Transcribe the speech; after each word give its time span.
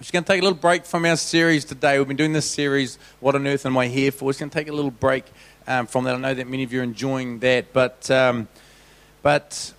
just 0.00 0.14
going 0.14 0.24
to 0.24 0.32
take 0.32 0.40
a 0.40 0.42
little 0.42 0.56
break 0.56 0.86
from 0.86 1.04
our 1.04 1.16
series 1.16 1.62
today. 1.66 1.98
We've 1.98 2.08
been 2.08 2.16
doing 2.16 2.32
this 2.32 2.50
series, 2.50 2.98
What 3.20 3.34
on 3.34 3.46
Earth 3.46 3.66
Am 3.66 3.76
I 3.76 3.88
Here 3.88 4.10
For? 4.10 4.24
We're 4.24 4.30
just 4.30 4.40
going 4.40 4.48
to 4.48 4.58
take 4.58 4.68
a 4.68 4.72
little 4.72 4.90
break 4.90 5.24
um, 5.66 5.86
from 5.86 6.04
that. 6.04 6.14
I 6.14 6.18
know 6.18 6.32
that 6.32 6.48
many 6.48 6.62
of 6.62 6.72
you 6.72 6.80
are 6.80 6.82
enjoying 6.82 7.38
that, 7.40 7.74
but, 7.74 8.10
um, 8.10 8.48
but 9.20 9.74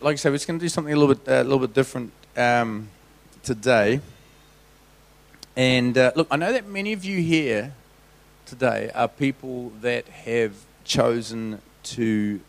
like 0.00 0.14
I 0.14 0.16
said, 0.16 0.30
we're 0.30 0.38
just 0.38 0.48
going 0.48 0.58
to 0.58 0.64
do 0.64 0.68
something 0.68 0.92
a 0.92 0.96
little 0.96 1.14
bit, 1.14 1.28
uh, 1.28 1.40
a 1.40 1.44
little 1.44 1.60
bit 1.60 1.72
different 1.72 2.10
um, 2.36 2.88
today. 3.44 4.00
And 5.56 5.96
uh, 5.96 6.10
look, 6.16 6.26
I 6.32 6.36
know 6.36 6.52
that 6.52 6.66
many 6.66 6.92
of 6.92 7.04
you 7.04 7.22
here 7.22 7.74
today 8.44 8.90
are 8.92 9.06
people 9.06 9.70
that 9.82 10.08
have 10.08 10.54
chosen 10.82 11.62
to 11.84 12.40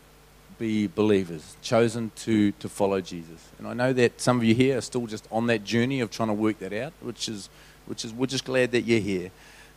be 0.60 0.86
believers, 0.86 1.56
chosen 1.62 2.12
to, 2.14 2.52
to 2.52 2.68
follow 2.68 3.00
Jesus. 3.00 3.48
And 3.58 3.66
I 3.66 3.72
know 3.72 3.94
that 3.94 4.20
some 4.20 4.36
of 4.36 4.44
you 4.44 4.54
here 4.54 4.76
are 4.76 4.82
still 4.82 5.06
just 5.06 5.26
on 5.32 5.46
that 5.46 5.64
journey 5.64 6.00
of 6.00 6.10
trying 6.10 6.28
to 6.28 6.34
work 6.34 6.58
that 6.58 6.74
out, 6.74 6.92
which 7.00 7.30
is, 7.30 7.48
which 7.86 8.04
is 8.04 8.12
we're 8.12 8.26
just 8.26 8.44
glad 8.44 8.70
that 8.72 8.82
you're 8.82 9.00
here. 9.00 9.30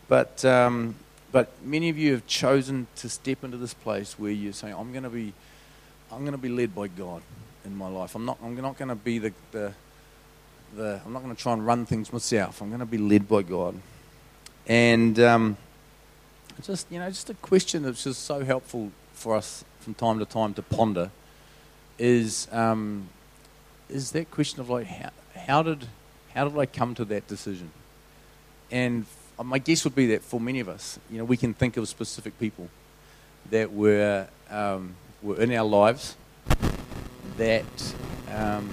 But, 0.10 0.44
um, 0.44 0.96
but 1.32 1.54
many 1.64 1.88
of 1.88 1.98
you 1.98 2.12
have 2.12 2.28
chosen 2.28 2.88
to 2.98 3.08
step 3.08 3.46
into 3.46 3.56
this 3.56 3.74
place 3.74 4.20
where 4.20 4.30
you're 4.30 4.52
saying, 4.52 4.76
I'm 4.78 4.92
going 4.92 5.06
to 5.06 5.10
be, 5.10 5.32
I'm 6.12 6.20
going 6.20 6.34
to 6.34 6.38
be 6.38 6.50
led 6.50 6.76
by 6.76 6.90
God 6.90 7.22
in 7.64 7.78
my 7.78 7.88
life. 7.88 8.14
I'm 8.14 8.26
not, 8.26 8.38
I'm 8.44 8.54
not 8.58 8.78
going 8.78 8.90
to 8.90 8.96
be 8.96 9.20
the, 9.20 9.34
the, 9.54 9.74
the, 10.76 11.02
I'm 11.06 11.14
not 11.14 11.24
going 11.24 11.34
to 11.34 11.42
try 11.42 11.54
and 11.54 11.66
run 11.66 11.86
things 11.86 12.12
myself. 12.12 12.62
I'm 12.62 12.68
going 12.68 12.82
to 12.82 12.86
be 12.86 12.98
led 12.98 13.30
by 13.30 13.42
God. 13.42 13.80
And 14.68 15.18
um, 15.22 15.56
just, 16.62 16.92
you 16.92 17.00
know, 17.00 17.08
just 17.08 17.30
a 17.30 17.36
question 17.36 17.84
that's 17.84 18.04
just 18.04 18.24
so 18.24 18.44
helpful 18.44 18.92
for 19.14 19.38
us 19.38 19.64
from 19.84 19.94
time 19.94 20.20
to 20.20 20.26
time 20.26 20.54
to 20.54 20.62
ponder 20.62 21.12
is 22.00 22.48
um, 22.52 23.10
is 23.90 24.12
that 24.12 24.32
question 24.32 24.62
of 24.62 24.70
like 24.70 24.88
how, 24.88 25.10
how 25.36 25.62
did 25.62 25.88
how 26.34 26.48
did 26.48 26.58
I 26.58 26.66
come 26.66 26.96
to 26.96 27.06
that 27.06 27.28
decision? 27.28 27.72
And 28.72 29.06
my 29.44 29.60
guess 29.60 29.84
would 29.84 29.96
be 29.96 30.08
that 30.08 30.24
for 30.24 30.40
many 30.40 30.60
of 30.60 30.70
us, 30.70 30.98
you 31.12 31.18
know, 31.18 31.26
we 31.26 31.38
can 31.38 31.54
think 31.54 31.78
of 31.78 31.88
specific 31.88 32.40
people 32.40 32.70
that 33.52 33.72
were 33.72 34.28
um, 34.50 34.96
were 35.22 35.40
in 35.40 35.52
our 35.54 35.66
lives 35.66 36.16
that 37.38 37.96
um, 38.34 38.70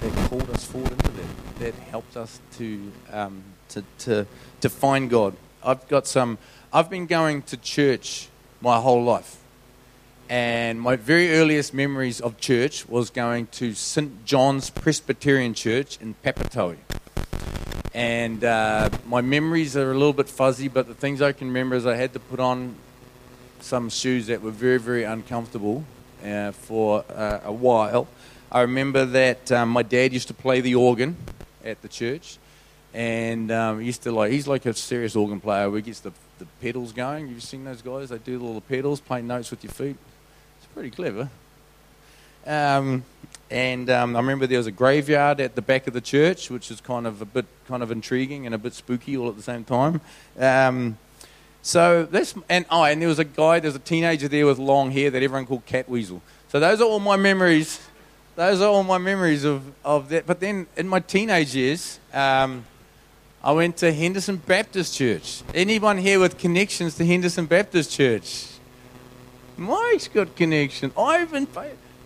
that 0.00 0.28
called 0.28 0.48
us 0.50 0.64
forward 0.64 0.92
into 0.92 1.10
that, 1.10 1.58
that 1.58 1.74
helped 1.90 2.16
us 2.16 2.40
to 2.58 2.92
um, 3.12 3.42
to 3.70 3.82
to 3.98 4.26
to 4.60 4.68
find 4.68 5.10
God. 5.10 5.34
I've 5.64 5.86
got 5.88 6.06
some. 6.06 6.38
I've 6.72 6.88
been 6.88 7.06
going 7.06 7.42
to 7.42 7.56
church 7.56 8.28
my 8.60 8.78
whole 8.80 9.02
life. 9.02 9.39
And 10.30 10.80
my 10.80 10.94
very 10.94 11.32
earliest 11.32 11.74
memories 11.74 12.20
of 12.20 12.38
church 12.38 12.88
was 12.88 13.10
going 13.10 13.48
to 13.48 13.74
St. 13.74 14.24
John's 14.24 14.70
Presbyterian 14.70 15.54
Church 15.54 15.98
in 16.00 16.14
Papatoetoe. 16.24 16.76
And 17.92 18.44
uh, 18.44 18.90
my 19.08 19.22
memories 19.22 19.76
are 19.76 19.90
a 19.90 19.94
little 19.94 20.12
bit 20.12 20.28
fuzzy, 20.28 20.68
but 20.68 20.86
the 20.86 20.94
things 20.94 21.20
I 21.20 21.32
can 21.32 21.48
remember 21.48 21.74
is 21.74 21.84
I 21.84 21.96
had 21.96 22.12
to 22.12 22.20
put 22.20 22.38
on 22.38 22.76
some 23.58 23.90
shoes 23.90 24.28
that 24.28 24.40
were 24.40 24.52
very, 24.52 24.78
very 24.78 25.02
uncomfortable 25.02 25.82
uh, 26.24 26.52
for 26.52 27.04
uh, 27.12 27.40
a 27.42 27.52
while. 27.52 28.06
I 28.52 28.60
remember 28.60 29.04
that 29.06 29.50
um, 29.50 29.70
my 29.70 29.82
dad 29.82 30.12
used 30.12 30.28
to 30.28 30.34
play 30.34 30.60
the 30.60 30.76
organ 30.76 31.16
at 31.64 31.82
the 31.82 31.88
church, 31.88 32.38
and 32.94 33.50
um, 33.50 33.82
used 33.82 34.04
to 34.04 34.12
like 34.12 34.30
he's 34.30 34.46
like 34.46 34.64
a 34.64 34.74
serious 34.74 35.16
organ 35.16 35.40
player. 35.40 35.68
He 35.74 35.82
gets 35.82 36.00
the 36.00 36.12
the 36.38 36.46
pedals 36.60 36.92
going. 36.92 37.26
You've 37.28 37.42
seen 37.42 37.64
those 37.64 37.82
guys? 37.82 38.10
They 38.10 38.18
do 38.18 38.40
all 38.42 38.54
the 38.54 38.60
pedals, 38.60 39.00
playing 39.00 39.26
notes 39.26 39.50
with 39.50 39.64
your 39.64 39.72
feet 39.72 39.96
pretty 40.74 40.90
clever. 40.90 41.28
Um, 42.46 43.04
and 43.50 43.90
um, 43.90 44.14
I 44.14 44.20
remember 44.20 44.46
there 44.46 44.58
was 44.58 44.66
a 44.66 44.72
graveyard 44.72 45.40
at 45.40 45.56
the 45.56 45.62
back 45.62 45.86
of 45.86 45.92
the 45.92 46.00
church, 46.00 46.50
which 46.50 46.70
is 46.70 46.80
kind 46.80 47.06
of 47.06 47.20
a 47.20 47.24
bit 47.24 47.46
kind 47.66 47.82
of 47.82 47.90
intriguing 47.90 48.46
and 48.46 48.54
a 48.54 48.58
bit 48.58 48.74
spooky 48.74 49.16
all 49.16 49.28
at 49.28 49.36
the 49.36 49.42
same 49.42 49.64
time. 49.64 50.00
Um, 50.38 50.98
so 51.62 52.04
this 52.04 52.34
and 52.48 52.64
oh, 52.70 52.84
and 52.84 53.02
there 53.02 53.08
was 53.08 53.18
a 53.18 53.24
guy, 53.24 53.60
there 53.60 53.68
was 53.68 53.76
a 53.76 53.80
teenager 53.80 54.28
there 54.28 54.46
with 54.46 54.58
long 54.58 54.90
hair 54.92 55.10
that 55.10 55.22
everyone 55.22 55.46
called 55.46 55.66
Catweazle. 55.66 56.20
So 56.48 56.60
those 56.60 56.80
are 56.80 56.84
all 56.84 57.00
my 57.00 57.16
memories. 57.16 57.80
Those 58.36 58.60
are 58.60 58.68
all 58.68 58.84
my 58.84 58.98
memories 58.98 59.44
of, 59.44 59.62
of 59.84 60.08
that. 60.08 60.26
But 60.26 60.40
then 60.40 60.66
in 60.76 60.88
my 60.88 61.00
teenage 61.00 61.54
years, 61.54 61.98
um, 62.14 62.64
I 63.42 63.52
went 63.52 63.76
to 63.78 63.92
Henderson 63.92 64.36
Baptist 64.36 64.94
Church. 64.96 65.42
Anyone 65.52 65.98
here 65.98 66.20
with 66.20 66.38
connections 66.38 66.94
to 66.96 67.04
Henderson 67.04 67.46
Baptist 67.46 67.90
Church? 67.90 68.49
Mike's 69.60 70.08
got 70.08 70.34
connection. 70.36 70.90
Ivan, 70.96 71.46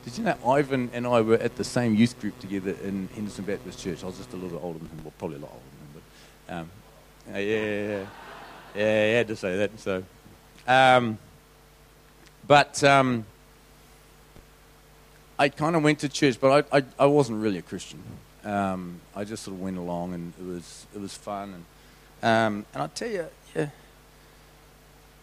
did 0.04 0.18
you 0.18 0.24
know 0.24 0.36
Ivan 0.44 0.90
and 0.92 1.06
I 1.06 1.20
were 1.20 1.36
at 1.36 1.54
the 1.54 1.62
same 1.62 1.94
youth 1.94 2.20
group 2.20 2.36
together 2.40 2.74
in 2.82 3.08
Henderson 3.14 3.44
Baptist 3.44 3.78
Church? 3.78 4.02
I 4.02 4.06
was 4.06 4.16
just 4.16 4.32
a 4.32 4.36
little 4.36 4.58
bit 4.58 4.64
older 4.64 4.80
than 4.80 4.88
him, 4.88 5.04
well, 5.04 5.12
probably 5.18 5.36
a 5.36 5.40
lot 5.40 5.52
older 5.52 5.64
than 5.70 5.86
him, 5.86 6.02
but 6.48 6.54
um, 6.54 6.70
yeah, 7.30 7.38
yeah, 7.38 7.58
yeah, 7.86 8.06
yeah, 8.74 9.12
I 9.14 9.16
had 9.18 9.28
to 9.28 9.36
say 9.36 9.56
that. 9.56 9.78
So, 9.78 10.02
um, 10.66 11.16
but 12.44 12.82
um, 12.82 13.24
I 15.38 15.48
kind 15.48 15.76
of 15.76 15.84
went 15.84 16.00
to 16.00 16.08
church, 16.08 16.40
but 16.40 16.66
I, 16.72 16.78
I, 16.78 16.84
I 16.98 17.06
wasn't 17.06 17.40
really 17.40 17.58
a 17.58 17.62
Christian. 17.62 18.02
Um, 18.42 19.00
I 19.14 19.22
just 19.22 19.44
sort 19.44 19.54
of 19.54 19.62
went 19.62 19.78
along, 19.78 20.12
and 20.12 20.32
it 20.40 20.44
was 20.44 20.86
it 20.92 21.00
was 21.00 21.16
fun, 21.16 21.54
and 21.54 22.28
um, 22.28 22.66
and 22.74 22.82
I 22.82 22.88
tell 22.88 23.08
you, 23.08 23.26
yeah 23.54 23.68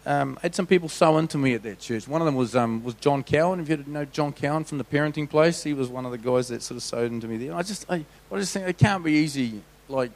um, 0.06 0.38
I 0.40 0.44
had 0.44 0.56
some 0.56 0.66
people 0.66 0.90
so 0.90 1.18
into 1.18 1.38
me 1.38 1.54
at 1.54 1.64
that 1.64 1.80
church. 1.80 2.08
One 2.08 2.22
of 2.22 2.26
them 2.26 2.36
was 2.36 2.56
um, 2.56 2.84
was 2.84 2.96
John 2.96 3.24
Cowan. 3.24 3.60
If 3.60 3.70
you 3.70 3.84
know 3.88 4.06
John 4.06 4.34
Cowan 4.34 4.64
from 4.64 4.80
the 4.80 4.84
parenting 4.84 5.30
place, 5.30 5.64
he 5.64 5.74
was 5.74 5.90
one 5.90 6.06
of 6.06 6.12
the 6.12 6.18
guys 6.18 6.48
that 6.48 6.64
sort 6.64 6.78
of 6.78 6.84
sowed 6.84 7.12
into 7.12 7.28
me 7.28 7.38
there. 7.38 7.54
I 7.54 7.62
just, 7.62 7.86
I, 7.90 8.04
I 8.32 8.38
just 8.38 8.54
think 8.54 8.68
it 8.68 8.78
can't 8.78 9.04
be 9.04 9.14
easy, 9.14 9.62
like 9.88 10.12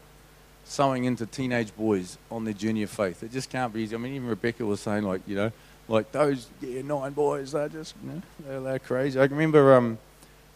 sowing 0.63 1.05
into 1.05 1.25
teenage 1.27 1.75
boys 1.75 2.17
on 2.31 2.43
their 2.45 2.53
journey 2.53 2.83
of 2.83 2.89
faith. 2.89 3.21
It 3.21 3.31
just 3.31 3.49
can't 3.49 3.71
be 3.71 3.81
easy. 3.83 3.95
I 3.95 3.99
mean, 3.99 4.13
even 4.15 4.27
Rebecca 4.27 4.65
was 4.65 4.81
saying, 4.81 5.03
like, 5.03 5.21
you 5.27 5.35
know, 5.35 5.51
like 5.87 6.11
those 6.11 6.47
yeah, 6.61 6.81
nine 6.81 7.13
boys, 7.13 7.51
they're 7.51 7.69
just, 7.69 7.93
you 8.03 8.09
know, 8.11 8.21
they're, 8.39 8.61
they're 8.61 8.79
crazy. 8.79 9.19
I 9.19 9.25
remember, 9.25 9.75
um, 9.75 9.99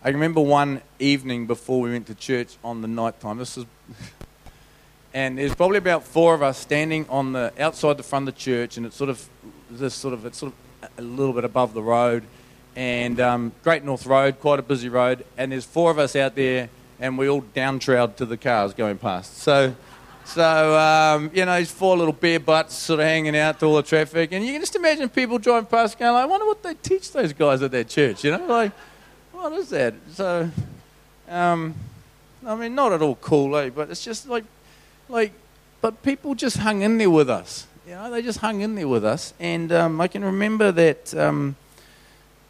I 0.04 0.10
remember 0.10 0.42
one 0.42 0.82
evening 0.98 1.46
before 1.46 1.82
we 1.82 1.92
went 1.92 2.08
to 2.08 2.16
church 2.16 2.58
on 2.64 2.82
the 2.82 2.88
night 2.88 3.20
time. 3.20 3.38
This 3.38 3.58
is 3.58 3.66
and 5.14 5.38
there's 5.38 5.56
probably 5.56 5.78
about 5.78 6.04
four 6.04 6.34
of 6.34 6.44
us 6.44 6.58
standing 6.58 7.08
on 7.10 7.34
the 7.34 7.52
outside 7.60 7.98
the 7.98 8.04
front 8.04 8.28
of 8.28 8.36
the 8.36 8.40
church, 8.40 8.78
and 8.78 8.86
it's 8.86 8.96
sort 8.96 9.10
of 9.10 9.28
this 9.70 9.94
sort 9.94 10.14
of 10.14 10.26
it's 10.26 10.38
sort 10.38 10.54
of 10.54 10.90
a 10.98 11.02
little 11.02 11.34
bit 11.34 11.44
above 11.44 11.74
the 11.74 11.82
road, 11.82 12.24
and 12.76 13.20
um, 13.20 13.52
Great 13.64 13.84
North 13.84 14.06
Road, 14.06 14.40
quite 14.40 14.60
a 14.60 14.64
busy 14.64 14.90
road, 14.90 15.26
and 15.38 15.52
there's 15.52 15.66
four 15.66 15.92
of 15.92 16.00
us 16.00 16.16
out 16.16 16.36
there, 16.36 16.70
and 17.00 17.18
we 17.18 17.28
all 17.28 17.42
downtrowed 17.42 18.16
to 18.18 18.26
the 18.26 18.38
cars 18.38 18.74
going 18.74 18.98
past. 18.98 19.38
So. 19.38 19.76
So, 20.26 20.78
um, 20.78 21.32
you 21.34 21.44
know, 21.44 21.58
these 21.58 21.72
four 21.72 21.98
little 21.98 22.14
bare 22.14 22.40
butts 22.40 22.76
sort 22.76 23.00
of 23.00 23.08
hanging 23.08 23.36
out 23.36 23.60
to 23.62 23.66
all 23.66 23.78
the 23.78 23.82
traffic. 23.82 24.32
And 24.32 24.46
you 24.46 24.52
can 24.52 24.62
just 24.62 24.76
imagine 24.76 25.10
people 25.10 25.40
driving 25.40 25.66
past 25.66 25.98
going, 25.98 26.14
like, 26.14 26.22
I 26.22 26.26
wonder 26.28 26.46
what 26.46 26.62
they 26.62 26.76
teach 26.76 27.12
those 27.12 27.34
guys 27.34 27.64
at 27.64 27.72
their 27.72 27.84
church, 27.84 28.24
you 28.24 28.30
know? 28.38 28.46
Like, 28.46 28.72
what 29.32 29.52
is 29.54 29.70
that? 29.70 29.96
So, 30.12 30.52
um, 31.28 31.74
I 32.46 32.54
mean, 32.54 32.76
not 32.76 32.94
at 32.94 33.02
all 33.02 33.16
cool, 33.16 33.58
eh? 33.58 33.72
But 33.72 33.90
it's 33.90 34.04
just 34.04 34.28
like 34.28 34.44
like, 35.10 35.34
but 35.82 36.04
people 36.04 36.36
just 36.36 36.58
hung 36.58 36.82
in 36.82 36.98
there 36.98 37.10
with 37.10 37.30
us. 37.30 37.68
You 37.88 37.96
know, 37.96 38.12
they 38.12 38.22
just 38.22 38.40
hung 38.40 38.62
in 38.62 38.76
there 38.76 38.88
with 38.88 39.04
us. 39.04 39.34
And 39.40 39.72
um, 39.72 40.00
I 40.00 40.08
can 40.08 40.24
remember 40.24 40.72
that, 40.72 41.16
um, 41.16 41.56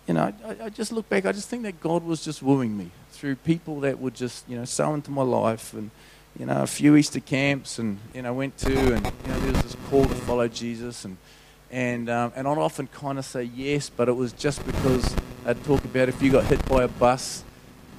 you 0.07 0.13
know, 0.13 0.33
I, 0.45 0.65
I, 0.65 0.69
just 0.69 0.91
look 0.91 1.07
back, 1.07 1.25
I 1.25 1.31
just 1.31 1.47
think 1.47 1.63
that 1.63 1.79
God 1.79 2.03
was 2.03 2.23
just 2.23 2.41
wooing 2.41 2.77
me 2.77 2.91
through 3.11 3.35
people 3.37 3.79
that 3.81 3.99
would 3.99 4.15
just, 4.15 4.47
you 4.49 4.57
know, 4.57 4.65
sow 4.65 4.93
into 4.93 5.11
my 5.11 5.21
life. 5.21 5.73
And, 5.73 5.91
you 6.37 6.45
know, 6.45 6.61
a 6.61 6.67
few 6.67 6.95
Easter 6.95 7.19
camps 7.19 7.79
and, 7.79 7.99
you 8.13 8.21
know, 8.21 8.33
went 8.33 8.57
to, 8.59 8.93
and, 8.93 9.05
you 9.05 9.31
know, 9.31 9.39
there 9.39 9.53
was 9.53 9.61
this 9.61 9.75
call 9.89 10.05
to 10.05 10.15
follow 10.15 10.47
Jesus. 10.47 11.05
And, 11.05 11.17
and, 11.71 12.09
um, 12.09 12.33
and 12.35 12.47
I'd 12.47 12.57
often 12.57 12.87
kind 12.87 13.19
of 13.19 13.25
say 13.25 13.43
yes, 13.43 13.89
but 13.89 14.09
it 14.09 14.13
was 14.13 14.33
just 14.33 14.65
because 14.65 15.15
I'd 15.45 15.63
talk 15.63 15.83
about 15.85 16.09
if 16.09 16.21
you 16.21 16.31
got 16.31 16.45
hit 16.45 16.67
by 16.67 16.83
a 16.83 16.87
bus, 16.87 17.43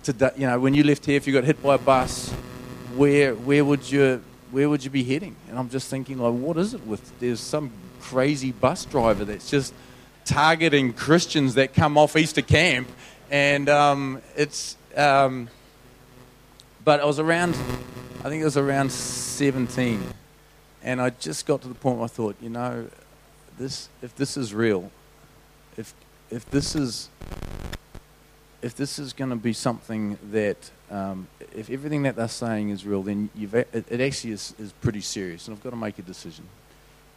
today, 0.02 0.30
you 0.36 0.46
know, 0.46 0.58
when 0.58 0.74
you 0.74 0.82
left 0.82 1.06
here, 1.06 1.16
if 1.16 1.26
you 1.26 1.32
got 1.32 1.44
hit 1.44 1.62
by 1.62 1.76
a 1.76 1.78
bus, 1.78 2.30
where, 2.96 3.34
where 3.34 3.64
would 3.64 3.90
you 3.90 4.22
where 4.50 4.68
would 4.68 4.84
you 4.84 4.90
be 4.90 5.04
heading? 5.04 5.36
And 5.48 5.58
I'm 5.58 5.68
just 5.68 5.88
thinking, 5.88 6.18
like, 6.18 6.34
what 6.34 6.56
is 6.56 6.74
it 6.74 6.86
with? 6.86 7.18
There's 7.20 7.40
some 7.40 7.70
crazy 8.00 8.52
bus 8.52 8.84
driver 8.84 9.24
that's 9.24 9.50
just 9.50 9.74
targeting 10.24 10.92
Christians 10.92 11.54
that 11.54 11.74
come 11.74 11.96
off 11.96 12.16
Easter 12.16 12.42
camp, 12.42 12.88
and 13.30 13.68
um, 13.68 14.22
it's. 14.36 14.76
Um, 14.96 15.48
but 16.84 17.00
I 17.00 17.04
was 17.04 17.18
around, 17.18 17.50
I 18.20 18.28
think 18.28 18.40
it 18.40 18.44
was 18.44 18.56
around 18.56 18.90
17, 18.90 20.02
and 20.82 21.00
I 21.00 21.10
just 21.10 21.46
got 21.46 21.62
to 21.62 21.68
the 21.68 21.74
point 21.74 21.98
where 21.98 22.06
I 22.06 22.08
thought, 22.08 22.36
you 22.40 22.48
know, 22.48 22.88
this 23.58 23.88
if 24.02 24.16
this 24.16 24.36
is 24.36 24.54
real, 24.54 24.90
if 25.76 25.94
if 26.30 26.48
this 26.50 26.74
is 26.74 27.10
if 28.62 28.74
this 28.74 28.98
is 28.98 29.12
going 29.12 29.30
to 29.30 29.36
be 29.36 29.52
something 29.52 30.18
that 30.30 30.70
um, 30.90 31.28
if 31.54 31.70
everything 31.70 32.02
that 32.02 32.16
they're 32.16 32.28
saying 32.28 32.70
is 32.70 32.84
real, 32.84 33.02
then 33.02 33.30
it, 33.38 33.84
it, 33.88 34.00
actually 34.00 34.32
is, 34.32 34.54
is 34.58 34.72
pretty 34.80 35.00
serious, 35.00 35.46
and 35.46 35.56
I've 35.56 35.62
got 35.62 35.70
to 35.70 35.76
make 35.76 35.98
a 35.98 36.02
decision. 36.02 36.46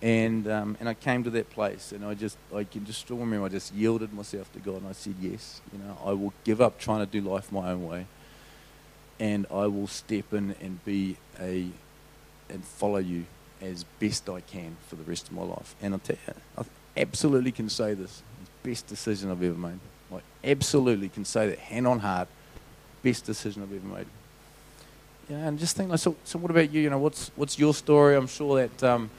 And 0.02 0.48
um, 0.50 0.78
and 0.80 0.90
I 0.90 0.94
came 0.94 1.24
to 1.24 1.30
that 1.32 1.50
place, 1.50 1.92
and 1.92 2.06
I 2.06 2.14
just 2.14 2.38
I 2.54 2.66
can 2.66 2.86
just 2.86 3.00
still 3.00 3.18
remember 3.18 3.46
I 3.46 3.50
just 3.50 3.74
yielded 3.74 4.14
myself 4.14 4.52
to 4.54 4.60
God, 4.60 4.82
and 4.82 4.88
I 4.88 4.92
said 4.92 5.16
yes. 5.20 5.62
You 5.72 5.80
know, 5.80 5.98
I 6.06 6.12
will 6.12 6.34
give 6.44 6.62
up 6.62 6.78
trying 6.78 7.00
to 7.00 7.06
do 7.06 7.22
life 7.22 7.52
my 7.52 7.72
own 7.72 7.88
way, 7.88 8.06
and 9.20 9.48
I 9.50 9.68
will 9.68 9.88
step 9.88 10.34
in 10.34 10.56
and 10.62 10.84
be 10.84 11.18
a 11.40 11.68
and 12.50 12.64
follow 12.64 12.98
you 12.98 13.26
as 13.62 13.86
best 14.00 14.30
I 14.30 14.42
can 14.42 14.76
for 14.88 14.96
the 14.96 15.04
rest 15.04 15.30
of 15.30 15.34
my 15.34 15.44
life. 15.44 15.74
And 15.82 15.94
I'll 15.94 16.00
tell 16.00 16.18
you, 16.28 16.34
I 16.58 16.64
absolutely 17.00 17.54
can 17.54 17.70
say 17.70 17.94
this: 17.94 18.22
best 18.62 18.88
decision 18.88 19.32
I've 19.32 19.42
ever 19.42 19.58
made. 19.58 19.80
I 20.14 20.20
absolutely 20.44 21.10
can 21.10 21.26
say 21.26 21.48
that, 21.48 21.60
hand 21.60 21.88
on 21.88 22.00
heart, 22.00 22.28
best 23.04 23.26
decision 23.26 23.62
I've 23.62 23.74
ever 23.74 23.86
made. 23.86 24.08
Yeah, 25.30 25.48
and 25.48 25.60
just 25.60 25.76
think 25.78 25.90
like, 25.90 26.00
so. 26.00 26.16
So, 26.24 26.40
what 26.40 26.52
about 26.52 26.72
you? 26.72 26.82
You 26.82 26.90
know, 26.90 26.98
what's 26.98 27.32
what's 27.36 27.60
your 27.60 27.74
story? 27.74 28.16
I'm 28.16 28.28
sure 28.28 28.68
that. 28.68 28.84
Um, 28.84 29.10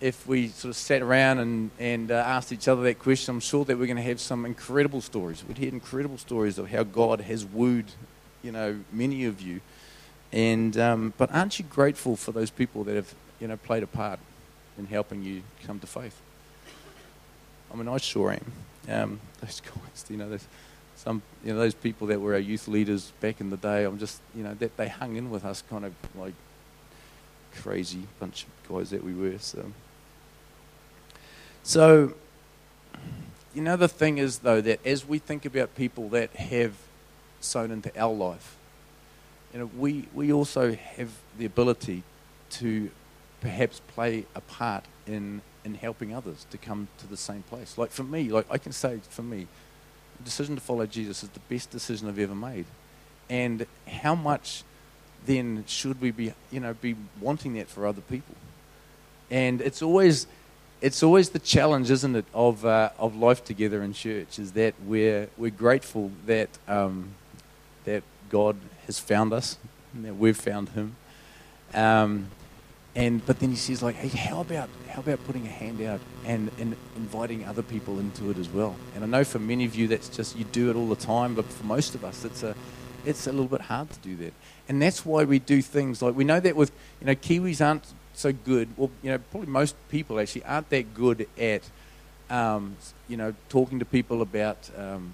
if 0.00 0.26
we 0.26 0.48
sort 0.48 0.70
of 0.70 0.76
sat 0.76 1.00
around 1.00 1.38
and, 1.38 1.70
and 1.78 2.10
uh, 2.10 2.14
asked 2.14 2.52
each 2.52 2.68
other 2.68 2.82
that 2.82 2.98
question, 2.98 3.34
I'm 3.34 3.40
sure 3.40 3.64
that 3.64 3.78
we're 3.78 3.86
going 3.86 3.96
to 3.96 4.02
have 4.02 4.20
some 4.20 4.44
incredible 4.44 5.00
stories. 5.00 5.42
We'd 5.46 5.58
hear 5.58 5.70
incredible 5.70 6.18
stories 6.18 6.58
of 6.58 6.70
how 6.70 6.82
God 6.82 7.22
has 7.22 7.44
wooed, 7.44 7.86
you 8.42 8.52
know, 8.52 8.80
many 8.92 9.24
of 9.24 9.40
you. 9.40 9.60
And 10.32 10.76
um, 10.76 11.14
but 11.16 11.32
aren't 11.32 11.58
you 11.58 11.64
grateful 11.64 12.16
for 12.16 12.32
those 12.32 12.50
people 12.50 12.84
that 12.84 12.96
have, 12.96 13.14
you 13.40 13.48
know, 13.48 13.56
played 13.56 13.82
a 13.82 13.86
part 13.86 14.18
in 14.78 14.86
helping 14.86 15.22
you 15.22 15.42
come 15.64 15.78
to 15.80 15.86
faith? 15.86 16.20
I 17.72 17.76
mean, 17.76 17.88
I 17.88 17.96
sure 17.98 18.32
am. 18.32 18.52
Um, 18.88 19.20
those 19.40 19.60
guys, 19.60 20.04
you 20.08 20.16
know, 20.16 20.28
there's 20.28 20.46
some, 20.96 21.22
you 21.44 21.52
know, 21.52 21.58
those 21.58 21.74
people 21.74 22.06
that 22.08 22.20
were 22.20 22.32
our 22.32 22.38
youth 22.38 22.66
leaders 22.66 23.12
back 23.20 23.40
in 23.40 23.50
the 23.50 23.56
day. 23.56 23.84
I'm 23.84 23.98
just, 23.98 24.20
you 24.34 24.42
know, 24.42 24.54
that 24.54 24.76
they 24.76 24.88
hung 24.88 25.16
in 25.16 25.30
with 25.30 25.44
us, 25.44 25.62
kind 25.68 25.84
of 25.84 25.94
like 26.14 26.34
crazy 27.54 28.02
bunch 28.18 28.44
of 28.44 28.68
guys 28.68 28.90
that 28.90 29.04
we 29.04 29.14
were. 29.14 29.38
So. 29.38 29.72
So, 31.62 32.14
you 33.54 33.62
know, 33.62 33.76
the 33.76 33.88
thing 33.88 34.18
is, 34.18 34.38
though, 34.38 34.60
that 34.60 34.84
as 34.86 35.06
we 35.06 35.18
think 35.18 35.44
about 35.44 35.74
people 35.74 36.08
that 36.10 36.30
have 36.36 36.74
sown 37.40 37.70
into 37.70 37.90
our 38.00 38.12
life, 38.12 38.56
you 39.52 39.60
know, 39.60 39.70
we, 39.76 40.08
we 40.14 40.32
also 40.32 40.74
have 40.74 41.10
the 41.38 41.44
ability 41.44 42.02
to 42.50 42.90
perhaps 43.40 43.80
play 43.88 44.26
a 44.34 44.40
part 44.40 44.84
in, 45.06 45.42
in 45.64 45.74
helping 45.74 46.14
others 46.14 46.46
to 46.50 46.58
come 46.58 46.88
to 46.98 47.06
the 47.06 47.16
same 47.16 47.42
place. 47.42 47.76
Like 47.76 47.90
for 47.90 48.04
me, 48.04 48.28
like 48.28 48.46
I 48.50 48.58
can 48.58 48.72
say 48.72 49.00
for 49.08 49.22
me, 49.22 49.46
decision 50.24 50.54
to 50.54 50.60
follow 50.60 50.86
Jesus 50.86 51.22
is 51.22 51.28
the 51.30 51.40
best 51.40 51.70
decision 51.70 52.08
I've 52.08 52.18
ever 52.18 52.34
made. 52.34 52.66
And 53.28 53.66
how 53.88 54.14
much 54.14 54.62
then 55.24 55.64
should 55.66 56.00
we 56.00 56.10
be, 56.10 56.32
you 56.50 56.60
know, 56.60 56.74
be 56.74 56.96
wanting 57.20 57.54
that 57.54 57.68
for 57.68 57.86
other 57.86 58.02
people? 58.02 58.34
And 59.30 59.60
it's 59.60 59.82
always 59.82 60.26
it's 60.80 61.02
always 61.02 61.30
the 61.30 61.38
challenge, 61.38 61.90
isn't 61.90 62.16
it, 62.16 62.26
of, 62.34 62.64
uh, 62.64 62.90
of 62.98 63.16
life 63.16 63.44
together 63.44 63.82
in 63.82 63.92
church, 63.92 64.38
is 64.38 64.52
that 64.52 64.74
we're, 64.84 65.28
we're 65.36 65.50
grateful 65.50 66.10
that, 66.26 66.50
um, 66.68 67.14
that 67.84 68.02
God 68.28 68.56
has 68.86 68.98
found 68.98 69.32
us, 69.32 69.56
and 69.94 70.04
that 70.04 70.16
we've 70.16 70.36
found 70.36 70.70
Him. 70.70 70.96
Um, 71.72 72.28
and, 72.96 73.24
but 73.26 73.38
then 73.38 73.50
he 73.50 73.56
says, 73.56 73.82
like, 73.82 73.94
hey, 73.94 74.08
how 74.08 74.40
about, 74.40 74.68
how 74.88 75.00
about 75.00 75.24
putting 75.26 75.46
a 75.46 75.50
hand 75.50 75.80
out 75.82 76.00
and, 76.24 76.50
and 76.58 76.74
inviting 76.96 77.44
other 77.44 77.62
people 77.62 77.98
into 77.98 78.30
it 78.30 78.38
as 78.38 78.48
well? 78.48 78.74
And 78.94 79.04
I 79.04 79.06
know 79.06 79.22
for 79.22 79.38
many 79.38 79.66
of 79.66 79.76
you, 79.76 79.86
that's 79.86 80.08
just, 80.08 80.36
you 80.36 80.44
do 80.44 80.70
it 80.70 80.76
all 80.76 80.88
the 80.88 80.96
time, 80.96 81.34
but 81.34 81.44
for 81.44 81.64
most 81.64 81.94
of 81.94 82.04
us, 82.04 82.24
it's 82.24 82.42
a, 82.42 82.56
it's 83.04 83.26
a 83.26 83.30
little 83.30 83.46
bit 83.46 83.60
hard 83.60 83.90
to 83.90 83.98
do 84.00 84.16
that. 84.16 84.32
And 84.68 84.80
that's 84.80 85.06
why 85.06 85.24
we 85.24 85.38
do 85.38 85.60
things 85.60 86.00
like, 86.02 86.16
we 86.16 86.24
know 86.24 86.40
that 86.40 86.56
with, 86.56 86.72
you 87.00 87.06
know, 87.06 87.14
Kiwis 87.14 87.64
aren't 87.64 87.84
so 88.14 88.32
good. 88.32 88.68
Well, 88.76 88.90
you 89.02 89.10
know, 89.10 89.18
probably 89.18 89.48
most 89.50 89.76
people 89.90 90.18
actually 90.18 90.44
aren't 90.44 90.70
that 90.70 90.94
good 90.94 91.28
at, 91.38 91.62
um, 92.30 92.76
you 93.08 93.16
know, 93.16 93.34
talking 93.48 93.78
to 93.78 93.84
people 93.84 94.22
about 94.22 94.70
um, 94.76 95.12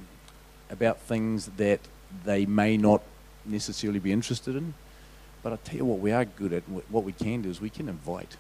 about 0.71 0.99
things 1.01 1.47
that 1.59 1.81
they 2.25 2.47
may 2.47 2.77
not 2.77 3.03
necessarily 3.45 3.99
be 3.99 4.13
interested 4.13 4.57
in. 4.57 4.75
But 5.43 5.53
I 5.53 5.57
tell 5.57 5.77
you 5.77 5.85
what, 5.85 5.99
we 5.99 6.13
are 6.13 6.25
good 6.25 6.53
at. 6.53 6.63
What 6.65 7.05
we 7.05 7.13
can 7.13 7.43
do 7.43 7.51
is 7.51 7.61
we 7.61 7.71
can 7.71 7.89
invite. 7.89 8.37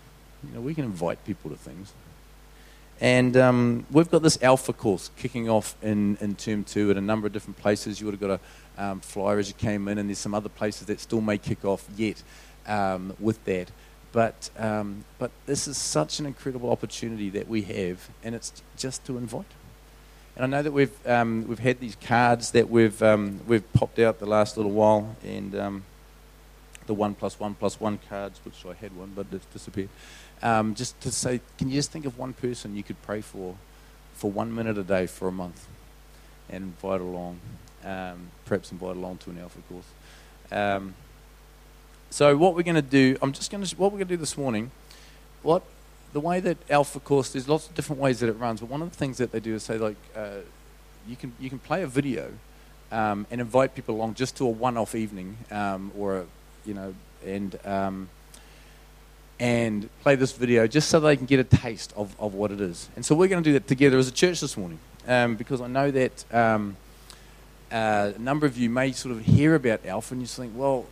You 0.46 0.54
know, 0.54 0.60
we 0.60 0.74
can 0.74 0.84
invite 0.84 1.24
people 1.24 1.50
to 1.50 1.56
things. 1.56 1.92
And 3.00 3.36
um, 3.36 3.86
we've 3.90 4.10
got 4.10 4.22
this 4.22 4.40
Alpha 4.42 4.72
course 4.72 5.10
kicking 5.16 5.48
off 5.48 5.74
in, 5.82 6.16
in 6.20 6.36
term 6.36 6.62
two 6.62 6.90
at 6.90 6.96
a 6.96 7.00
number 7.00 7.26
of 7.26 7.32
different 7.32 7.58
places. 7.58 8.00
You 8.00 8.06
would 8.06 8.12
have 8.12 8.20
got 8.20 8.40
a 8.78 8.84
um, 8.84 9.00
flyer 9.00 9.38
as 9.38 9.48
you 9.48 9.54
came 9.54 9.88
in, 9.88 9.98
and 9.98 10.08
there's 10.08 10.18
some 10.18 10.34
other 10.34 10.48
places 10.48 10.86
that 10.86 11.00
still 11.00 11.20
may 11.20 11.38
kick 11.38 11.64
off 11.64 11.84
yet 11.96 12.22
um, 12.66 13.14
with 13.18 13.44
that. 13.44 13.72
But, 14.12 14.50
um, 14.58 15.04
but 15.18 15.30
this 15.46 15.66
is 15.66 15.76
such 15.78 16.20
an 16.20 16.26
incredible 16.26 16.70
opportunity 16.70 17.30
that 17.30 17.48
we 17.48 17.62
have, 17.62 18.08
and 18.22 18.34
it's 18.34 18.52
just 18.76 19.04
to 19.06 19.16
invite. 19.16 19.46
And 20.36 20.44
I 20.44 20.48
know 20.48 20.62
that 20.62 20.72
we've, 20.72 21.06
um, 21.06 21.46
we've 21.48 21.58
had 21.58 21.80
these 21.80 21.96
cards 21.96 22.52
that 22.52 22.70
we've, 22.70 23.02
um, 23.02 23.40
we've 23.46 23.70
popped 23.72 23.98
out 23.98 24.18
the 24.18 24.26
last 24.26 24.56
little 24.56 24.72
while, 24.72 25.16
and 25.24 25.54
the 26.86 26.94
one 26.94 27.14
plus 27.14 27.38
one 27.38 27.54
plus 27.54 27.80
one 27.80 27.98
cards, 28.08 28.40
which 28.44 28.64
I 28.66 28.74
had 28.74 28.96
one, 28.96 29.12
but 29.14 29.26
it's 29.32 29.46
disappeared. 29.46 29.88
Um, 30.42 30.74
just 30.74 31.00
to 31.02 31.10
say, 31.10 31.40
can 31.58 31.68
you 31.68 31.74
just 31.74 31.92
think 31.92 32.04
of 32.04 32.18
one 32.18 32.32
person 32.32 32.76
you 32.76 32.82
could 32.82 33.00
pray 33.02 33.20
for 33.20 33.56
for 34.14 34.30
one 34.30 34.54
minute 34.54 34.78
a 34.78 34.82
day 34.82 35.06
for 35.06 35.28
a 35.28 35.32
month 35.32 35.66
and 36.50 36.64
invite 36.64 37.00
along, 37.00 37.38
um, 37.84 38.28
perhaps 38.44 38.70
invite 38.72 38.96
along 38.96 39.18
to 39.18 39.30
an 39.30 39.38
Alpha 39.38 39.58
course. 39.68 39.86
So 42.12 42.36
what 42.36 42.54
we're 42.54 42.62
going 42.62 42.74
to 42.74 42.82
do, 42.82 43.16
I'm 43.22 43.32
just 43.32 43.50
going 43.50 43.64
to, 43.64 43.76
what 43.76 43.90
we're 43.90 43.96
going 43.96 44.08
to 44.08 44.14
do 44.16 44.18
this 44.18 44.36
morning, 44.36 44.70
what, 45.42 45.62
the 46.12 46.20
way 46.20 46.40
that 46.40 46.58
Alpha 46.68 47.00
Course, 47.00 47.30
there's 47.30 47.48
lots 47.48 47.68
of 47.68 47.74
different 47.74 48.02
ways 48.02 48.20
that 48.20 48.28
it 48.28 48.34
runs, 48.34 48.60
but 48.60 48.68
one 48.68 48.82
of 48.82 48.90
the 48.90 48.96
things 48.96 49.16
that 49.16 49.32
they 49.32 49.40
do 49.40 49.54
is 49.54 49.62
say 49.62 49.78
like, 49.78 49.96
uh, 50.14 50.40
you 51.08 51.16
can 51.16 51.32
you 51.40 51.48
can 51.48 51.58
play 51.58 51.82
a 51.82 51.86
video 51.86 52.32
um, 52.92 53.26
and 53.30 53.40
invite 53.40 53.74
people 53.74 53.96
along 53.96 54.12
just 54.12 54.36
to 54.36 54.46
a 54.46 54.50
one-off 54.50 54.94
evening 54.94 55.38
um, 55.50 55.90
or 55.96 56.18
a, 56.18 56.26
you 56.64 56.74
know 56.74 56.94
and 57.24 57.58
um, 57.66 58.08
and 59.42 59.88
play 60.02 60.14
this 60.14 60.32
video 60.32 60.68
just 60.68 60.88
so 60.88 61.00
they 61.00 61.16
can 61.16 61.26
get 61.26 61.40
a 61.40 61.44
taste 61.44 61.92
of, 61.96 62.14
of 62.20 62.32
what 62.34 62.52
it 62.52 62.60
is. 62.60 62.88
And 62.94 63.04
so 63.04 63.16
we're 63.16 63.26
going 63.26 63.42
to 63.42 63.48
do 63.50 63.54
that 63.54 63.66
together 63.66 63.98
as 63.98 64.06
a 64.06 64.12
church 64.12 64.40
this 64.40 64.56
morning 64.56 64.78
um, 65.08 65.34
because 65.34 65.60
I 65.60 65.66
know 65.66 65.90
that 65.90 66.24
um, 66.32 66.76
uh, 67.72 68.12
a 68.14 68.18
number 68.20 68.46
of 68.46 68.56
you 68.56 68.70
may 68.70 68.92
sort 68.92 69.16
of 69.16 69.22
hear 69.22 69.56
about 69.56 69.84
Alpha 69.84 70.14
and 70.14 70.20
you 70.20 70.28
think, 70.28 70.52
well, 70.54 70.86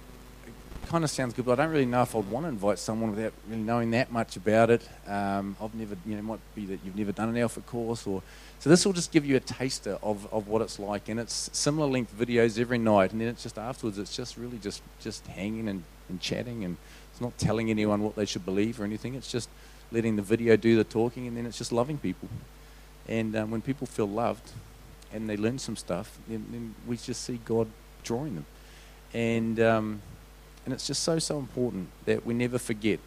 kind 0.90 1.04
of 1.04 1.10
sounds 1.10 1.34
good, 1.34 1.44
but 1.44 1.60
I 1.60 1.62
don't 1.62 1.72
really 1.72 1.86
know 1.86 2.02
if 2.02 2.16
I'd 2.16 2.28
want 2.28 2.46
to 2.46 2.48
invite 2.48 2.80
someone 2.80 3.14
without 3.14 3.32
really 3.48 3.62
knowing 3.62 3.92
that 3.92 4.10
much 4.10 4.36
about 4.36 4.70
it. 4.70 4.88
Um, 5.06 5.56
I've 5.62 5.72
never, 5.72 5.96
you 6.04 6.14
know, 6.14 6.18
it 6.18 6.24
might 6.24 6.40
be 6.56 6.66
that 6.66 6.80
you've 6.84 6.96
never 6.96 7.12
done 7.12 7.28
an 7.28 7.36
Alpha 7.38 7.60
course, 7.60 8.08
or 8.08 8.22
so 8.58 8.68
this 8.68 8.84
will 8.84 8.92
just 8.92 9.12
give 9.12 9.24
you 9.24 9.36
a 9.36 9.40
taster 9.40 9.98
of, 10.02 10.26
of 10.32 10.48
what 10.48 10.62
it's 10.62 10.80
like, 10.80 11.08
and 11.08 11.20
it's 11.20 11.48
similar 11.52 11.86
length 11.86 12.12
videos 12.18 12.60
every 12.60 12.78
night, 12.78 13.12
and 13.12 13.20
then 13.20 13.28
it's 13.28 13.44
just 13.44 13.56
afterwards, 13.56 13.98
it's 13.98 14.16
just 14.16 14.36
really 14.36 14.58
just 14.58 14.82
just 15.00 15.24
hanging 15.28 15.68
and, 15.68 15.84
and 16.08 16.20
chatting, 16.20 16.64
and 16.64 16.76
it's 17.12 17.20
not 17.20 17.38
telling 17.38 17.70
anyone 17.70 18.02
what 18.02 18.16
they 18.16 18.26
should 18.26 18.44
believe 18.44 18.80
or 18.80 18.84
anything. 18.84 19.14
It's 19.14 19.30
just 19.30 19.48
letting 19.92 20.16
the 20.16 20.22
video 20.22 20.56
do 20.56 20.74
the 20.74 20.82
talking, 20.82 21.28
and 21.28 21.36
then 21.36 21.46
it's 21.46 21.58
just 21.58 21.70
loving 21.70 21.98
people. 21.98 22.28
And 23.06 23.36
um, 23.36 23.52
when 23.52 23.62
people 23.62 23.86
feel 23.86 24.08
loved 24.08 24.50
and 25.12 25.28
they 25.28 25.36
learn 25.36 25.58
some 25.60 25.76
stuff, 25.76 26.18
then, 26.28 26.46
then 26.50 26.74
we 26.84 26.96
just 26.96 27.22
see 27.22 27.38
God 27.44 27.68
drawing 28.02 28.34
them. 28.34 28.46
And 29.12 29.58
um, 29.60 30.02
and 30.64 30.74
it's 30.74 30.86
just 30.86 31.02
so, 31.02 31.18
so 31.18 31.38
important 31.38 31.88
that 32.04 32.24
we 32.26 32.34
never 32.34 32.58
forget 32.58 33.00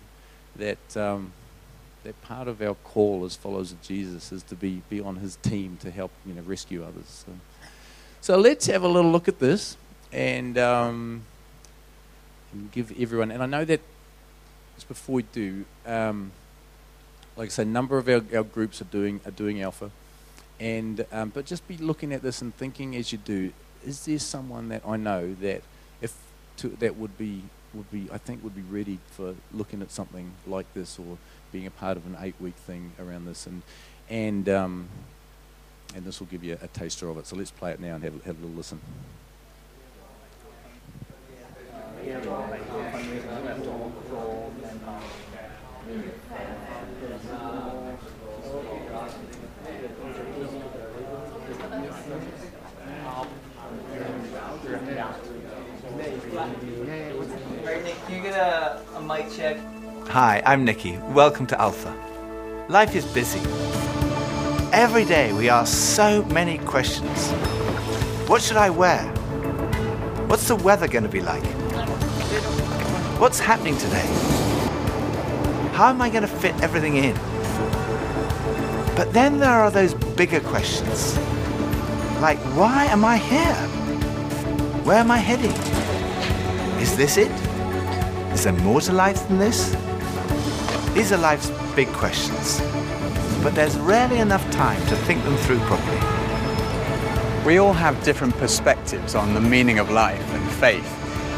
that, 0.56 0.98
um, 0.98 1.32
that 2.04 2.20
part 2.22 2.48
of 2.48 2.62
our 2.62 2.76
call 2.76 3.26
as 3.26 3.36
followers 3.36 3.72
of 3.72 3.82
Jesus 3.82 4.32
is 4.32 4.44
to 4.44 4.56
be, 4.56 4.82
be 4.90 5.00
on 5.00 5.18
his 5.18 5.36
team 5.38 5.78
to 5.82 5.92
help 5.92 6.12
you 6.26 6.34
know, 6.34 6.42
rescue 6.42 6.84
others. 6.84 7.26
So, 7.26 7.32
so 8.22 8.38
let's 8.38 8.68
have 8.68 8.84
a 8.84 8.88
little 8.88 9.12
look 9.12 9.28
at 9.28 9.40
this 9.40 9.78
and, 10.12 10.58
um, 10.58 11.24
and 12.52 12.72
give 12.72 12.92
everyone, 13.00 13.32
and 13.32 13.42
I 13.42 13.46
know 13.46 13.66
that 13.66 13.82
just 14.76 14.88
before 14.88 15.16
we 15.16 15.24
do, 15.24 15.66
um, 15.86 16.32
like 17.36 17.48
I 17.48 17.50
say, 17.50 17.64
a 17.64 17.66
number 17.66 17.98
of 17.98 18.08
our, 18.08 18.22
our 18.36 18.44
groups 18.44 18.82
are 18.82 18.86
doing, 18.86 19.20
are 19.26 19.32
doing 19.32 19.62
Alpha. 19.62 19.92
And, 20.60 21.06
um, 21.12 21.30
but 21.30 21.46
just 21.46 21.68
be 21.68 21.78
looking 21.78 22.14
at 22.14 22.22
this 22.22 22.42
and 22.42 22.56
thinking 22.56 22.96
as 22.96 23.12
you 23.12 23.18
do, 23.18 23.52
is 23.86 24.06
there 24.06 24.20
someone 24.20 24.70
that 24.70 24.84
I 24.88 24.98
know 24.98 25.34
that 25.42 25.62
to, 26.58 26.70
that 26.80 26.98
would 26.98 27.18
be 27.18 27.44
would 27.74 27.90
be 27.92 28.08
I 28.12 28.20
think 28.20 28.44
would 28.44 28.56
be 28.56 28.62
ready 28.62 29.00
for 29.12 29.36
looking 29.52 29.82
at 29.82 29.92
something 29.92 30.32
like 30.46 30.72
this 30.74 31.00
or 31.00 31.18
being 31.52 31.66
a 31.66 31.72
part 31.72 31.98
of 31.98 32.06
an 32.06 32.16
eight 32.20 32.36
week 32.40 32.56
thing 32.56 32.92
around 33.00 33.26
this 33.26 33.48
and 33.48 33.64
and 34.10 34.48
um, 34.48 34.90
and 35.96 36.06
this 36.06 36.20
will 36.20 36.28
give 36.28 36.44
you 36.44 36.58
a 36.62 36.68
taster 36.68 37.10
of 37.10 37.18
it. 37.18 37.28
So 37.28 37.36
let's 37.36 37.52
play 37.52 37.72
it 37.72 37.80
now 37.80 37.96
and 37.96 38.04
have, 38.04 38.24
have 38.26 38.38
a 38.38 38.46
little 38.46 38.56
listen. 38.56 38.80
Can 58.06 58.16
you 58.16 58.22
get 58.22 58.34
a, 58.34 58.82
a 58.96 59.02
mic 59.02 59.13
check? 59.30 59.58
Hi, 60.10 60.42
I'm 60.46 60.66
Nikki. 60.66 60.98
Welcome 61.10 61.48
to 61.48 61.60
Alpha. 61.60 61.96
Life 62.70 62.96
is 62.96 63.06
busy. 63.06 63.40
Every 64.72 65.06
day 65.06 65.34
we 65.34 65.50
ask 65.50 65.74
so 65.74 66.24
many 66.26 66.58
questions. 66.60 67.32
What 68.28 68.42
should 68.42 68.58
I 68.58 68.70
wear? 68.70 69.04
What's 70.28 70.48
the 70.48 70.56
weather 70.56 70.88
going 70.88 71.04
to 71.04 71.10
be 71.10 71.22
like? 71.22 71.44
What's 73.20 73.40
happening 73.40 73.78
today? 73.78 74.08
How 75.74 75.90
am 75.90 76.02
I 76.02 76.10
going 76.10 76.24
to 76.24 76.28
fit 76.28 76.60
everything 76.62 76.98
in? 76.98 77.16
But 78.96 79.14
then 79.14 79.40
there 79.40 79.50
are 79.50 79.72
those 79.72 79.94
bigger 79.94 80.40
questions. 80.40 81.18
Like, 82.20 82.38
why 82.56 82.86
am 82.86 83.04
I 83.04 83.18
here? 83.18 83.56
Where 84.86 84.98
am 84.98 85.12
I 85.12 85.18
heading? 85.18 85.52
Is 86.82 86.96
this 86.98 87.18
it? 87.18 87.32
Is 88.34 88.44
there 88.44 88.54
more 88.54 88.82
to 88.82 88.92
life 88.94 89.28
than 89.28 89.38
this? 89.40 89.76
These 90.94 91.12
are 91.12 91.18
life's 91.18 91.52
big 91.76 91.88
questions, 91.90 92.60
but 93.44 93.56
there's 93.56 93.78
rarely 93.78 94.20
enough 94.20 94.50
time 94.52 94.80
to 94.88 94.96
think 94.96 95.24
them 95.24 95.38
through 95.38 95.60
properly. 95.60 96.00
We 97.46 97.58
all 97.58 97.74
have 97.74 98.02
different 98.04 98.36
perspectives 98.38 99.16
on 99.16 99.34
the 99.34 99.42
meaning 99.42 99.80
of 99.80 99.90
life 99.90 100.34
and 100.34 100.52
faith, 100.54 100.88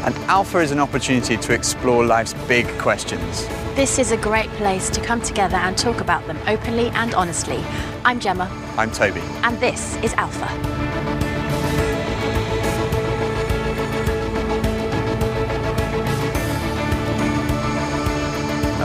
and 0.04 0.14
Alpha 0.28 0.58
is 0.58 0.70
an 0.72 0.78
opportunity 0.80 1.36
to 1.36 1.52
explore 1.52 2.04
life's 2.04 2.34
big 2.48 2.66
questions. 2.78 3.46
This 3.74 3.98
is 3.98 4.10
a 4.12 4.16
great 4.16 4.50
place 4.50 4.88
to 4.90 5.00
come 5.00 5.20
together 5.20 5.56
and 5.56 5.76
talk 5.76 6.00
about 6.00 6.26
them 6.26 6.38
openly 6.46 6.88
and 6.90 7.14
honestly. 7.14 7.62
I'm 8.04 8.20
Gemma, 8.20 8.48
I'm 8.76 8.90
Toby. 8.90 9.20
and 9.42 9.58
this 9.60 9.96
is 10.02 10.12
Alpha. 10.14 10.95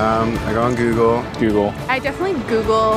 Um, 0.01 0.35
I 0.47 0.53
go 0.53 0.63
on 0.63 0.73
Google. 0.73 1.21
Google. 1.39 1.69
I 1.87 1.99
definitely 1.99 2.41
Google 2.49 2.93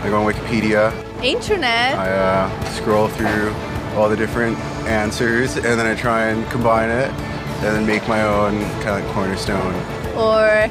I 0.00 0.06
go 0.08 0.22
on 0.22 0.32
Wikipedia. 0.32 0.90
internet. 1.22 1.98
I 1.98 2.10
uh, 2.10 2.64
scroll 2.70 3.08
through 3.08 3.54
all 3.94 4.08
the 4.08 4.16
different 4.16 4.56
answers, 4.88 5.56
and 5.56 5.64
then 5.78 5.86
I 5.86 5.94
try 5.94 6.28
and 6.28 6.46
combine 6.50 6.88
it, 6.88 7.10
and 7.10 7.76
then 7.76 7.86
make 7.86 8.08
my 8.08 8.22
own 8.22 8.58
kind 8.82 8.88
of 8.88 9.04
like 9.04 9.14
cornerstone. 9.14 9.74
or 10.16 10.70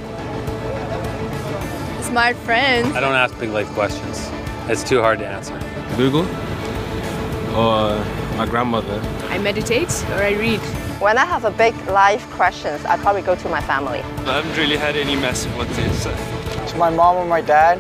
smart 2.02 2.36
friends. 2.38 2.88
I 2.96 3.00
don't 3.00 3.14
ask 3.14 3.38
big 3.40 3.52
life 3.52 3.68
questions. 3.74 4.28
It's 4.68 4.84
too 4.84 5.02
hard 5.02 5.20
to 5.20 5.28
answer. 5.28 5.54
Google 5.98 6.26
or 7.56 8.04
my 8.38 8.48
grandmother. 8.50 9.00
I 9.30 9.38
meditate 9.38 9.94
or 10.10 10.24
I 10.24 10.34
read. 10.34 10.62
When 11.00 11.18
I 11.18 11.26
have 11.26 11.44
a 11.44 11.52
big 11.52 11.76
life 11.88 12.26
questions, 12.32 12.86
I 12.86 12.96
probably 12.96 13.22
go 13.22 13.36
to 13.36 13.50
my 13.50 13.60
family. 13.60 14.00
I 14.00 14.42
haven't 14.42 14.56
really 14.56 14.78
had 14.78 14.96
any 14.96 15.18
mess 15.18 15.46
with 15.46 15.58
what 15.58 15.68
to 15.68 15.94
say. 15.94 16.68
To 16.70 16.78
my 16.78 16.90
mom 16.90 17.18
or 17.18 17.26
my 17.26 17.42
dad, 17.42 17.80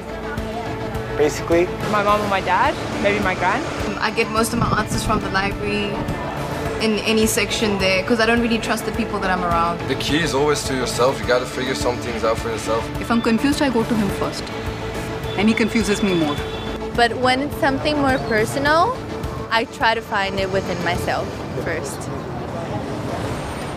basically. 1.17 1.65
My 1.91 2.03
mom 2.03 2.19
or 2.19 2.27
my 2.27 2.41
dad, 2.41 2.75
maybe 3.01 3.23
my 3.23 3.33
grand. 3.35 3.65
I 3.99 4.11
get 4.11 4.29
most 4.31 4.51
of 4.51 4.59
my 4.59 4.67
answers 4.79 5.05
from 5.05 5.21
the 5.21 5.29
library 5.29 5.95
in 6.83 6.99
any 7.05 7.25
section 7.25 7.77
there 7.79 8.01
because 8.01 8.19
I 8.19 8.25
don't 8.25 8.41
really 8.41 8.57
trust 8.57 8.85
the 8.85 8.91
people 8.91 9.17
that 9.21 9.31
I'm 9.31 9.45
around. 9.45 9.79
The 9.87 9.95
key 9.95 10.19
is 10.19 10.33
always 10.33 10.61
to 10.63 10.75
yourself. 10.75 11.17
You 11.21 11.25
gotta 11.25 11.45
figure 11.45 11.73
some 11.73 11.95
things 11.99 12.25
out 12.25 12.37
for 12.37 12.49
yourself. 12.49 12.83
If 12.99 13.09
I'm 13.09 13.21
confused, 13.21 13.61
I 13.61 13.69
go 13.69 13.85
to 13.85 13.95
him 13.95 14.09
first. 14.19 14.43
And 15.37 15.47
he 15.47 15.55
confuses 15.55 16.03
me 16.03 16.15
more. 16.15 16.35
But 16.97 17.15
when 17.15 17.39
it's 17.43 17.57
something 17.61 17.97
more 17.97 18.17
personal, 18.27 18.97
I 19.51 19.63
try 19.71 19.95
to 19.95 20.01
find 20.01 20.37
it 20.37 20.51
within 20.51 20.77
myself 20.83 21.25
first. 21.63 22.09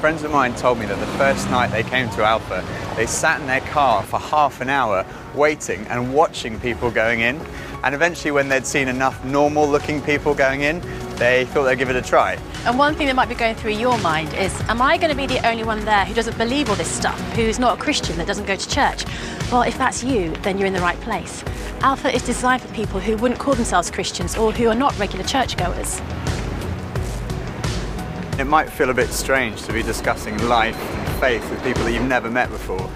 Friends 0.01 0.23
of 0.23 0.31
mine 0.31 0.55
told 0.55 0.79
me 0.79 0.87
that 0.87 1.01
the 1.01 1.19
first 1.19 1.51
night 1.51 1.73
they 1.73 1.83
came 1.83 2.09
to 2.11 2.23
Alpha, 2.23 2.65
they 2.95 3.05
sat 3.05 3.41
in 3.41 3.49
their 3.49 3.61
car 3.63 4.05
for 4.05 4.21
half 4.21 4.61
an 4.61 4.69
hour 4.69 5.05
waiting 5.35 5.85
and 5.89 6.15
watching 6.15 6.61
people 6.61 6.89
going 6.89 7.19
in. 7.19 7.41
And 7.83 7.97
eventually, 7.97 8.31
when 8.31 8.49
they'd 8.49 8.65
seen 8.65 8.87
enough 8.87 9.25
normal 9.25 9.69
looking 9.69 10.01
people 10.01 10.35
going 10.35 10.61
in, 10.61 10.81
they 11.17 11.47
thought 11.47 11.65
they'd 11.65 11.79
give 11.79 11.91
it 11.91 11.97
a 11.97 12.03
try. 12.03 12.39
And 12.65 12.79
one 12.79 12.95
thing 12.95 13.09
that 13.09 13.17
might 13.17 13.29
be 13.29 13.35
going 13.35 13.57
through 13.57 13.73
your 13.73 13.99
mind 13.99 14.33
is 14.35 14.61
Am 14.69 14.81
I 14.81 14.99
going 14.99 15.11
to 15.11 15.17
be 15.17 15.27
the 15.27 15.45
only 15.45 15.65
one 15.65 15.85
there 15.85 16.05
who 16.05 16.15
doesn't 16.15 16.39
believe 16.39 16.71
all 16.71 16.77
this 16.77 16.91
stuff, 16.91 17.19
who's 17.33 17.59
not 17.59 17.77
a 17.77 17.83
Christian, 17.83 18.17
that 18.19 18.27
doesn't 18.29 18.47
go 18.47 18.55
to 18.55 18.69
church? 18.69 19.05
Well, 19.51 19.63
if 19.63 19.77
that's 19.79 20.05
you, 20.05 20.31
then 20.43 20.59
you're 20.59 20.69
in 20.69 20.75
the 20.75 20.81
right 20.81 21.01
place. 21.01 21.43
Alpha 21.81 22.15
is 22.15 22.23
designed 22.23 22.63
for 22.63 22.73
people 22.73 23.01
who 23.01 23.17
wouldn't 23.17 23.41
call 23.41 23.55
themselves 23.55 23.91
Christians 23.91 24.37
or 24.37 24.53
who 24.53 24.69
are 24.69 24.77
not 24.77 24.97
regular 24.97 25.25
churchgoers. 25.25 26.01
It 28.39 28.47
might 28.47 28.71
feel 28.71 28.89
a 28.89 28.95
bit 28.95 29.09
strange 29.09 29.63
to 29.63 29.73
be 29.73 29.83
discussing 29.83 30.39
life 30.47 30.79
and 30.79 31.21
faith 31.21 31.51
with 31.51 31.61
people 31.65 31.83
that 31.83 31.93
you've 31.93 32.05
never 32.05 32.31
met 32.31 32.49
before. 32.51 32.89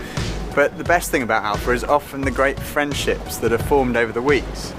But 0.54 0.78
the 0.78 0.84
best 0.84 1.10
thing 1.10 1.24
about 1.24 1.42
Alpha 1.42 1.72
is 1.72 1.82
often 1.82 2.20
the 2.20 2.30
great 2.30 2.60
friendships 2.60 3.38
that 3.38 3.52
are 3.52 3.58
formed 3.58 3.96
over 3.96 4.12
the 4.12 4.22
weeks. 4.22 4.72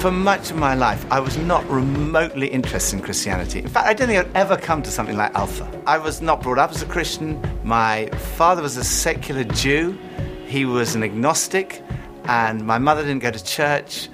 For 0.00 0.10
much 0.10 0.50
of 0.50 0.56
my 0.56 0.74
life, 0.74 1.06
I 1.10 1.20
was 1.20 1.38
not 1.38 1.66
remotely 1.70 2.48
interested 2.48 2.96
in 2.96 3.02
Christianity. 3.02 3.60
In 3.60 3.68
fact, 3.68 3.86
I 3.86 3.94
don't 3.94 4.08
think 4.08 4.26
I'd 4.26 4.36
ever 4.36 4.58
come 4.58 4.82
to 4.82 4.90
something 4.90 5.16
like 5.16 5.34
Alpha. 5.34 5.66
I 5.86 5.96
was 5.96 6.20
not 6.20 6.42
brought 6.42 6.58
up 6.58 6.70
as 6.70 6.82
a 6.82 6.86
Christian. 6.86 7.40
My 7.64 8.08
father 8.36 8.60
was 8.60 8.76
a 8.76 8.84
secular 8.84 9.44
Jew, 9.44 9.96
he 10.46 10.66
was 10.66 10.94
an 10.94 11.02
agnostic, 11.02 11.82
and 12.24 12.66
my 12.66 12.76
mother 12.76 13.02
didn't 13.02 13.22
go 13.22 13.30
to 13.30 13.42
church, 13.42 14.10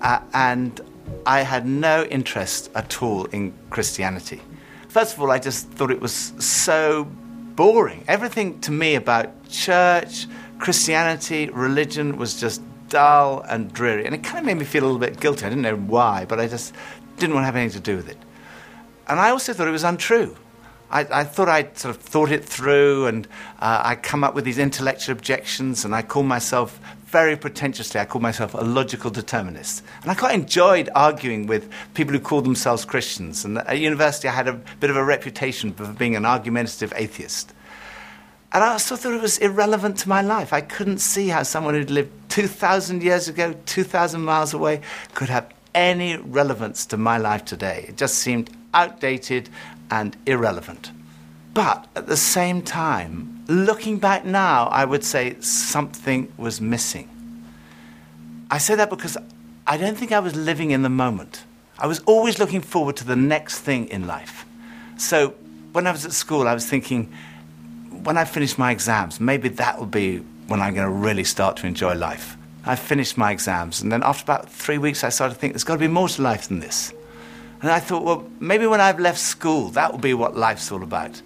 uh, 0.00 0.20
and 0.32 0.80
I 1.26 1.40
had 1.40 1.66
no 1.66 2.04
interest 2.04 2.70
at 2.74 3.02
all 3.02 3.26
in 3.26 3.52
Christianity. 3.70 4.40
First 4.88 5.14
of 5.14 5.20
all, 5.20 5.30
I 5.30 5.38
just 5.38 5.68
thought 5.70 5.90
it 5.90 6.00
was 6.00 6.32
so 6.38 7.04
boring. 7.04 8.04
Everything 8.08 8.60
to 8.60 8.70
me 8.70 8.94
about 8.94 9.48
church, 9.48 10.26
Christianity, 10.58 11.50
religion 11.50 12.16
was 12.16 12.40
just 12.40 12.62
dull 12.88 13.40
and 13.48 13.72
dreary. 13.72 14.06
And 14.06 14.14
it 14.14 14.22
kind 14.24 14.38
of 14.38 14.44
made 14.44 14.56
me 14.56 14.64
feel 14.64 14.84
a 14.84 14.86
little 14.86 14.98
bit 14.98 15.20
guilty. 15.20 15.44
I 15.44 15.48
didn't 15.50 15.62
know 15.62 15.76
why, 15.76 16.24
but 16.24 16.40
I 16.40 16.46
just 16.46 16.74
didn't 17.18 17.34
want 17.34 17.42
to 17.42 17.46
have 17.46 17.56
anything 17.56 17.82
to 17.82 17.90
do 17.90 17.96
with 17.96 18.08
it. 18.08 18.18
And 19.08 19.18
I 19.20 19.30
also 19.30 19.52
thought 19.52 19.68
it 19.68 19.72
was 19.72 19.84
untrue. 19.84 20.36
I, 20.90 21.00
I 21.00 21.24
thought 21.24 21.48
I'd 21.48 21.76
sort 21.76 21.94
of 21.94 22.00
thought 22.00 22.30
it 22.30 22.44
through 22.44 23.06
and 23.06 23.26
uh, 23.58 23.82
I'd 23.84 24.02
come 24.02 24.24
up 24.24 24.34
with 24.34 24.44
these 24.44 24.58
intellectual 24.58 25.12
objections 25.12 25.84
and 25.84 25.94
I 25.94 26.02
call 26.02 26.22
myself 26.22 26.80
very 27.10 27.36
pretentiously, 27.36 28.00
I 28.00 28.04
called 28.04 28.22
myself 28.22 28.52
a 28.52 28.58
logical 28.58 29.10
determinist. 29.10 29.82
And 30.02 30.10
I 30.10 30.14
quite 30.14 30.34
enjoyed 30.34 30.90
arguing 30.94 31.46
with 31.46 31.72
people 31.94 32.12
who 32.12 32.20
called 32.20 32.44
themselves 32.44 32.84
Christians. 32.84 33.46
And 33.46 33.58
at 33.58 33.78
university, 33.78 34.28
I 34.28 34.32
had 34.32 34.46
a 34.46 34.52
bit 34.52 34.90
of 34.90 34.96
a 34.96 35.04
reputation 35.04 35.72
for 35.72 35.86
being 35.86 36.16
an 36.16 36.26
argumentative 36.26 36.92
atheist. 36.94 37.54
And 38.52 38.62
I 38.62 38.72
also 38.72 38.94
thought 38.96 39.14
it 39.14 39.22
was 39.22 39.38
irrelevant 39.38 39.98
to 40.00 40.08
my 40.08 40.20
life. 40.20 40.52
I 40.52 40.60
couldn't 40.60 40.98
see 40.98 41.28
how 41.28 41.44
someone 41.44 41.74
who'd 41.74 41.90
lived 41.90 42.12
2,000 42.28 43.02
years 43.02 43.26
ago, 43.26 43.54
2,000 43.64 44.22
miles 44.22 44.52
away, 44.52 44.82
could 45.14 45.30
have 45.30 45.50
any 45.74 46.16
relevance 46.16 46.84
to 46.86 46.98
my 46.98 47.16
life 47.16 47.44
today. 47.44 47.86
It 47.88 47.96
just 47.96 48.16
seemed 48.16 48.50
outdated 48.74 49.48
and 49.90 50.14
irrelevant. 50.26 50.92
But 51.54 51.86
at 51.96 52.06
the 52.06 52.16
same 52.16 52.60
time, 52.60 53.37
looking 53.48 53.98
back 53.98 54.24
now, 54.24 54.66
I 54.66 54.84
would 54.84 55.02
say 55.02 55.40
something 55.40 56.32
was 56.36 56.60
missing. 56.60 57.08
I 58.50 58.58
say 58.58 58.74
that 58.76 58.90
because 58.90 59.16
I 59.66 59.76
don't 59.76 59.96
think 59.96 60.12
I 60.12 60.20
was 60.20 60.36
living 60.36 60.70
in 60.70 60.82
the 60.82 60.88
moment. 60.88 61.44
I 61.78 61.86
was 61.86 62.00
always 62.00 62.38
looking 62.38 62.60
forward 62.60 62.96
to 62.96 63.04
the 63.04 63.16
next 63.16 63.60
thing 63.60 63.88
in 63.88 64.06
life. 64.06 64.44
So 64.96 65.30
when 65.72 65.86
I 65.86 65.92
was 65.92 66.04
at 66.04 66.12
school, 66.12 66.46
I 66.46 66.54
was 66.54 66.66
thinking, 66.66 67.12
when 68.02 68.16
I 68.16 68.24
finish 68.24 68.58
my 68.58 68.70
exams, 68.70 69.20
maybe 69.20 69.48
that 69.50 69.78
will 69.78 69.86
be 69.86 70.18
when 70.46 70.60
I'm 70.60 70.74
going 70.74 70.86
to 70.86 70.92
really 70.92 71.24
start 71.24 71.56
to 71.58 71.66
enjoy 71.66 71.94
life. 71.94 72.36
I 72.64 72.74
finished 72.76 73.16
my 73.16 73.30
exams, 73.32 73.80
and 73.80 73.90
then 73.90 74.02
after 74.02 74.24
about 74.24 74.50
three 74.50 74.78
weeks, 74.78 75.04
I 75.04 75.08
started 75.08 75.34
to 75.34 75.40
think 75.40 75.52
there's 75.54 75.64
got 75.64 75.74
to 75.74 75.78
be 75.78 75.88
more 75.88 76.08
to 76.08 76.22
life 76.22 76.48
than 76.48 76.60
this. 76.60 76.92
And 77.62 77.70
I 77.70 77.80
thought, 77.80 78.04
well, 78.04 78.28
maybe 78.40 78.66
when 78.66 78.80
I've 78.80 79.00
left 79.00 79.18
school, 79.18 79.68
that 79.70 79.90
will 79.90 79.98
be 79.98 80.14
what 80.14 80.36
life's 80.36 80.70
all 80.70 80.82
about. 80.82 81.22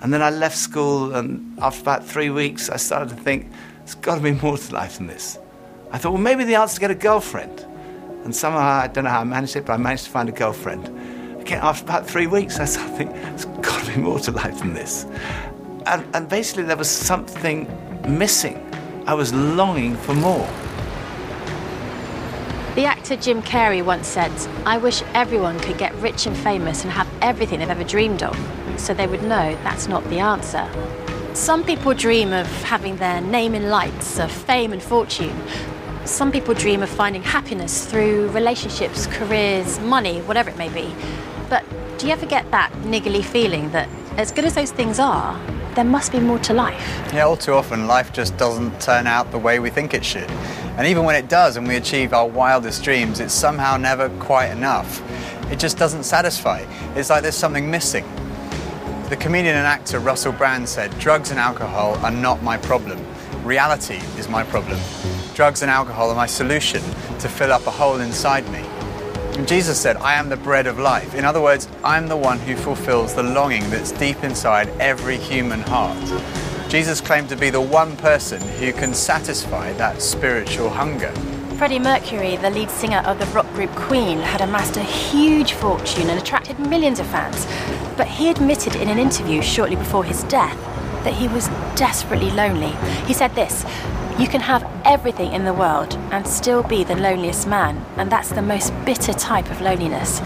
And 0.00 0.12
then 0.12 0.22
I 0.22 0.30
left 0.30 0.56
school, 0.56 1.14
and 1.14 1.58
after 1.60 1.80
about 1.80 2.04
three 2.04 2.30
weeks, 2.30 2.68
I 2.68 2.76
started 2.76 3.08
to 3.10 3.16
think, 3.16 3.50
there's 3.78 3.94
got 3.94 4.16
to 4.16 4.22
be 4.22 4.32
more 4.32 4.58
to 4.58 4.74
life 4.74 4.98
than 4.98 5.06
this. 5.06 5.38
I 5.92 5.98
thought, 5.98 6.12
well, 6.12 6.20
maybe 6.20 6.44
the 6.44 6.56
answer 6.56 6.72
is 6.72 6.74
to 6.74 6.80
get 6.80 6.90
a 6.90 6.94
girlfriend. 6.94 7.64
And 8.24 8.34
somehow, 8.34 8.60
I 8.60 8.88
don't 8.88 9.04
know 9.04 9.10
how 9.10 9.20
I 9.20 9.24
managed 9.24 9.56
it, 9.56 9.66
but 9.66 9.74
I 9.74 9.76
managed 9.76 10.04
to 10.04 10.10
find 10.10 10.28
a 10.28 10.32
girlfriend. 10.32 10.88
Again, 11.40 11.60
after 11.62 11.84
about 11.84 12.06
three 12.06 12.26
weeks, 12.26 12.58
I 12.58 12.64
started 12.64 12.90
to 12.90 12.96
think, 12.96 13.12
there's 13.12 13.44
got 13.44 13.84
to 13.84 13.94
be 13.94 14.00
more 14.00 14.18
to 14.20 14.30
life 14.30 14.58
than 14.58 14.74
this. 14.74 15.06
And, 15.86 16.04
and 16.14 16.28
basically, 16.28 16.64
there 16.64 16.76
was 16.76 16.90
something 16.90 17.68
missing. 18.08 18.58
I 19.06 19.14
was 19.14 19.32
longing 19.34 19.96
for 19.96 20.14
more. 20.14 20.48
The 22.74 22.86
actor 22.86 23.14
Jim 23.14 23.40
Carrey 23.40 23.84
once 23.84 24.08
said, 24.08 24.32
I 24.66 24.78
wish 24.78 25.00
everyone 25.14 25.60
could 25.60 25.78
get 25.78 25.94
rich 25.94 26.26
and 26.26 26.36
famous 26.36 26.82
and 26.82 26.90
have 26.90 27.08
everything 27.22 27.60
they've 27.60 27.70
ever 27.70 27.84
dreamed 27.84 28.24
of, 28.24 28.36
so 28.76 28.92
they 28.92 29.06
would 29.06 29.22
know 29.22 29.56
that's 29.62 29.86
not 29.86 30.02
the 30.10 30.18
answer. 30.18 30.68
Some 31.34 31.62
people 31.62 31.94
dream 31.94 32.32
of 32.32 32.48
having 32.64 32.96
their 32.96 33.20
name 33.20 33.54
in 33.54 33.70
lights, 33.70 34.18
of 34.18 34.28
fame 34.28 34.72
and 34.72 34.82
fortune. 34.82 35.40
Some 36.04 36.32
people 36.32 36.52
dream 36.52 36.82
of 36.82 36.88
finding 36.90 37.22
happiness 37.22 37.86
through 37.86 38.30
relationships, 38.30 39.06
careers, 39.06 39.78
money, 39.78 40.20
whatever 40.22 40.50
it 40.50 40.56
may 40.56 40.68
be. 40.68 40.92
But 41.48 41.64
do 41.98 42.08
you 42.08 42.12
ever 42.12 42.26
get 42.26 42.50
that 42.50 42.72
niggly 42.82 43.24
feeling 43.24 43.70
that, 43.70 43.88
as 44.16 44.30
good 44.30 44.44
as 44.44 44.54
those 44.54 44.70
things 44.70 44.98
are, 44.98 45.38
there 45.74 45.84
must 45.84 46.12
be 46.12 46.20
more 46.20 46.38
to 46.40 46.54
life? 46.54 47.12
Yeah, 47.12 47.24
all 47.24 47.36
too 47.36 47.52
often 47.52 47.86
life 47.86 48.12
just 48.12 48.36
doesn't 48.36 48.80
turn 48.80 49.06
out 49.06 49.30
the 49.32 49.38
way 49.38 49.58
we 49.58 49.70
think 49.70 49.92
it 49.92 50.04
should. 50.04 50.30
And 50.76 50.86
even 50.86 51.04
when 51.04 51.16
it 51.16 51.28
does 51.28 51.56
and 51.56 51.66
we 51.66 51.76
achieve 51.76 52.12
our 52.12 52.26
wildest 52.26 52.84
dreams, 52.84 53.18
it's 53.18 53.34
somehow 53.34 53.76
never 53.76 54.08
quite 54.20 54.50
enough. 54.50 55.02
It 55.50 55.58
just 55.58 55.76
doesn't 55.78 56.04
satisfy. 56.04 56.64
It's 56.94 57.10
like 57.10 57.22
there's 57.22 57.34
something 57.34 57.70
missing. 57.70 58.04
The 59.08 59.16
comedian 59.16 59.56
and 59.56 59.66
actor 59.66 59.98
Russell 59.98 60.32
Brand 60.32 60.68
said, 60.68 60.96
Drugs 60.98 61.30
and 61.30 61.40
alcohol 61.40 61.96
are 62.04 62.10
not 62.10 62.42
my 62.42 62.56
problem. 62.56 63.04
Reality 63.44 64.00
is 64.16 64.28
my 64.28 64.44
problem. 64.44 64.80
Drugs 65.34 65.62
and 65.62 65.70
alcohol 65.70 66.10
are 66.10 66.16
my 66.16 66.26
solution 66.26 66.80
to 67.18 67.28
fill 67.28 67.52
up 67.52 67.66
a 67.66 67.70
hole 67.70 68.00
inside 68.00 68.48
me. 68.50 68.63
And 69.36 69.48
Jesus 69.48 69.80
said, 69.80 69.96
I 69.96 70.14
am 70.14 70.28
the 70.28 70.36
bread 70.36 70.68
of 70.68 70.78
life. 70.78 71.14
In 71.14 71.24
other 71.24 71.40
words, 71.40 71.66
I'm 71.82 72.06
the 72.06 72.16
one 72.16 72.38
who 72.38 72.54
fulfills 72.54 73.14
the 73.14 73.22
longing 73.24 73.68
that's 73.68 73.90
deep 73.90 74.22
inside 74.22 74.68
every 74.78 75.16
human 75.16 75.60
heart. 75.60 75.98
Jesus 76.68 77.00
claimed 77.00 77.28
to 77.30 77.36
be 77.36 77.50
the 77.50 77.60
one 77.60 77.96
person 77.96 78.40
who 78.40 78.72
can 78.72 78.94
satisfy 78.94 79.72
that 79.72 80.00
spiritual 80.00 80.70
hunger. 80.70 81.10
Freddie 81.58 81.78
Mercury, 81.80 82.36
the 82.36 82.50
lead 82.50 82.70
singer 82.70 83.02
of 83.06 83.18
the 83.18 83.26
rock 83.26 83.46
group 83.54 83.70
Queen, 83.70 84.18
had 84.18 84.40
amassed 84.40 84.76
a 84.76 84.82
huge 84.82 85.52
fortune 85.52 86.10
and 86.10 86.18
attracted 86.18 86.58
millions 86.58 87.00
of 87.00 87.06
fans. 87.06 87.46
But 87.96 88.06
he 88.06 88.30
admitted 88.30 88.76
in 88.76 88.88
an 88.88 88.98
interview 88.98 89.42
shortly 89.42 89.76
before 89.76 90.04
his 90.04 90.22
death 90.24 90.58
that 91.04 91.14
he 91.14 91.28
was 91.28 91.48
desperately 91.76 92.30
lonely. 92.30 92.72
He 93.06 93.14
said 93.14 93.34
this 93.34 93.64
You 94.18 94.26
can 94.26 94.40
have 94.40 94.68
everything 94.84 95.32
in 95.32 95.44
the 95.44 95.54
world 95.54 95.94
and 96.10 96.26
still 96.26 96.62
be 96.62 96.82
the 96.84 96.96
loneliest 96.96 97.46
man, 97.46 97.84
and 97.96 98.10
that's 98.10 98.30
the 98.30 98.42
most 98.42 98.72
bitter 98.84 99.12
type 99.12 99.50
of 99.50 99.60
loneliness. 99.60 100.20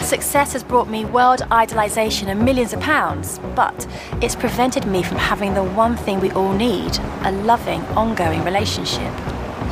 Success 0.00 0.52
has 0.52 0.62
brought 0.62 0.88
me 0.88 1.04
world 1.04 1.40
idolization 1.50 2.26
and 2.26 2.44
millions 2.44 2.72
of 2.72 2.80
pounds, 2.80 3.40
but 3.54 3.86
it's 4.20 4.36
prevented 4.36 4.86
me 4.86 5.02
from 5.02 5.16
having 5.16 5.54
the 5.54 5.64
one 5.64 5.96
thing 5.96 6.20
we 6.20 6.30
all 6.32 6.52
need 6.52 6.98
a 7.22 7.32
loving, 7.32 7.80
ongoing 7.96 8.44
relationship. 8.44 9.12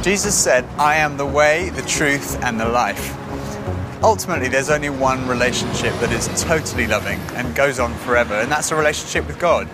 Jesus 0.03 0.35
said, 0.35 0.65
I 0.79 0.97
am 0.97 1.17
the 1.17 1.27
way, 1.27 1.69
the 1.71 1.83
truth, 1.83 2.43
and 2.43 2.59
the 2.59 2.69
life. 2.69 3.17
Ultimately, 4.03 4.49
there's 4.49 4.69
only 4.69 4.91
one 4.91 5.29
relationship 5.29 5.95
that 6.01 6.11
is 6.11 6.27
totally 6.43 6.89
loving 6.89 7.21
and 7.35 7.55
goes 7.55 7.79
on 7.79 7.95
forever, 7.99 8.35
and 8.35 8.51
that's 8.51 8.73
a 8.73 8.77
relationship 8.77 9.29
with 9.29 9.39
God. 9.39 9.69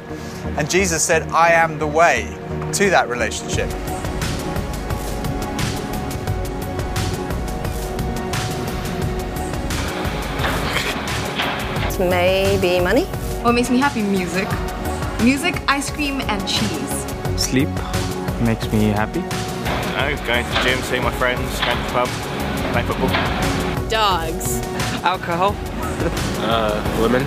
And 0.56 0.70
Jesus 0.70 1.02
said, 1.02 1.22
I 1.30 1.52
am 1.52 1.78
the 1.78 1.86
way 1.86 2.24
to 2.72 2.90
that 2.90 3.08
relationship. 3.08 3.68
Maybe 11.98 12.78
money. 12.80 13.04
What 13.42 13.52
makes 13.52 13.70
me 13.70 13.78
happy? 13.78 14.02
Music. 14.02 14.48
Music, 15.22 15.60
ice 15.66 15.90
cream, 15.90 16.20
and 16.20 16.40
cheese. 16.48 17.06
Sleep 17.36 17.68
makes 18.40 18.70
me 18.72 18.90
happy. 18.90 19.22
Oh, 20.00 20.24
going 20.26 20.44
to 20.44 20.50
the 20.50 20.60
gym, 20.62 20.78
seeing 20.82 21.02
my 21.02 21.10
friends, 21.12 21.40
going 21.58 21.76
to 21.76 21.82
the 21.82 21.90
pub, 21.90 22.08
playing 22.72 22.86
football. 22.86 23.88
Dogs. 23.88 24.60
Alcohol. 25.02 25.56
uh, 26.40 27.00
women. 27.00 27.24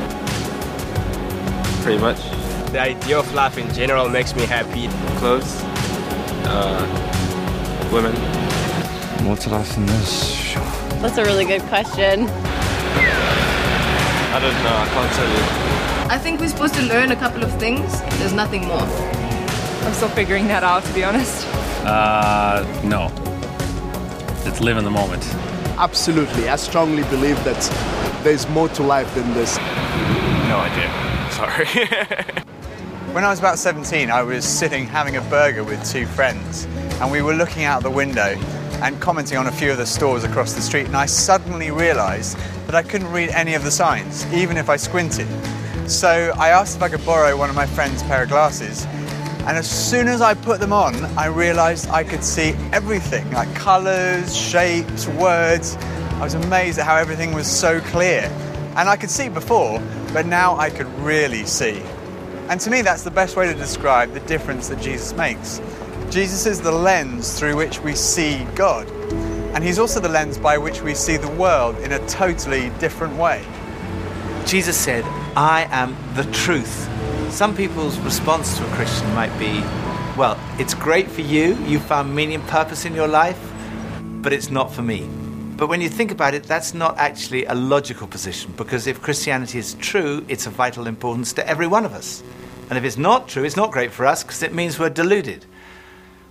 Pretty 1.84 2.00
much. 2.00 2.41
The 2.72 2.80
idea 2.80 3.20
of 3.20 3.34
life 3.34 3.58
in 3.58 3.74
general 3.74 4.08
makes 4.08 4.34
me 4.34 4.46
happy. 4.46 4.88
Clothes. 5.20 5.62
Uh, 6.48 7.90
women. 7.92 8.16
What's 9.28 9.46
life 9.48 9.76
in 9.76 9.86
this? 9.88 10.54
That's 11.02 11.18
a 11.18 11.26
really 11.26 11.44
good 11.44 11.64
question. 11.64 12.30
I 14.34 14.40
don't 14.40 14.54
know. 14.64 14.74
I 14.74 14.88
can't 14.88 15.12
tell 15.14 15.28
you. 15.28 15.44
I 16.10 16.18
think 16.18 16.40
we're 16.40 16.48
supposed 16.48 16.74
to 16.76 16.82
learn 16.84 17.12
a 17.12 17.16
couple 17.18 17.44
of 17.44 17.52
things. 17.60 18.00
There's 18.20 18.32
nothing 18.32 18.66
more. 18.66 18.88
I'm 19.86 19.94
still 19.94 20.08
figuring 20.08 20.48
that 20.48 20.64
out, 20.64 20.86
to 20.86 20.94
be 20.94 21.04
honest. 21.04 21.46
Uh, 21.86 22.64
no. 22.86 23.12
Let's 24.46 24.62
live 24.62 24.78
in 24.78 24.86
the 24.86 24.92
moment. 24.92 25.26
Absolutely. 25.78 26.48
I 26.48 26.56
strongly 26.56 27.04
believe 27.04 27.44
that 27.44 27.60
there's 28.24 28.48
more 28.48 28.70
to 28.70 28.82
life 28.82 29.14
than 29.14 29.34
this. 29.34 29.58
No 30.48 30.58
idea. 30.58 30.90
Sorry. 31.32 32.38
When 33.12 33.26
I 33.26 33.30
was 33.30 33.40
about 33.40 33.60
17, 33.60 34.10
I 34.10 34.24
was 34.24 34.46
sitting 34.46 34.88
having 34.88 35.18
a 35.18 35.22
burger 35.24 35.66
with 35.66 35.86
two 35.86 36.06
friends, 36.06 36.64
and 37.02 37.12
we 37.12 37.22
were 37.22 37.34
looking 37.34 37.66
out 37.66 37.84
the 37.84 37.92
window 37.92 38.38
and 38.82 39.02
commenting 39.02 39.38
on 39.38 39.48
a 39.48 39.52
few 39.52 39.70
of 39.70 39.78
the 39.78 39.86
stores 39.86 40.24
across 40.24 40.54
the 40.54 40.62
street, 40.62 40.86
and 40.86 40.96
I 40.96 41.08
suddenly 41.08 41.72
realised 41.72 42.38
that 42.68 42.74
I 42.74 42.84
couldn't 42.84 43.12
read 43.12 43.30
any 43.32 43.54
of 43.54 43.66
the 43.66 43.70
signs, 43.70 44.26
even 44.34 44.56
if 44.56 44.70
I 44.70 44.78
squinted. 44.78 45.28
So 45.90 46.34
I 46.38 46.52
asked 46.52 46.78
if 46.78 46.84
I 46.84 46.88
could 46.88 47.06
borrow 47.06 47.36
one 47.36 47.50
of 47.50 47.56
my 47.56 47.66
friend's 47.66 48.02
pair 48.04 48.24
of 48.24 48.30
glasses, 48.30 48.86
and 49.46 49.58
as 49.58 49.70
soon 49.70 50.08
as 50.08 50.22
I 50.22 50.34
put 50.34 50.62
them 50.62 50.72
on, 50.72 50.96
I 51.18 51.26
realised 51.26 51.90
I 51.90 52.06
could 52.06 52.24
see 52.24 52.56
everything 52.72 53.30
like 53.32 53.54
colours, 53.56 54.34
shapes, 54.34 55.08
words. 55.10 55.76
I 56.14 56.24
was 56.24 56.36
amazed 56.36 56.80
at 56.80 56.86
how 56.86 56.96
everything 56.96 57.34
was 57.34 57.48
so 57.48 57.82
clear. 57.82 58.22
And 58.78 58.88
I 58.88 58.96
could 58.96 59.10
see 59.10 59.28
before, 59.28 59.82
but 60.14 60.26
now 60.26 60.58
I 60.58 60.70
could 60.70 60.88
really 61.00 61.46
see. 61.46 61.84
And 62.52 62.60
to 62.60 62.70
me, 62.70 62.82
that's 62.82 63.04
the 63.04 63.12
best 63.12 63.38
way 63.38 63.48
to 63.48 63.58
describe 63.58 64.12
the 64.12 64.20
difference 64.20 64.68
that 64.68 64.82
Jesus 64.82 65.14
makes. 65.14 65.62
Jesus 66.10 66.46
is 66.46 66.60
the 66.60 66.70
lens 66.70 67.40
through 67.40 67.56
which 67.56 67.80
we 67.80 67.96
see 67.96 68.46
God, 68.56 68.92
and 69.56 69.64
He's 69.64 69.80
also 69.80 70.02
the 70.02 70.10
lens 70.10 70.38
by 70.38 70.58
which 70.58 70.82
we 70.82 70.94
see 70.94 71.16
the 71.16 71.32
world 71.32 71.78
in 71.78 71.94
a 71.94 72.08
totally 72.10 72.70
different 72.72 73.16
way. 73.16 73.42
Jesus 74.46 74.76
said, 74.76 75.06
I 75.38 75.66
am 75.72 75.96
the 76.16 76.26
truth. 76.34 76.90
Some 77.32 77.56
people's 77.56 77.98
response 78.00 78.58
to 78.58 78.70
a 78.70 78.76
Christian 78.76 79.10
might 79.14 79.34
be, 79.40 79.62
well, 80.18 80.38
it's 80.60 80.74
great 80.74 81.10
for 81.10 81.22
you, 81.22 81.56
you 81.64 81.80
found 81.80 82.14
meaning 82.14 82.36
and 82.36 82.48
purpose 82.50 82.84
in 82.84 82.94
your 82.94 83.08
life, 83.08 83.40
but 84.22 84.34
it's 84.34 84.52
not 84.52 84.74
for 84.74 84.82
me. 84.82 85.08
But 85.56 85.68
when 85.68 85.80
you 85.80 85.88
think 85.88 86.12
about 86.12 86.34
it, 86.34 86.44
that's 86.44 86.74
not 86.74 86.98
actually 86.98 87.46
a 87.46 87.56
logical 87.56 88.08
position 88.08 88.52
because 88.58 88.88
if 88.88 89.02
Christianity 89.02 89.58
is 89.58 89.76
true, 89.76 90.26
it's 90.28 90.48
of 90.48 90.54
vital 90.54 90.86
importance 90.86 91.32
to 91.34 91.48
every 91.48 91.68
one 91.68 91.86
of 91.86 91.94
us. 91.94 92.22
And 92.72 92.78
if 92.78 92.86
it's 92.86 92.98
not 92.98 93.28
true, 93.28 93.44
it's 93.44 93.58
not 93.58 93.70
great 93.70 93.92
for 93.92 94.06
us 94.06 94.24
because 94.24 94.42
it 94.42 94.54
means 94.54 94.80
we're 94.80 94.90
deluded. 94.90 95.46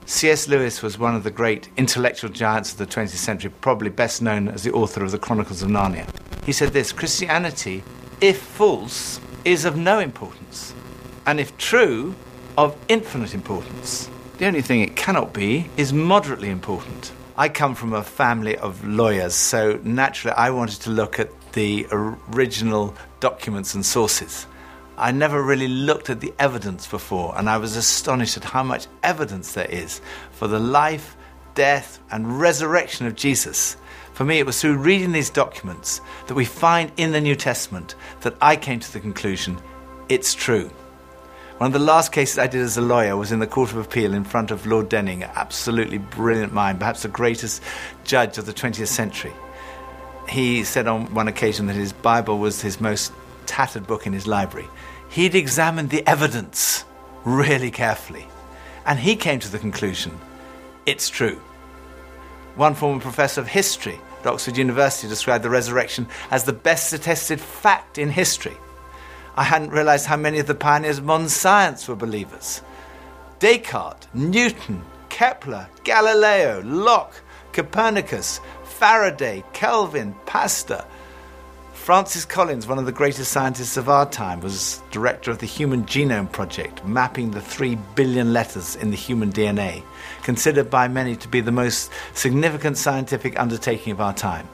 C.S. 0.06 0.48
Lewis 0.48 0.80
was 0.80 0.98
one 0.98 1.14
of 1.14 1.22
the 1.22 1.30
great 1.30 1.68
intellectual 1.76 2.30
giants 2.30 2.72
of 2.72 2.78
the 2.78 2.86
20th 2.86 3.10
century, 3.10 3.52
probably 3.60 3.90
best 3.90 4.22
known 4.22 4.48
as 4.48 4.62
the 4.62 4.72
author 4.72 5.04
of 5.04 5.10
the 5.10 5.18
Chronicles 5.18 5.60
of 5.60 5.68
Narnia. 5.68 6.08
He 6.46 6.52
said 6.52 6.72
this 6.72 6.92
Christianity, 6.92 7.84
if 8.22 8.40
false, 8.40 9.20
is 9.44 9.66
of 9.66 9.76
no 9.76 9.98
importance, 9.98 10.72
and 11.26 11.38
if 11.38 11.54
true, 11.58 12.14
of 12.56 12.74
infinite 12.88 13.34
importance. 13.34 14.08
The 14.38 14.46
only 14.46 14.62
thing 14.62 14.80
it 14.80 14.96
cannot 14.96 15.34
be 15.34 15.68
is 15.76 15.92
moderately 15.92 16.48
important. 16.48 17.12
I 17.36 17.50
come 17.50 17.74
from 17.74 17.92
a 17.92 18.02
family 18.02 18.56
of 18.56 18.82
lawyers, 18.82 19.34
so 19.34 19.78
naturally 19.82 20.34
I 20.38 20.48
wanted 20.48 20.80
to 20.80 20.90
look 20.90 21.20
at 21.20 21.52
the 21.52 21.86
original 21.92 22.94
documents 23.20 23.74
and 23.74 23.84
sources. 23.84 24.46
I 25.00 25.12
never 25.12 25.42
really 25.42 25.68
looked 25.68 26.10
at 26.10 26.20
the 26.20 26.34
evidence 26.38 26.86
before, 26.86 27.36
and 27.38 27.48
I 27.48 27.56
was 27.56 27.74
astonished 27.74 28.36
at 28.36 28.44
how 28.44 28.62
much 28.62 28.86
evidence 29.02 29.54
there 29.54 29.70
is 29.70 30.02
for 30.32 30.46
the 30.46 30.58
life, 30.58 31.16
death, 31.54 31.98
and 32.10 32.38
resurrection 32.38 33.06
of 33.06 33.16
Jesus. 33.16 33.78
For 34.12 34.24
me, 34.24 34.38
it 34.38 34.44
was 34.44 34.60
through 34.60 34.76
reading 34.76 35.12
these 35.12 35.30
documents 35.30 36.02
that 36.26 36.34
we 36.34 36.44
find 36.44 36.92
in 36.98 37.12
the 37.12 37.20
New 37.20 37.34
Testament 37.34 37.94
that 38.20 38.34
I 38.42 38.56
came 38.56 38.78
to 38.80 38.92
the 38.92 39.00
conclusion 39.00 39.58
it's 40.10 40.34
true. 40.34 40.70
One 41.58 41.68
of 41.68 41.72
the 41.72 41.78
last 41.78 42.10
cases 42.10 42.38
I 42.38 42.46
did 42.46 42.62
as 42.62 42.76
a 42.76 42.82
lawyer 42.82 43.16
was 43.16 43.32
in 43.32 43.38
the 43.38 43.46
Court 43.46 43.70
of 43.70 43.78
Appeal 43.78 44.12
in 44.12 44.24
front 44.24 44.50
of 44.50 44.66
Lord 44.66 44.88
Denning, 44.88 45.22
an 45.22 45.30
absolutely 45.34 45.98
brilliant 45.98 46.52
mind, 46.52 46.80
perhaps 46.80 47.02
the 47.02 47.08
greatest 47.08 47.62
judge 48.02 48.36
of 48.36 48.46
the 48.46 48.52
20th 48.52 48.88
century. 48.88 49.32
He 50.28 50.64
said 50.64 50.88
on 50.88 51.14
one 51.14 51.28
occasion 51.28 51.66
that 51.66 51.76
his 51.76 51.92
Bible 51.92 52.38
was 52.38 52.60
his 52.60 52.80
most 52.80 53.12
tattered 53.46 53.86
book 53.86 54.06
in 54.06 54.12
his 54.12 54.26
library. 54.26 54.68
He'd 55.10 55.34
examined 55.34 55.90
the 55.90 56.06
evidence 56.08 56.84
really 57.24 57.72
carefully, 57.72 58.26
and 58.86 58.98
he 58.98 59.16
came 59.16 59.40
to 59.40 59.50
the 59.50 59.58
conclusion 59.58 60.18
it's 60.86 61.10
true. 61.10 61.40
One 62.54 62.74
former 62.74 63.00
professor 63.00 63.40
of 63.40 63.48
history 63.48 63.98
at 64.20 64.26
Oxford 64.26 64.56
University 64.56 65.08
described 65.08 65.44
the 65.44 65.50
resurrection 65.50 66.06
as 66.30 66.44
the 66.44 66.52
best 66.52 66.92
attested 66.92 67.40
fact 67.40 67.98
in 67.98 68.08
history. 68.10 68.56
I 69.36 69.44
hadn't 69.44 69.70
realized 69.70 70.06
how 70.06 70.16
many 70.16 70.38
of 70.38 70.46
the 70.46 70.54
pioneers 70.54 70.98
of 70.98 71.04
modern 71.04 71.28
science 71.28 71.86
were 71.88 71.96
believers. 71.96 72.62
Descartes, 73.40 74.06
Newton, 74.14 74.82
Kepler, 75.08 75.68
Galileo, 75.84 76.62
Locke, 76.64 77.20
Copernicus, 77.52 78.40
Faraday, 78.64 79.42
Kelvin, 79.52 80.14
Pasteur. 80.26 80.84
Francis 81.80 82.26
Collins, 82.26 82.66
one 82.66 82.78
of 82.78 82.84
the 82.84 82.92
greatest 82.92 83.32
scientists 83.32 83.78
of 83.78 83.88
our 83.88 84.04
time, 84.04 84.40
was 84.40 84.82
director 84.90 85.30
of 85.30 85.38
the 85.38 85.46
Human 85.46 85.86
Genome 85.86 86.30
Project, 86.30 86.84
mapping 86.84 87.30
the 87.30 87.40
3 87.40 87.74
billion 87.94 88.34
letters 88.34 88.76
in 88.76 88.90
the 88.90 88.96
human 88.96 89.32
DNA, 89.32 89.82
considered 90.22 90.68
by 90.68 90.88
many 90.88 91.16
to 91.16 91.26
be 91.26 91.40
the 91.40 91.50
most 91.50 91.90
significant 92.12 92.76
scientific 92.76 93.40
undertaking 93.40 93.92
of 93.92 94.00
our 94.00 94.12
time. 94.12 94.46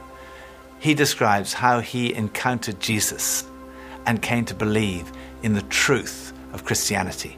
He 0.79 0.95
describes 0.95 1.53
how 1.53 1.81
he 1.81 2.15
encountered 2.15 2.79
Jesus 2.79 3.45
and 4.07 4.23
came 4.23 4.45
to 4.45 4.55
believe 4.55 5.11
in 5.43 5.55
the 5.55 5.63
truth 5.63 6.33
of 6.53 6.65
Christianity. 6.65 7.37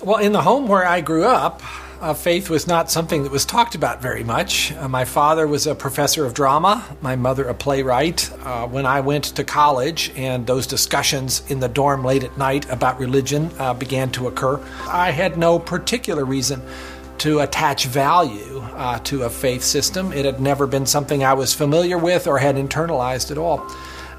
Well, 0.00 0.18
in 0.18 0.30
the 0.30 0.42
home 0.42 0.68
where 0.68 0.86
I 0.86 1.00
grew 1.00 1.24
up, 1.24 1.62
uh, 2.00 2.14
faith 2.14 2.48
was 2.50 2.66
not 2.66 2.90
something 2.90 3.22
that 3.22 3.32
was 3.32 3.44
talked 3.44 3.74
about 3.74 4.00
very 4.00 4.22
much. 4.22 4.72
Uh, 4.72 4.88
my 4.88 5.04
father 5.04 5.46
was 5.46 5.66
a 5.66 5.74
professor 5.74 6.24
of 6.24 6.34
drama, 6.34 6.84
my 7.00 7.16
mother 7.16 7.48
a 7.48 7.54
playwright. 7.54 8.30
Uh, 8.44 8.66
when 8.66 8.86
I 8.86 9.00
went 9.00 9.24
to 9.24 9.44
college 9.44 10.12
and 10.16 10.46
those 10.46 10.66
discussions 10.66 11.42
in 11.50 11.60
the 11.60 11.68
dorm 11.68 12.04
late 12.04 12.24
at 12.24 12.36
night 12.38 12.68
about 12.70 12.98
religion 12.98 13.50
uh, 13.58 13.74
began 13.74 14.10
to 14.12 14.28
occur, 14.28 14.60
I 14.86 15.10
had 15.10 15.36
no 15.36 15.58
particular 15.58 16.24
reason 16.24 16.62
to 17.18 17.40
attach 17.40 17.86
value 17.86 18.60
uh, 18.74 18.98
to 19.00 19.24
a 19.24 19.30
faith 19.30 19.64
system. 19.64 20.12
It 20.12 20.24
had 20.24 20.40
never 20.40 20.66
been 20.66 20.86
something 20.86 21.24
I 21.24 21.34
was 21.34 21.52
familiar 21.52 21.98
with 21.98 22.26
or 22.26 22.38
had 22.38 22.54
internalized 22.54 23.30
at 23.30 23.38
all. 23.38 23.68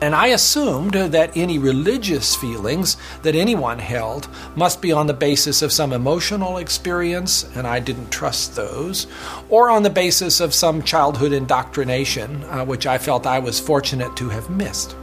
And 0.02 0.16
I 0.16 0.28
assumed 0.28 0.94
that 0.94 1.36
any 1.36 1.60
religious 1.60 2.34
feelings 2.34 2.96
that 3.24 3.36
anyone 3.36 3.80
held 3.80 4.30
must 4.56 4.82
be 4.82 4.94
on 4.94 5.08
the 5.08 5.14
basis 5.14 5.62
of 5.62 5.74
some 5.74 5.92
emotional 5.92 6.58
experience, 6.58 7.44
and 7.54 7.68
I 7.68 7.80
didn't 7.80 8.10
trust 8.10 8.56
those, 8.56 9.08
or 9.50 9.70
on 9.70 9.84
the 9.84 9.90
basis 9.90 10.40
of 10.40 10.54
some 10.54 10.84
childhood 10.84 11.34
indoctrination, 11.34 12.44
uh, 12.46 12.64
which 12.64 12.88
I 12.88 12.98
felt 12.98 13.28
I 13.28 13.40
was 13.40 13.60
fortunate 13.60 14.16
to 14.16 14.30
have 14.30 14.50
missed. 14.50 14.96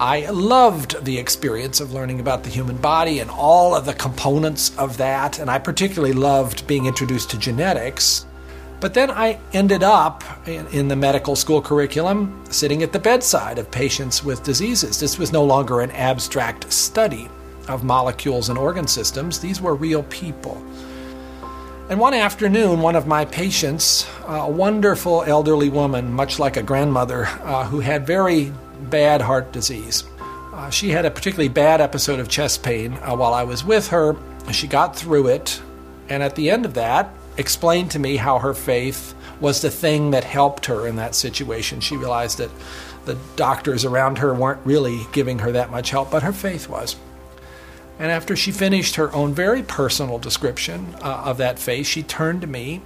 I 0.00 0.30
loved 0.30 1.04
the 1.04 1.18
experience 1.18 1.80
of 1.80 1.92
learning 1.92 2.20
about 2.20 2.44
the 2.44 2.50
human 2.50 2.76
body 2.76 3.18
and 3.18 3.28
all 3.28 3.74
of 3.74 3.84
the 3.84 3.94
components 3.94 4.70
of 4.78 4.96
that, 4.98 5.40
and 5.40 5.50
I 5.50 5.58
particularly 5.58 6.12
loved 6.12 6.68
being 6.68 6.86
introduced 6.86 7.30
to 7.30 7.38
genetics. 7.38 8.24
But 8.80 8.94
then 8.94 9.10
I 9.10 9.40
ended 9.52 9.82
up 9.82 10.22
in, 10.46 10.86
the 10.88 10.96
medical 10.96 11.34
school 11.34 11.60
curriculum 11.60 12.44
sitting 12.48 12.82
at 12.82 12.92
the 12.92 12.98
bedside 12.98 13.58
of 13.58 13.70
patients 13.70 14.22
with 14.22 14.44
diseases. 14.44 15.00
This 15.00 15.18
was 15.18 15.32
no 15.32 15.42
longer 15.44 15.80
an 15.80 15.90
abstract 15.90 16.72
study 16.72 17.28
of 17.66 17.84
molecules 17.84 18.48
and 18.48 18.58
organ 18.58 18.86
systems, 18.86 19.38
these 19.38 19.60
were 19.60 19.74
real 19.74 20.02
people. 20.04 20.56
And 21.90 21.98
one 21.98 22.14
afternoon, 22.14 22.80
one 22.80 22.96
of 22.96 23.06
my 23.06 23.24
patients, 23.24 24.06
a 24.26 24.48
wonderful 24.48 25.22
elderly 25.22 25.70
woman, 25.70 26.12
much 26.12 26.38
like 26.38 26.56
a 26.56 26.62
grandmother, 26.62 27.26
uh, 27.26 27.64
who 27.64 27.80
had 27.80 28.06
very 28.06 28.52
bad 28.90 29.20
heart 29.20 29.52
disease, 29.52 30.04
uh, 30.52 30.68
she 30.70 30.90
had 30.90 31.06
a 31.06 31.10
particularly 31.10 31.48
bad 31.48 31.80
episode 31.80 32.20
of 32.20 32.28
chest 32.28 32.62
pain 32.62 32.92
uh, 33.02 33.14
while 33.16 33.32
I 33.32 33.42
was 33.44 33.64
with 33.64 33.88
her. 33.88 34.16
She 34.52 34.66
got 34.66 34.96
through 34.96 35.28
it, 35.28 35.62
and 36.08 36.22
at 36.22 36.34
the 36.34 36.50
end 36.50 36.66
of 36.66 36.74
that, 36.74 37.14
explained 37.38 37.92
to 37.92 37.98
me 37.98 38.16
how 38.16 38.38
her 38.40 38.52
faith 38.52 39.14
was 39.40 39.62
the 39.62 39.70
thing 39.70 40.10
that 40.10 40.24
helped 40.24 40.66
her 40.66 40.86
in 40.86 40.96
that 40.96 41.14
situation. 41.14 41.80
She 41.80 41.96
realized 41.96 42.38
that 42.38 42.50
the 43.04 43.16
doctors 43.36 43.84
around 43.84 44.18
her 44.18 44.34
weren't 44.34 44.64
really 44.66 45.06
giving 45.12 45.38
her 45.38 45.52
that 45.52 45.70
much 45.70 45.90
help, 45.90 46.10
but 46.10 46.22
her 46.22 46.32
faith 46.32 46.68
was. 46.68 46.96
And 47.98 48.12
after 48.12 48.36
she 48.36 48.52
finished 48.52 48.96
her 48.96 49.12
own 49.14 49.34
very 49.34 49.62
personal 49.62 50.18
description 50.18 50.94
uh, 51.02 51.22
of 51.24 51.38
that 51.38 51.58
faith, 51.58 51.86
she 51.86 52.02
turned 52.02 52.42
to 52.42 52.46
me, 52.46 52.82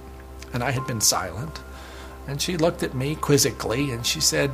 and 0.53 0.63
I 0.63 0.71
had 0.71 0.87
been 0.87 1.01
silent. 1.01 1.59
And 2.27 2.41
she 2.41 2.57
looked 2.57 2.83
at 2.83 2.93
me 2.95 3.15
quizzically 3.15 3.91
and 3.91 4.05
she 4.05 4.21
said, 4.21 4.49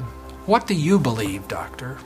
What 0.45 0.65
do 0.65 0.73
you 0.73 0.99
believe, 0.99 1.47
doctor? 1.47 1.97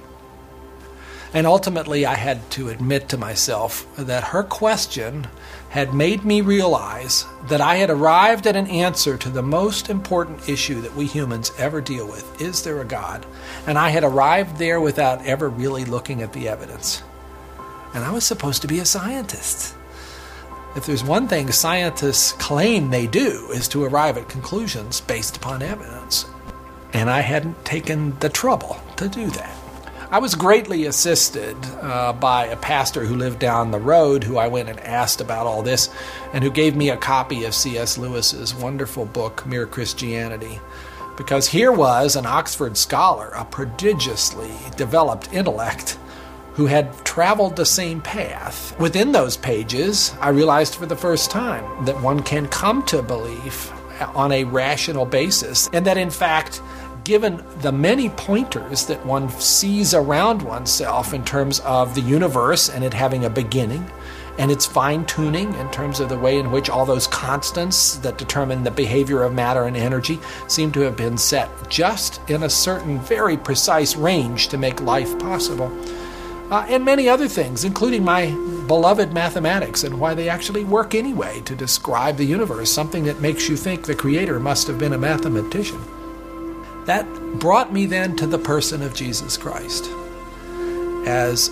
And 1.34 1.48
ultimately, 1.48 2.06
I 2.06 2.14
had 2.14 2.50
to 2.52 2.70
admit 2.70 3.10
to 3.10 3.18
myself 3.18 3.88
that 3.98 4.26
her 4.26 4.44
question 4.44 5.28
had 5.70 5.92
made 5.92 6.24
me 6.24 6.42
realize 6.42 7.26
that 7.48 7.60
I 7.60 7.78
had 7.78 7.90
arrived 7.90 8.46
at 8.46 8.56
an 8.56 8.68
answer 8.68 9.18
to 9.18 9.30
the 9.30 9.42
most 9.42 9.90
important 9.90 10.48
issue 10.48 10.82
that 10.82 10.96
we 10.96 11.08
humans 11.08 11.52
ever 11.58 11.82
deal 11.82 12.08
with 12.08 12.40
is 12.40 12.62
there 12.62 12.80
a 12.82 12.86
God? 12.86 13.26
And 13.66 13.80
I 13.80 13.90
had 13.90 14.04
arrived 14.04 14.58
there 14.58 14.80
without 14.80 15.26
ever 15.26 15.50
really 15.50 15.86
looking 15.86 16.22
at 16.22 16.34
the 16.34 16.48
evidence. 16.48 17.02
And 17.96 18.04
I 18.04 18.12
was 18.12 18.24
supposed 18.24 18.62
to 18.62 18.68
be 18.68 18.80
a 18.80 18.86
scientist. 18.86 19.76
If 20.76 20.86
there's 20.86 21.04
one 21.04 21.28
thing 21.28 21.52
scientists 21.52 22.34
claim 22.34 22.92
they 22.92 23.08
do 23.08 23.50
is 23.52 23.68
to 23.70 23.84
arrive 23.84 24.18
at 24.18 24.30
conclusions 24.30 25.02
based 25.02 25.38
upon 25.38 25.64
evidence. 25.64 26.28
And 26.94 27.10
I 27.10 27.22
hadn't 27.22 27.66
taken 27.66 28.20
the 28.20 28.30
trouble 28.30 28.80
to 28.98 29.10
do 29.10 29.28
that. 29.32 29.63
I 30.14 30.20
was 30.20 30.36
greatly 30.36 30.86
assisted 30.86 31.58
uh, 31.82 32.14
by 32.14 32.46
a 32.46 32.56
pastor 32.56 33.04
who 33.04 33.16
lived 33.16 33.40
down 33.40 33.72
the 33.72 33.80
road 33.80 34.24
who 34.24 34.38
I 34.38 34.48
went 34.48 34.70
and 34.70 34.80
asked 34.82 35.22
about 35.22 35.48
all 35.48 35.64
this 35.64 35.90
and 36.34 36.44
who 36.44 36.52
gave 36.52 36.76
me 36.76 36.92
a 36.92 36.98
copy 36.98 37.46
of 37.46 37.56
C.S. 37.56 37.98
Lewis's 37.98 38.54
wonderful 38.54 39.06
book, 39.06 39.44
Mere 39.48 39.66
Christianity. 39.66 40.60
Because 41.18 41.48
here 41.48 41.72
was 41.72 42.16
an 42.16 42.28
Oxford 42.28 42.78
scholar, 42.78 43.30
a 43.30 43.44
prodigiously 43.44 44.52
developed 44.78 45.34
intellect, 45.34 45.98
who 46.54 46.68
had 46.68 46.94
traveled 47.04 47.56
the 47.56 47.66
same 47.66 48.00
path. 48.00 48.80
Within 48.80 49.14
those 49.14 49.36
pages, 49.36 50.14
I 50.22 50.30
realized 50.30 50.76
for 50.76 50.86
the 50.86 50.96
first 50.96 51.32
time 51.32 51.86
that 51.86 52.04
one 52.04 52.22
can 52.22 52.48
come 52.50 52.86
to 52.86 53.02
belief 53.02 53.74
on 54.14 54.32
a 54.32 54.44
rational 54.44 55.08
basis, 55.08 55.72
and 55.74 55.88
that 55.88 55.98
in 55.98 56.12
fact, 56.12 56.62
given 57.04 57.44
the 57.60 57.72
many 57.72 58.10
pointers 58.10 58.86
that 58.86 59.06
one 59.06 59.30
sees 59.30 59.94
around 59.94 60.42
oneself 60.42 61.14
in 61.14 61.24
terms 61.26 61.60
of 61.62 61.96
the 61.96 62.02
universe 62.02 62.70
and 62.70 62.84
it 62.84 62.94
having 62.94 63.26
a 63.26 63.30
beginning, 63.30 63.90
and 64.40 64.52
its 64.52 64.66
fine 64.66 65.06
tuning 65.06 65.54
in 65.56 65.70
terms 65.72 66.00
of 66.00 66.10
the 66.10 66.18
way 66.18 66.40
in 66.40 66.52
which 66.52 66.70
all 66.70 66.86
those 66.86 67.08
constants 67.08 67.98
that 67.98 68.18
determine 68.18 68.64
the 68.64 68.72
behavior 68.72 69.24
of 69.24 69.34
matter 69.34 69.66
and 69.66 69.78
energy 69.78 70.20
seem 70.48 70.72
to 70.72 70.80
have 70.80 70.98
been 70.98 71.18
set 71.18 71.50
just 71.70 72.20
in 72.30 72.44
a 72.44 72.50
certain 72.50 73.00
very 73.00 73.38
precise 73.38 73.96
range 73.96 74.48
to 74.48 74.58
make 74.58 74.82
life 74.82 75.18
possible. 75.20 75.72
Uh, 76.52 76.66
and 76.70 76.84
many 76.84 77.08
other 77.08 77.28
things, 77.28 77.64
including 77.64 78.04
my 78.04 78.28
beloved 78.68 79.14
mathematics 79.14 79.84
and 79.84 80.00
why 80.00 80.14
they 80.14 80.30
actually 80.30 80.64
work 80.64 80.94
anyway 80.94 81.42
to 81.42 81.56
describe 81.56 82.18
the 82.18 82.26
universe, 82.26 82.72
something 82.72 83.04
that 83.04 83.22
makes 83.22 83.48
you 83.48 83.56
think 83.56 83.86
the 83.86 83.96
Creator 83.96 84.40
must 84.40 84.68
have 84.68 84.78
been 84.78 84.94
a 84.94 84.98
mathematician. 84.98 85.80
That 86.86 87.08
brought 87.40 87.72
me 87.72 87.86
then 87.86 88.16
to 88.18 88.28
the 88.28 88.40
person 88.40 88.82
of 88.82 88.94
Jesus 88.94 89.38
Christ 89.38 89.90
as 91.06 91.50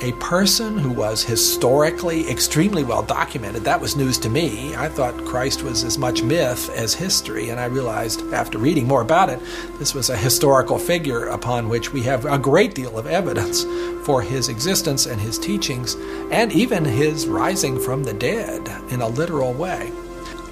a 0.00 0.12
person 0.20 0.78
who 0.78 0.90
was 0.90 1.24
historically 1.24 2.30
extremely 2.30 2.84
well 2.84 3.02
documented. 3.02 3.64
That 3.64 3.80
was 3.80 3.96
news 3.96 4.16
to 4.18 4.28
me. 4.28 4.74
I 4.76 4.88
thought 4.88 5.24
Christ 5.24 5.64
was 5.64 5.82
as 5.82 5.98
much 5.98 6.22
myth 6.22 6.70
as 6.70 6.94
history, 6.94 7.48
and 7.48 7.58
I 7.58 7.64
realized 7.64 8.22
after 8.32 8.58
reading 8.58 8.86
more 8.86 9.02
about 9.02 9.28
it, 9.28 9.40
this 9.78 9.94
was 9.94 10.08
a 10.08 10.16
historical 10.16 10.78
figure 10.78 11.26
upon 11.26 11.68
which 11.68 11.92
we 11.92 12.02
have 12.02 12.24
a 12.24 12.38
great 12.38 12.74
deal 12.74 12.96
of 12.96 13.08
evidence 13.08 13.64
for 14.04 14.22
his 14.22 14.48
existence 14.48 15.06
and 15.06 15.20
his 15.20 15.38
teachings, 15.38 15.96
and 16.30 16.52
even 16.52 16.84
his 16.84 17.26
rising 17.26 17.78
from 17.80 18.04
the 18.04 18.14
dead 18.14 18.68
in 18.92 19.00
a 19.00 19.08
literal 19.08 19.52
way. 19.52 19.90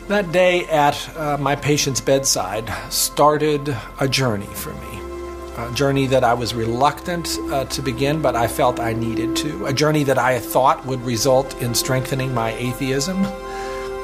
That 0.09 0.31
day 0.31 0.67
at 0.67 1.17
uh, 1.17 1.37
my 1.37 1.57
patient's 1.57 2.01
bedside 2.01 2.73
started 2.93 3.77
a 3.99 4.07
journey 4.07 4.47
for 4.47 4.73
me. 4.75 5.01
A 5.57 5.73
journey 5.73 6.07
that 6.07 6.23
I 6.23 6.33
was 6.33 6.55
reluctant 6.55 7.37
uh, 7.51 7.65
to 7.65 7.83
begin, 7.83 8.23
but 8.23 8.37
I 8.37 8.47
felt 8.47 8.79
I 8.79 8.93
needed 8.93 9.35
to. 9.39 9.67
A 9.67 9.73
journey 9.73 10.05
that 10.05 10.17
I 10.17 10.39
thought 10.39 10.87
would 10.87 11.03
result 11.03 11.61
in 11.61 11.75
strengthening 11.75 12.33
my 12.33 12.53
atheism, 12.53 13.21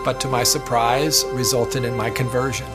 but 0.04 0.18
to 0.22 0.28
my 0.28 0.42
surprise, 0.42 1.24
resulted 1.26 1.84
in 1.84 1.96
my 1.96 2.10
conversion. 2.10 2.66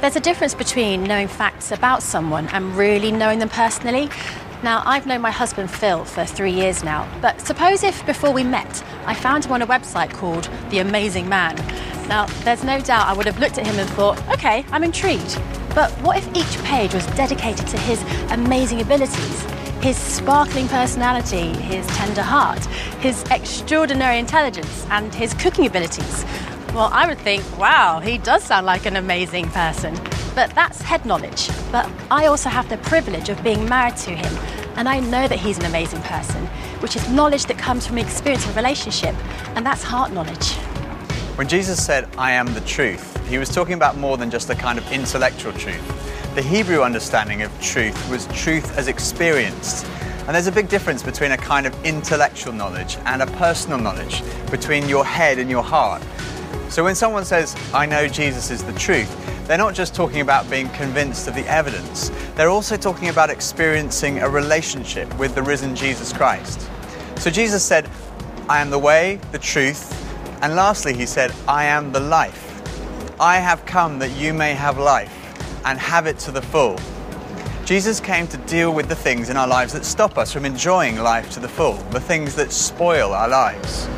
There's 0.00 0.16
a 0.16 0.20
difference 0.20 0.54
between 0.54 1.04
knowing 1.04 1.28
facts 1.28 1.72
about 1.72 2.02
someone 2.02 2.48
and 2.48 2.74
really 2.74 3.12
knowing 3.12 3.38
them 3.38 3.50
personally. 3.50 4.08
Now, 4.62 4.82
I've 4.86 5.06
known 5.06 5.20
my 5.20 5.30
husband 5.30 5.70
Phil 5.70 6.04
for 6.04 6.24
three 6.24 6.50
years 6.50 6.82
now, 6.82 7.06
but 7.20 7.40
suppose 7.40 7.82
if 7.82 8.04
before 8.06 8.32
we 8.32 8.42
met 8.42 8.82
I 9.04 9.14
found 9.14 9.44
him 9.44 9.52
on 9.52 9.62
a 9.62 9.66
website 9.66 10.12
called 10.12 10.48
The 10.70 10.78
Amazing 10.78 11.28
Man. 11.28 11.56
Now, 12.08 12.26
there's 12.42 12.64
no 12.64 12.80
doubt 12.80 13.06
I 13.06 13.12
would 13.12 13.26
have 13.26 13.38
looked 13.38 13.58
at 13.58 13.66
him 13.66 13.78
and 13.78 13.88
thought, 13.90 14.18
okay, 14.30 14.64
I'm 14.72 14.82
intrigued. 14.82 15.38
But 15.74 15.92
what 16.00 16.16
if 16.16 16.26
each 16.34 16.64
page 16.64 16.94
was 16.94 17.06
dedicated 17.08 17.66
to 17.68 17.78
his 17.78 18.02
amazing 18.30 18.80
abilities? 18.80 19.42
His 19.82 19.96
sparkling 19.98 20.68
personality, 20.68 21.48
his 21.48 21.86
tender 21.88 22.22
heart, 22.22 22.64
his 23.00 23.22
extraordinary 23.30 24.18
intelligence, 24.18 24.86
and 24.90 25.14
his 25.14 25.34
cooking 25.34 25.66
abilities. 25.66 26.24
Well, 26.72 26.88
I 26.92 27.06
would 27.06 27.18
think, 27.18 27.44
wow, 27.58 28.00
he 28.00 28.16
does 28.16 28.42
sound 28.42 28.64
like 28.64 28.86
an 28.86 28.96
amazing 28.96 29.50
person. 29.50 29.94
But 30.36 30.54
that's 30.54 30.82
head 30.82 31.06
knowledge. 31.06 31.48
But 31.72 31.90
I 32.10 32.26
also 32.26 32.50
have 32.50 32.68
the 32.68 32.76
privilege 32.76 33.30
of 33.30 33.42
being 33.42 33.66
married 33.66 33.96
to 33.96 34.10
him, 34.10 34.38
and 34.76 34.86
I 34.86 35.00
know 35.00 35.26
that 35.26 35.38
he's 35.38 35.58
an 35.58 35.64
amazing 35.64 36.02
person, 36.02 36.46
which 36.80 36.94
is 36.94 37.08
knowledge 37.08 37.46
that 37.46 37.56
comes 37.56 37.86
from 37.86 37.96
experience 37.96 38.44
of 38.44 38.54
relationship, 38.54 39.14
and 39.56 39.64
that's 39.64 39.82
heart 39.82 40.12
knowledge. 40.12 40.52
When 41.36 41.48
Jesus 41.48 41.82
said, 41.82 42.06
I 42.18 42.32
am 42.32 42.52
the 42.52 42.60
truth, 42.60 43.26
he 43.28 43.38
was 43.38 43.48
talking 43.48 43.74
about 43.74 43.96
more 43.96 44.18
than 44.18 44.30
just 44.30 44.50
a 44.50 44.54
kind 44.54 44.78
of 44.78 44.92
intellectual 44.92 45.54
truth. 45.54 46.34
The 46.34 46.42
Hebrew 46.42 46.82
understanding 46.82 47.40
of 47.40 47.60
truth 47.62 47.96
was 48.10 48.26
truth 48.26 48.76
as 48.76 48.88
experienced. 48.88 49.86
And 50.26 50.34
there's 50.34 50.48
a 50.48 50.52
big 50.52 50.68
difference 50.68 51.02
between 51.02 51.32
a 51.32 51.38
kind 51.38 51.66
of 51.66 51.74
intellectual 51.82 52.52
knowledge 52.52 52.98
and 53.06 53.22
a 53.22 53.26
personal 53.38 53.78
knowledge, 53.78 54.22
between 54.50 54.86
your 54.86 55.04
head 55.04 55.38
and 55.38 55.48
your 55.48 55.62
heart. 55.62 56.02
So 56.68 56.84
when 56.84 56.94
someone 56.94 57.24
says, 57.24 57.56
I 57.72 57.86
know 57.86 58.06
Jesus 58.06 58.50
is 58.50 58.62
the 58.64 58.72
truth, 58.74 59.08
they're 59.46 59.58
not 59.58 59.74
just 59.74 59.94
talking 59.94 60.20
about 60.20 60.48
being 60.50 60.68
convinced 60.70 61.28
of 61.28 61.34
the 61.34 61.46
evidence, 61.46 62.10
they're 62.34 62.50
also 62.50 62.76
talking 62.76 63.08
about 63.08 63.30
experiencing 63.30 64.20
a 64.20 64.28
relationship 64.28 65.12
with 65.18 65.34
the 65.34 65.42
risen 65.42 65.74
Jesus 65.74 66.12
Christ. 66.12 66.68
So 67.16 67.30
Jesus 67.30 67.62
said, 67.64 67.88
I 68.48 68.60
am 68.60 68.70
the 68.70 68.78
way, 68.78 69.20
the 69.32 69.38
truth, 69.38 69.92
And 70.42 70.54
lastly, 70.54 70.92
he 70.92 71.06
said, 71.06 71.32
I 71.48 71.64
am 71.64 71.92
the 71.92 72.00
life. 72.00 72.42
I 73.18 73.38
have 73.38 73.64
come 73.64 73.98
that 74.00 74.10
you 74.10 74.34
may 74.34 74.52
have 74.52 74.78
life 74.78 75.12
and 75.64 75.78
have 75.78 76.06
it 76.06 76.18
to 76.20 76.30
the 76.30 76.42
full. 76.42 76.78
Jesus 77.64 77.98
came 77.98 78.28
to 78.28 78.36
deal 78.36 78.72
with 78.72 78.88
the 78.88 78.94
things 78.94 79.30
in 79.30 79.36
our 79.36 79.48
lives 79.48 79.72
that 79.72 79.84
stop 79.84 80.18
us 80.18 80.32
from 80.32 80.44
enjoying 80.44 80.96
life 80.98 81.30
to 81.30 81.40
the 81.40 81.48
full, 81.48 81.74
the 81.90 82.00
things 82.00 82.34
that 82.36 82.52
spoil 82.52 83.12
our 83.12 83.28
lives. 83.28 83.88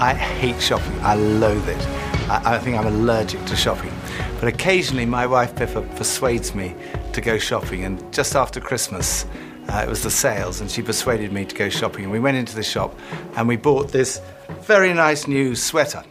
I 0.00 0.14
hate 0.14 0.62
shopping. 0.62 0.98
I 1.00 1.14
loathe 1.14 1.68
it. 1.68 1.86
I, 2.30 2.54
I 2.54 2.58
think 2.58 2.78
I'm 2.78 2.86
allergic 2.86 3.44
to 3.44 3.54
shopping. 3.54 3.92
But 4.40 4.48
occasionally, 4.48 5.04
my 5.04 5.26
wife 5.26 5.54
Pippa 5.54 5.82
persuades 5.96 6.54
me 6.54 6.74
to 7.12 7.20
go 7.20 7.36
shopping. 7.36 7.84
And 7.84 8.10
just 8.10 8.34
after 8.34 8.60
Christmas, 8.62 9.26
uh, 9.68 9.84
it 9.86 9.90
was 9.90 10.02
the 10.02 10.10
sales, 10.10 10.62
and 10.62 10.70
she 10.70 10.80
persuaded 10.80 11.32
me 11.34 11.44
to 11.44 11.54
go 11.54 11.68
shopping. 11.68 12.04
And 12.04 12.12
we 12.12 12.18
went 12.18 12.38
into 12.38 12.56
the 12.56 12.62
shop 12.62 12.98
and 13.36 13.46
we 13.46 13.56
bought 13.56 13.92
this 13.92 14.22
very 14.62 14.94
nice 14.94 15.28
new 15.28 15.54
sweater, 15.54 16.02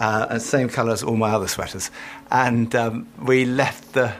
uh, 0.00 0.36
same 0.40 0.68
colour 0.68 0.92
as 0.92 1.04
all 1.04 1.16
my 1.16 1.30
other 1.30 1.46
sweaters. 1.46 1.92
And 2.32 2.74
um, 2.74 3.06
we 3.22 3.44
left 3.44 3.92
the 3.92 4.12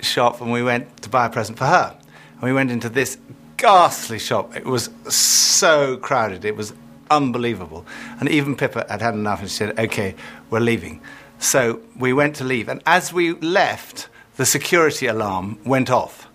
shop 0.00 0.40
and 0.40 0.50
we 0.50 0.64
went 0.64 1.02
to 1.02 1.08
buy 1.08 1.26
a 1.26 1.30
present 1.30 1.58
for 1.58 1.66
her. 1.66 1.96
And 2.32 2.42
we 2.42 2.52
went 2.52 2.72
into 2.72 2.88
this 2.88 3.18
ghastly 3.56 4.18
shop. 4.18 4.56
It 4.56 4.66
was 4.66 4.90
so 5.08 5.96
crowded. 5.98 6.44
It 6.44 6.56
was 6.56 6.74
unbelievable. 7.16 7.86
And 8.18 8.28
even 8.28 8.56
Pippa 8.56 8.86
had 8.88 9.00
had 9.00 9.14
enough 9.14 9.40
and 9.40 9.50
she 9.50 9.56
said, 9.56 9.78
okay, 9.78 10.14
we're 10.50 10.60
leaving. 10.60 11.00
So 11.38 11.80
we 11.98 12.12
went 12.12 12.36
to 12.36 12.44
leave. 12.44 12.68
And 12.68 12.82
as 12.86 13.12
we 13.12 13.32
left, 13.34 14.08
the 14.36 14.46
security 14.46 15.06
alarm 15.06 15.58
went 15.64 15.90
off. 15.90 16.28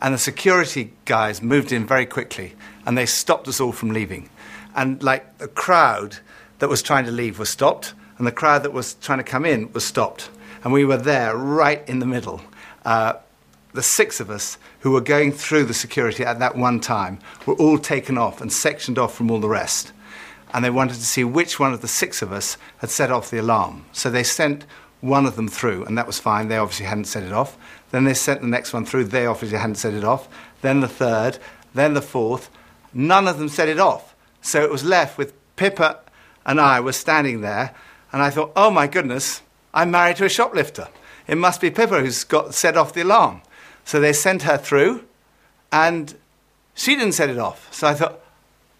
And 0.00 0.14
the 0.14 0.18
security 0.18 0.92
guys 1.04 1.42
moved 1.42 1.70
in 1.70 1.86
very 1.86 2.06
quickly 2.06 2.54
and 2.86 2.98
they 2.98 3.06
stopped 3.06 3.48
us 3.48 3.60
all 3.60 3.72
from 3.72 3.90
leaving. 3.90 4.28
And 4.74 5.02
like 5.02 5.38
the 5.38 5.48
crowd 5.48 6.18
that 6.58 6.68
was 6.68 6.82
trying 6.82 7.04
to 7.04 7.10
leave 7.10 7.38
was 7.38 7.50
stopped, 7.50 7.94
and 8.18 8.26
the 8.26 8.32
crowd 8.32 8.62
that 8.62 8.72
was 8.72 8.94
trying 8.94 9.18
to 9.18 9.24
come 9.24 9.44
in 9.44 9.72
was 9.72 9.84
stopped. 9.84 10.30
And 10.62 10.72
we 10.72 10.84
were 10.84 10.96
there 10.96 11.36
right 11.36 11.86
in 11.88 11.98
the 11.98 12.06
middle. 12.06 12.40
Uh, 12.84 13.14
the 13.72 13.82
six 13.82 14.20
of 14.20 14.30
us 14.30 14.58
who 14.80 14.92
were 14.92 15.00
going 15.00 15.32
through 15.32 15.64
the 15.64 15.74
security 15.74 16.24
at 16.24 16.38
that 16.38 16.56
one 16.56 16.78
time 16.78 17.18
were 17.46 17.54
all 17.54 17.78
taken 17.78 18.18
off 18.18 18.40
and 18.40 18.52
sectioned 18.52 18.98
off 18.98 19.14
from 19.14 19.30
all 19.30 19.40
the 19.40 19.48
rest. 19.48 19.92
And 20.52 20.64
they 20.64 20.70
wanted 20.70 20.94
to 20.94 21.04
see 21.04 21.24
which 21.24 21.58
one 21.58 21.72
of 21.72 21.80
the 21.80 21.88
six 21.88 22.22
of 22.22 22.32
us 22.32 22.56
had 22.78 22.90
set 22.90 23.10
off 23.10 23.30
the 23.30 23.38
alarm. 23.38 23.86
So 23.92 24.10
they 24.10 24.22
sent 24.22 24.64
one 25.00 25.26
of 25.26 25.36
them 25.36 25.48
through, 25.48 25.84
and 25.84 25.96
that 25.98 26.06
was 26.06 26.18
fine. 26.18 26.48
They 26.48 26.58
obviously 26.58 26.86
hadn't 26.86 27.06
set 27.06 27.22
it 27.22 27.32
off. 27.32 27.56
Then 27.90 28.04
they 28.04 28.14
sent 28.14 28.40
the 28.40 28.46
next 28.46 28.72
one 28.72 28.84
through. 28.84 29.04
They 29.04 29.26
obviously 29.26 29.58
hadn't 29.58 29.76
set 29.76 29.94
it 29.94 30.04
off. 30.04 30.28
Then 30.60 30.80
the 30.80 30.88
third, 30.88 31.38
then 31.74 31.94
the 31.94 32.02
fourth. 32.02 32.50
None 32.92 33.26
of 33.26 33.38
them 33.38 33.48
set 33.48 33.68
it 33.68 33.80
off. 33.80 34.14
So 34.40 34.62
it 34.62 34.70
was 34.70 34.84
left 34.84 35.18
with 35.18 35.32
Pippa 35.56 36.00
and 36.44 36.60
I 36.60 36.80
were 36.80 36.92
standing 36.92 37.40
there, 37.40 37.74
and 38.12 38.22
I 38.22 38.30
thought, 38.30 38.52
oh 38.56 38.70
my 38.70 38.86
goodness, 38.86 39.42
I'm 39.72 39.90
married 39.90 40.16
to 40.16 40.24
a 40.24 40.28
shoplifter. 40.28 40.88
It 41.26 41.36
must 41.36 41.60
be 41.60 41.70
Pippa 41.70 42.00
who's 42.00 42.24
got 42.24 42.54
set 42.54 42.76
off 42.76 42.92
the 42.92 43.02
alarm. 43.02 43.42
So 43.84 44.00
they 44.00 44.12
sent 44.12 44.42
her 44.42 44.58
through, 44.58 45.04
and 45.70 46.16
she 46.74 46.94
didn't 46.94 47.12
set 47.12 47.30
it 47.30 47.38
off. 47.38 47.72
So 47.72 47.88
I 47.88 47.94
thought, 47.94 48.20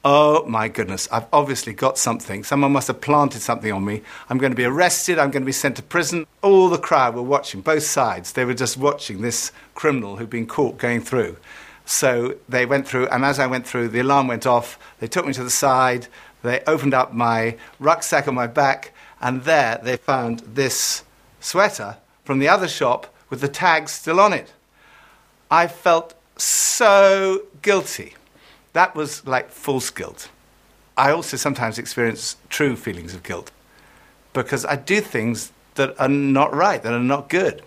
oh 0.05 0.45
my 0.47 0.69
goodness, 0.69 1.09
I've 1.13 1.27
obviously 1.33 1.73
got 1.73 1.99
something. 1.99 2.45
Someone 2.45 2.73
must 2.73 2.89
have 2.89 3.01
planted 3.01 3.41
something 3.41 3.73
on 3.73 3.85
me. 3.85 4.03
I'm 4.29 4.39
going 4.39 4.53
to 4.53 4.57
be 4.57 4.65
arrested. 4.65 5.19
I'm 5.19 5.31
going 5.31 5.43
to 5.43 5.47
be 5.47 5.53
sent 5.53 5.77
to 5.77 5.83
prison. 5.83 6.27
All 6.43 6.69
the 6.69 6.79
crowd 6.79 7.15
were 7.15 7.23
watching, 7.23 7.61
both 7.61 7.85
sides. 7.85 8.33
They 8.33 8.45
were 8.45 8.55
just 8.55 8.77
watching 8.77 9.23
this 9.23 9.53
criminal 9.75 10.17
who'd 10.17 10.31
been 10.31 10.47
caught 10.47 10.79
going 10.79 11.01
through. 11.01 11.37
So 11.85 12.37
they 12.49 12.67
went 12.67 12.87
through, 12.87 13.09
and 13.09 13.25
as 13.25 13.39
I 13.39 13.47
went 13.47 13.67
through, 13.67 13.89
the 13.89 14.01
alarm 14.01 14.29
went 14.29 14.47
off. 14.47 14.79
They 15.01 15.09
took 15.09 15.27
me 15.27 15.33
to 15.35 15.45
the 15.45 15.51
side. 15.51 16.07
They 16.43 16.61
opened 16.67 16.95
up 16.95 17.13
my 17.13 17.57
rucksack 17.79 18.29
on 18.29 18.35
my 18.35 18.47
back, 18.47 18.93
and 19.21 19.45
there 19.45 19.81
they 19.83 19.97
found 19.97 20.41
this 20.41 21.05
sweater 21.41 21.97
from 22.25 22.39
the 22.39 22.49
other 22.49 22.69
shop 22.69 23.13
with 23.31 23.41
the 23.41 23.49
tag 23.49 23.89
still 23.89 24.21
on 24.21 24.33
it. 24.33 24.53
I 25.51 25.67
felt 25.67 26.15
so 26.37 27.43
guilty. 27.63 28.15
That 28.73 28.95
was 28.95 29.27
like 29.27 29.51
false 29.51 29.91
guilt. 29.91 30.31
I 30.97 31.11
also 31.11 31.37
sometimes 31.37 31.79
experience 31.79 32.37
true 32.49 32.77
feelings 32.77 33.15
of 33.15 33.23
guilt 33.23 33.51
because 34.33 34.65
I 34.65 34.77
do 34.77 35.01
things 35.01 35.53
that 35.75 35.99
are 36.01 36.09
not 36.09 36.55
right, 36.55 36.83
that 36.83 36.93
are 36.93 37.01
not 37.01 37.29
good. 37.29 37.63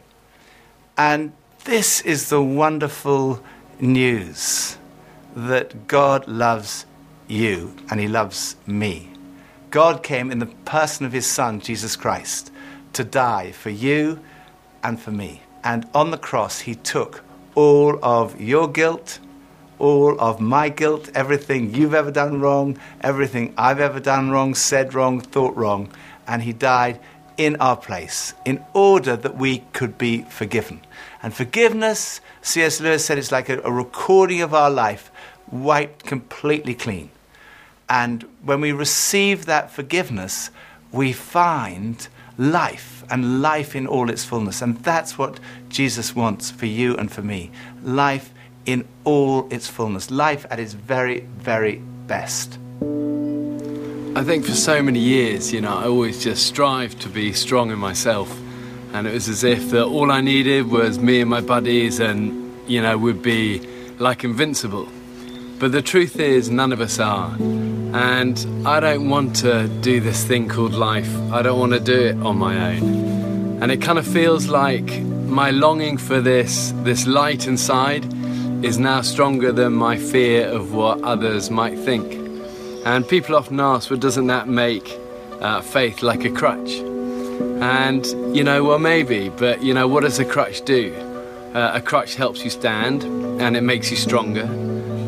And 0.98 1.34
this 1.66 2.02
is 2.02 2.30
the 2.30 2.42
wonderful 2.42 3.44
news 3.80 4.78
that 5.36 5.88
God 5.88 6.28
loves 6.28 6.86
you 7.28 7.76
and 7.90 8.00
He 8.00 8.08
loves 8.08 8.56
me. 8.66 9.10
God 9.72 10.04
came 10.04 10.32
in 10.32 10.40
the 10.40 10.46
person 10.46 11.06
of 11.06 11.12
His 11.12 11.26
Son, 11.26 11.60
Jesus 11.60 11.96
Christ, 11.96 12.52
to 12.94 13.04
die 13.04 13.52
for 13.52 13.70
you 13.70 14.20
and 14.84 15.00
for 15.00 15.12
me. 15.12 15.42
And 15.64 15.88
on 15.94 16.12
the 16.12 16.18
cross, 16.18 16.60
He 16.60 16.76
took 16.76 17.24
all 17.56 18.00
of 18.04 18.40
your 18.40 18.68
guilt, 18.68 19.20
all 19.80 20.20
of 20.20 20.40
my 20.40 20.70
guilt, 20.70 21.10
everything 21.14 21.74
you've 21.74 21.94
ever 21.94 22.12
done 22.12 22.40
wrong, 22.40 22.78
everything 23.02 23.54
I've 23.58 23.80
ever 23.80 24.00
done 24.00 24.32
wrong, 24.32 24.56
said 24.56 24.94
wrong, 24.94 25.20
thought 25.22 25.56
wrong, 25.56 25.92
and 26.28 26.42
He 26.42 26.54
died 26.54 27.00
in 27.38 27.58
our 27.58 27.76
place 27.76 28.34
in 28.46 28.64
order 28.74 29.16
that 29.16 29.36
we 29.36 29.60
could 29.74 29.98
be 29.98 30.22
forgiven. 30.24 30.82
And 31.22 31.34
forgiveness, 31.34 32.22
C.S. 32.42 32.80
Lewis 32.80 33.06
said, 33.06 33.18
it's 33.18 33.32
like 33.32 33.50
a, 33.50 33.60
a 33.62 33.72
recording 33.72 34.42
of 34.42 34.54
our 34.54 34.70
life 34.70 35.12
wiped 35.52 36.06
completely 36.06 36.74
clean. 36.74 37.10
And 37.90 38.24
when 38.44 38.62
we 38.62 38.72
receive 38.72 39.46
that 39.46 39.72
forgiveness, 39.72 40.50
we 40.92 41.12
find 41.12 42.08
life 42.38 43.04
and 43.10 43.42
life 43.42 43.76
in 43.76 43.86
all 43.88 44.10
its 44.10 44.24
fullness. 44.24 44.62
And 44.62 44.78
that's 44.80 45.18
what 45.18 45.40
Jesus 45.70 46.16
wants 46.16 46.52
for 46.52 46.66
you 46.66 46.96
and 46.96 47.12
for 47.12 47.22
me 47.22 47.52
life 47.84 48.32
in 48.66 48.88
all 49.04 49.48
its 49.52 49.68
fullness, 49.68 50.10
life 50.12 50.46
at 50.50 50.60
its 50.60 50.74
very, 50.74 51.22
very 51.38 51.82
best. 52.08 52.58
I 54.18 54.24
think 54.24 54.46
for 54.46 54.54
so 54.54 54.82
many 54.82 55.00
years, 55.00 55.52
you 55.52 55.62
know, 55.62 55.78
I 55.78 55.86
always 55.86 56.24
just 56.24 56.48
strived 56.48 57.02
to 57.02 57.10
be 57.10 57.34
strong 57.34 57.70
in 57.72 57.78
myself. 57.78 58.34
And 58.94 59.08
it 59.08 59.14
was 59.14 59.28
as 59.28 59.44
if 59.44 59.72
that 59.72 59.84
all 59.84 60.10
I 60.10 60.22
needed 60.22 60.72
was 60.72 60.98
me 60.98 61.20
and 61.20 61.30
my 61.30 61.42
buddies, 61.42 62.00
and, 62.00 62.58
you 62.66 62.82
know, 62.82 62.98
would 62.98 63.22
be 63.22 63.60
like 64.00 64.24
invincible. 64.24 64.88
But 65.60 65.74
the 65.74 65.82
truth 65.82 66.18
is, 66.20 66.50
none 66.50 66.72
of 66.72 66.80
us 66.80 66.98
are. 66.98 67.36
And 67.36 68.66
I 68.66 68.80
don't 68.80 69.10
want 69.10 69.36
to 69.38 69.68
do 69.82 70.00
this 70.00 70.24
thing 70.24 70.48
called 70.48 70.74
life. 70.74 71.14
I 71.32 71.42
don't 71.42 71.60
want 71.60 71.74
to 71.74 71.80
do 71.82 72.00
it 72.08 72.16
on 72.18 72.38
my 72.38 72.74
own. 72.74 73.62
And 73.62 73.70
it 73.72 73.82
kind 73.82 74.00
of 74.00 74.08
feels 74.08 74.48
like 74.48 75.02
my 75.28 75.52
longing 75.52 75.98
for 75.98 76.22
this, 76.22 76.72
this 76.84 77.06
light 77.06 77.48
inside, 77.48 78.06
is 78.66 78.80
now 78.80 79.00
stronger 79.00 79.52
than 79.52 79.72
my 79.74 79.96
fear 79.96 80.48
of 80.48 80.74
what 80.74 81.00
others 81.04 81.52
might 81.52 81.78
think. 81.78 82.14
And 82.84 83.08
people 83.08 83.36
often 83.36 83.60
ask, 83.60 83.92
well, 83.92 84.00
doesn't 84.00 84.26
that 84.26 84.48
make 84.48 84.92
uh, 85.40 85.62
faith 85.62 86.02
like 86.02 86.26
a 86.26 86.32
crutch? 86.32 86.72
And, 87.62 88.04
you 88.36 88.44
know, 88.44 88.64
well, 88.64 88.80
maybe, 88.80 89.30
but, 89.30 89.62
you 89.62 89.72
know, 89.72 89.88
what 89.88 90.02
does 90.02 90.18
a 90.18 90.26
crutch 90.26 90.66
do? 90.66 90.96
Uh, 91.54 91.74
a 91.76 91.82
crutch 91.82 92.16
helps 92.16 92.44
you 92.44 92.50
stand 92.50 93.04
and 93.40 93.56
it 93.56 93.62
makes 93.62 93.92
you 93.92 93.98
stronger. 93.98 94.46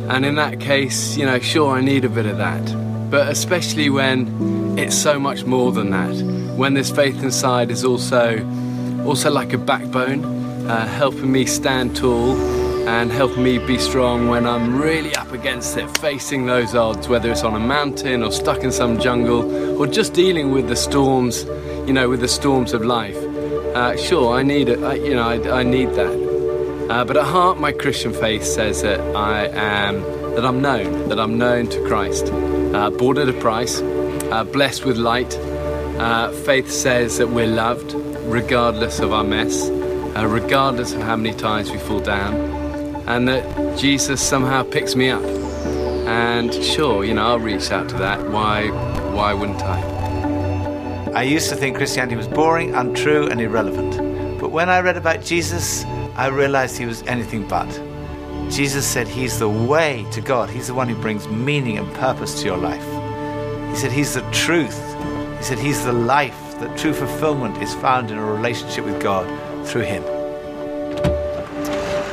And 0.07 0.23
in 0.23 0.35
that 0.35 0.59
case, 0.59 1.17
you 1.17 1.25
know, 1.25 1.39
sure, 1.39 1.75
I 1.75 1.81
need 1.81 2.05
a 2.05 2.09
bit 2.09 2.27
of 2.27 2.37
that. 2.37 3.09
But 3.09 3.27
especially 3.27 3.89
when 3.89 4.77
it's 4.77 4.95
so 4.95 5.19
much 5.19 5.45
more 5.45 5.71
than 5.71 5.89
that, 5.89 6.13
when 6.55 6.75
this 6.75 6.91
faith 6.91 7.23
inside 7.23 7.71
is 7.71 7.83
also, 7.83 8.37
also 9.03 9.31
like 9.31 9.53
a 9.53 9.57
backbone, 9.57 10.23
uh, 10.69 10.85
helping 10.85 11.31
me 11.31 11.47
stand 11.47 11.95
tall 11.95 12.35
and 12.87 13.11
helping 13.11 13.43
me 13.43 13.57
be 13.57 13.77
strong 13.77 14.29
when 14.29 14.47
I'm 14.47 14.79
really 14.79 15.13
up 15.17 15.33
against 15.33 15.75
it, 15.75 15.89
facing 15.97 16.45
those 16.45 16.73
odds, 16.73 17.09
whether 17.09 17.29
it's 17.29 17.43
on 17.43 17.53
a 17.53 17.59
mountain 17.59 18.23
or 18.23 18.31
stuck 18.31 18.63
in 18.63 18.71
some 18.71 18.97
jungle 18.97 19.77
or 19.77 19.87
just 19.87 20.13
dealing 20.13 20.51
with 20.51 20.69
the 20.69 20.75
storms, 20.77 21.43
you 21.85 21.91
know, 21.91 22.07
with 22.07 22.21
the 22.21 22.29
storms 22.29 22.71
of 22.71 22.85
life. 22.85 23.17
Uh, 23.75 23.97
sure, 23.97 24.33
I 24.33 24.41
need 24.41 24.69
it. 24.69 24.81
I, 24.81 24.93
you 24.93 25.15
know, 25.15 25.27
I, 25.27 25.59
I 25.59 25.63
need 25.63 25.89
that. 25.95 26.87
Uh, 26.89 27.03
but 27.03 27.17
at 27.17 27.25
heart, 27.25 27.59
my 27.59 27.73
Christian 27.73 28.13
faith 28.13 28.45
says 28.45 28.81
that 28.83 29.01
I 29.13 29.47
am, 29.47 30.01
that 30.35 30.45
I'm 30.45 30.61
known, 30.61 31.09
that 31.09 31.19
I'm 31.19 31.37
known 31.37 31.67
to 31.67 31.85
Christ, 31.87 32.27
uh, 32.27 32.89
bought 32.89 33.17
at 33.17 33.27
a 33.27 33.33
price, 33.33 33.81
uh, 33.81 34.45
blessed 34.45 34.85
with 34.85 34.95
light. 34.95 35.35
Uh, 35.35 36.31
faith 36.31 36.71
says 36.71 37.17
that 37.17 37.27
we're 37.27 37.47
loved, 37.47 37.93
regardless 38.23 38.99
of 38.99 39.11
our 39.11 39.25
mess, 39.25 39.67
uh, 39.67 40.25
regardless 40.25 40.93
of 40.93 41.01
how 41.01 41.17
many 41.17 41.35
times 41.35 41.69
we 41.69 41.77
fall 41.79 41.99
down 41.99 42.56
and 43.07 43.27
that 43.27 43.77
Jesus 43.77 44.21
somehow 44.21 44.63
picks 44.63 44.95
me 44.95 45.09
up. 45.09 45.23
And 45.23 46.53
sure, 46.53 47.03
you 47.03 47.13
know, 47.13 47.25
I'll 47.25 47.39
reach 47.39 47.71
out 47.71 47.89
to 47.89 47.95
that. 47.97 48.29
Why, 48.29 48.69
why 49.11 49.33
wouldn't 49.33 49.61
I? 49.61 51.11
I 51.13 51.23
used 51.23 51.49
to 51.49 51.55
think 51.55 51.77
Christianity 51.77 52.15
was 52.15 52.27
boring, 52.27 52.75
untrue, 52.75 53.27
and 53.27 53.41
irrelevant. 53.41 54.39
But 54.39 54.51
when 54.51 54.69
I 54.69 54.81
read 54.81 54.97
about 54.97 55.23
Jesus, 55.23 55.83
I 56.15 56.27
realized 56.27 56.77
he 56.77 56.85
was 56.85 57.01
anything 57.03 57.47
but. 57.47 57.67
Jesus 58.49 58.85
said 58.85 59.07
he's 59.07 59.39
the 59.39 59.49
way 59.49 60.05
to 60.11 60.21
God. 60.21 60.49
He's 60.49 60.67
the 60.67 60.73
one 60.73 60.87
who 60.87 60.95
brings 60.95 61.27
meaning 61.27 61.77
and 61.77 61.91
purpose 61.95 62.39
to 62.41 62.45
your 62.45 62.57
life. 62.57 62.83
He 63.71 63.75
said 63.77 63.91
he's 63.91 64.13
the 64.13 64.21
truth. 64.31 64.77
He 65.37 65.43
said 65.43 65.59
he's 65.59 65.83
the 65.83 65.93
life. 65.93 66.37
That 66.59 66.77
true 66.77 66.93
fulfillment 66.93 67.61
is 67.61 67.73
found 67.75 68.11
in 68.11 68.17
a 68.17 68.25
relationship 68.25 68.85
with 68.85 69.01
God 69.01 69.27
through 69.67 69.83
him. 69.83 70.16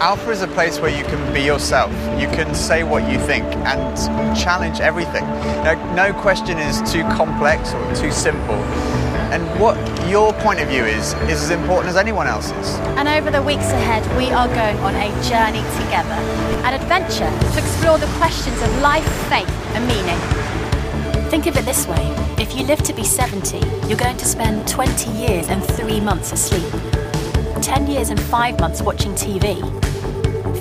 Alpha 0.04 0.32
is 0.32 0.42
a 0.42 0.48
place 0.48 0.80
where 0.80 0.94
you 0.94 1.02
can 1.02 1.32
be 1.32 1.40
yourself. 1.40 1.90
You 2.20 2.28
can 2.28 2.54
say 2.54 2.84
what 2.84 3.10
you 3.10 3.18
think 3.18 3.42
and 3.64 4.36
challenge 4.36 4.78
everything. 4.80 5.24
No, 5.64 5.94
no 5.94 6.12
question 6.12 6.58
is 6.58 6.82
too 6.92 7.04
complex 7.04 7.72
or 7.72 7.94
too 7.96 8.12
simple. 8.12 8.56
And 9.32 9.42
what 9.58 9.78
your 10.06 10.34
point 10.34 10.60
of 10.60 10.68
view 10.68 10.84
is, 10.84 11.14
is 11.32 11.44
as 11.44 11.50
important 11.50 11.88
as 11.88 11.96
anyone 11.96 12.26
else's. 12.26 12.74
And 12.98 13.08
over 13.08 13.30
the 13.30 13.42
weeks 13.42 13.70
ahead, 13.70 14.04
we 14.18 14.30
are 14.30 14.46
going 14.46 14.76
on 14.80 14.94
a 14.94 15.08
journey 15.22 15.64
together, 15.82 16.20
an 16.66 16.74
adventure 16.74 17.32
to 17.54 17.58
explore 17.58 17.96
the 17.96 18.12
questions 18.18 18.60
of 18.60 18.82
life, 18.82 19.08
faith, 19.30 19.48
and 19.74 19.88
meaning. 19.88 21.30
Think 21.30 21.46
of 21.46 21.56
it 21.56 21.64
this 21.64 21.86
way 21.86 22.14
if 22.36 22.54
you 22.54 22.66
live 22.66 22.82
to 22.82 22.92
be 22.92 23.04
70, 23.04 23.56
you're 23.88 23.96
going 23.96 24.18
to 24.18 24.26
spend 24.26 24.68
20 24.68 25.10
years 25.12 25.48
and 25.48 25.64
3 25.64 25.98
months 26.00 26.30
asleep, 26.30 26.70
10 27.62 27.86
years 27.86 28.10
and 28.10 28.20
5 28.20 28.60
months 28.60 28.82
watching 28.82 29.12
TV, 29.12 29.62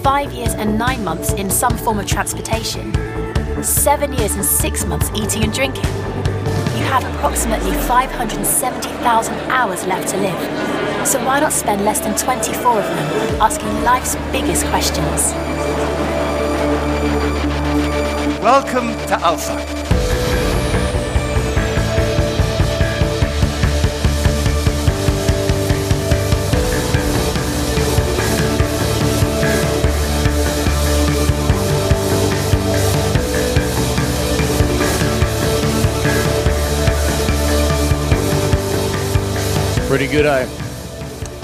5 0.04 0.34
years 0.34 0.54
and 0.56 0.78
9 0.78 1.02
months 1.06 1.32
in 1.32 1.50
some 1.50 1.78
form 1.78 1.98
of 1.98 2.06
transportation, 2.06 2.94
7 3.64 4.12
years 4.12 4.36
and 4.36 4.44
6 4.44 4.86
months 4.86 5.10
eating 5.16 5.46
and 5.46 5.54
drinking. 5.54 5.86
You 6.76 6.84
have 6.92 7.06
approximately 7.16 7.72
570,000 7.88 9.34
hours 9.50 9.86
left 9.88 10.10
to 10.10 10.18
live. 10.18 11.08
So 11.08 11.24
why 11.26 11.40
not 11.40 11.54
spend 11.54 11.86
less 11.86 12.02
than 12.02 12.18
24 12.18 12.80
of 12.80 12.86
them 12.86 13.42
asking 13.42 13.84
life's 13.84 14.16
biggest 14.34 14.66
questions? 14.66 15.32
Welcome 18.44 18.90
to 19.08 19.18
Alpha. 19.22 19.83
Pretty 39.94 40.08
good, 40.08 40.26
eh? 40.26 40.48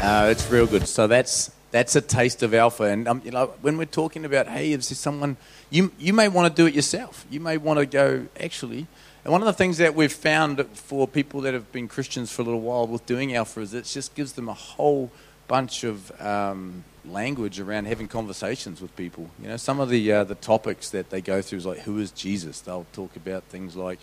Uh, 0.02 0.30
it's 0.32 0.50
real 0.50 0.66
good. 0.66 0.88
So 0.88 1.06
that's 1.06 1.52
that's 1.70 1.96
a 1.96 2.02
taste 2.02 2.42
of 2.42 2.56
alpha. 2.56 2.86
And 2.86 3.08
um, 3.08 3.22
you 3.24 3.30
know, 3.30 3.54
when 3.62 3.78
we're 3.78 3.86
talking 3.86 4.26
about, 4.26 4.48
hey, 4.48 4.72
is 4.72 4.90
this 4.90 4.98
someone 4.98 5.38
you 5.70 5.92
you 6.00 6.14
may 6.14 6.30
want 6.30 6.52
to 6.52 6.62
do 6.62 6.66
it 6.66 6.74
yourself. 6.74 7.28
You 7.30 7.42
may 7.42 7.58
want 7.58 7.78
to 7.78 7.86
go 7.86 8.26
actually. 8.40 8.88
And 9.24 9.32
one 9.32 9.44
of 9.44 9.46
the 9.46 9.54
things 9.54 9.78
that 9.78 9.94
we've 9.94 10.12
found 10.12 10.66
for 10.74 11.08
people 11.08 11.42
that 11.42 11.54
have 11.54 11.72
been 11.72 11.88
Christians 11.88 12.32
for 12.32 12.42
a 12.42 12.46
little 12.46 12.62
while 12.62 12.88
with 12.88 13.06
doing 13.06 13.36
alpha 13.36 13.60
is 13.60 13.76
it 13.76 13.86
just 13.86 14.16
gives 14.16 14.34
them 14.34 14.50
a 14.50 14.56
whole 14.56 15.12
bunch 15.48 15.84
of 15.84 16.12
um, 16.20 16.86
language 17.06 17.60
around 17.60 17.86
having 17.86 18.08
conversations 18.08 18.82
with 18.82 18.96
people. 18.96 19.30
You 19.40 19.50
know, 19.50 19.58
some 19.58 19.80
of 19.80 19.90
the 19.90 20.12
uh, 20.12 20.24
the 20.24 20.34
topics 20.34 20.90
that 20.90 21.12
they 21.12 21.22
go 21.22 21.44
through 21.44 21.60
is 21.60 21.68
like, 21.68 21.82
who 21.82 22.00
is 22.00 22.10
Jesus? 22.10 22.62
They'll 22.62 22.88
talk 22.94 23.16
about 23.16 23.44
things 23.44 23.76
like 23.76 24.00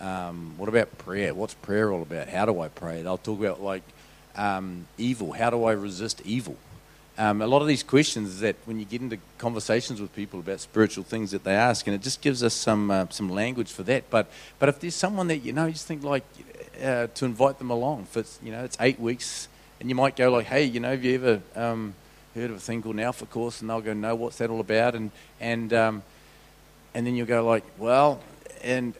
um, 0.00 0.54
what 0.56 0.68
about 0.68 0.96
prayer? 0.98 1.34
What's 1.34 1.54
prayer 1.54 1.92
all 1.92 2.02
about? 2.02 2.28
How 2.28 2.44
do 2.46 2.60
I 2.60 2.68
pray? 2.68 3.02
They'll 3.02 3.18
talk 3.18 3.38
about 3.38 3.62
like 3.62 3.82
um, 4.36 4.86
evil. 4.98 5.32
How 5.32 5.50
do 5.50 5.64
I 5.64 5.72
resist 5.72 6.22
evil? 6.24 6.56
Um, 7.16 7.40
a 7.42 7.46
lot 7.46 7.62
of 7.62 7.68
these 7.68 7.84
questions 7.84 8.40
that 8.40 8.56
when 8.64 8.80
you 8.80 8.84
get 8.84 9.00
into 9.00 9.18
conversations 9.38 10.00
with 10.00 10.12
people 10.16 10.40
about 10.40 10.58
spiritual 10.58 11.04
things 11.04 11.30
that 11.30 11.44
they 11.44 11.54
ask, 11.54 11.86
and 11.86 11.94
it 11.94 12.02
just 12.02 12.20
gives 12.20 12.42
us 12.42 12.54
some 12.54 12.90
uh, 12.90 13.06
some 13.10 13.28
language 13.28 13.70
for 13.70 13.84
that. 13.84 14.10
But 14.10 14.26
but 14.58 14.68
if 14.68 14.80
there's 14.80 14.96
someone 14.96 15.28
that 15.28 15.38
you 15.38 15.52
know, 15.52 15.66
you 15.66 15.72
just 15.72 15.86
think 15.86 16.02
like 16.02 16.24
uh, 16.82 17.06
to 17.14 17.24
invite 17.24 17.58
them 17.58 17.70
along. 17.70 18.06
For 18.06 18.24
you 18.42 18.50
know, 18.50 18.64
it's 18.64 18.76
eight 18.80 18.98
weeks, 18.98 19.46
and 19.78 19.88
you 19.88 19.94
might 19.94 20.16
go 20.16 20.30
like, 20.30 20.46
hey, 20.46 20.64
you 20.64 20.80
know, 20.80 20.90
have 20.90 21.04
you 21.04 21.14
ever 21.14 21.40
um, 21.54 21.94
heard 22.34 22.50
of 22.50 22.56
a 22.56 22.60
thing 22.60 22.82
called 22.82 22.96
an 22.96 23.00
Alpha 23.00 23.26
course? 23.26 23.60
And 23.60 23.70
they'll 23.70 23.80
go, 23.80 23.92
no, 23.92 24.16
what's 24.16 24.38
that 24.38 24.50
all 24.50 24.60
about? 24.60 24.96
And 24.96 25.12
and 25.38 25.72
um, 25.72 26.02
and 26.94 27.06
then 27.06 27.14
you'll 27.14 27.28
go 27.28 27.46
like, 27.46 27.64
well, 27.78 28.20
and 28.60 28.94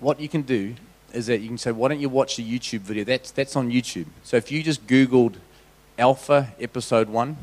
what 0.00 0.18
you 0.18 0.28
can 0.28 0.42
do 0.42 0.74
is 1.12 1.26
that 1.26 1.40
you 1.40 1.48
can 1.48 1.58
say, 1.58 1.72
why 1.72 1.88
don't 1.88 2.00
you 2.00 2.08
watch 2.08 2.36
the 2.36 2.58
YouTube 2.58 2.80
video? 2.80 3.04
That's, 3.04 3.30
that's 3.30 3.54
on 3.56 3.70
YouTube. 3.70 4.06
So 4.22 4.36
if 4.36 4.50
you 4.50 4.62
just 4.62 4.86
Googled 4.86 5.34
Alpha 5.98 6.52
Episode 6.58 7.08
1, 7.08 7.36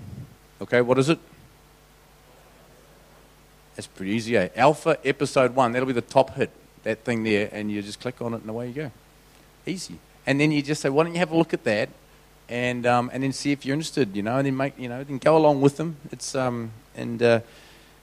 okay, 0.61 0.81
what 0.81 0.97
is 0.97 1.09
it? 1.09 1.19
That's 3.75 3.87
pretty 3.87 4.11
easy, 4.13 4.37
eh? 4.37 4.49
Alpha 4.55 4.97
Episode 5.05 5.53
1, 5.55 5.71
that'll 5.71 5.85
be 5.85 5.93
the 5.93 6.01
top 6.01 6.35
hit, 6.35 6.49
that 6.83 7.03
thing 7.03 7.23
there, 7.23 7.49
and 7.51 7.71
you 7.71 7.81
just 7.81 7.99
click 7.99 8.21
on 8.21 8.33
it 8.33 8.41
and 8.41 8.49
away 8.49 8.69
you 8.69 8.73
go. 8.73 8.91
Easy. 9.65 9.99
And 10.25 10.39
then 10.39 10.51
you 10.51 10.61
just 10.61 10.81
say, 10.81 10.89
why 10.89 11.03
don't 11.03 11.13
you 11.13 11.19
have 11.19 11.31
a 11.31 11.37
look 11.37 11.53
at 11.53 11.63
that? 11.65 11.89
And, 12.49 12.85
um, 12.85 13.11
and 13.13 13.21
then 13.21 13.33
see 13.33 13.51
if 13.51 13.65
you're 13.65 13.73
interested, 13.73 14.15
you 14.15 14.23
know, 14.23 14.37
and 14.37 14.47
then 14.47 14.57
make, 14.57 14.79
you 14.79 14.89
know, 14.89 15.03
then 15.03 15.17
go 15.17 15.37
along 15.37 15.61
with 15.61 15.77
them. 15.77 15.97
It's, 16.11 16.33
um, 16.33 16.71
and 16.95 17.21
uh, 17.21 17.41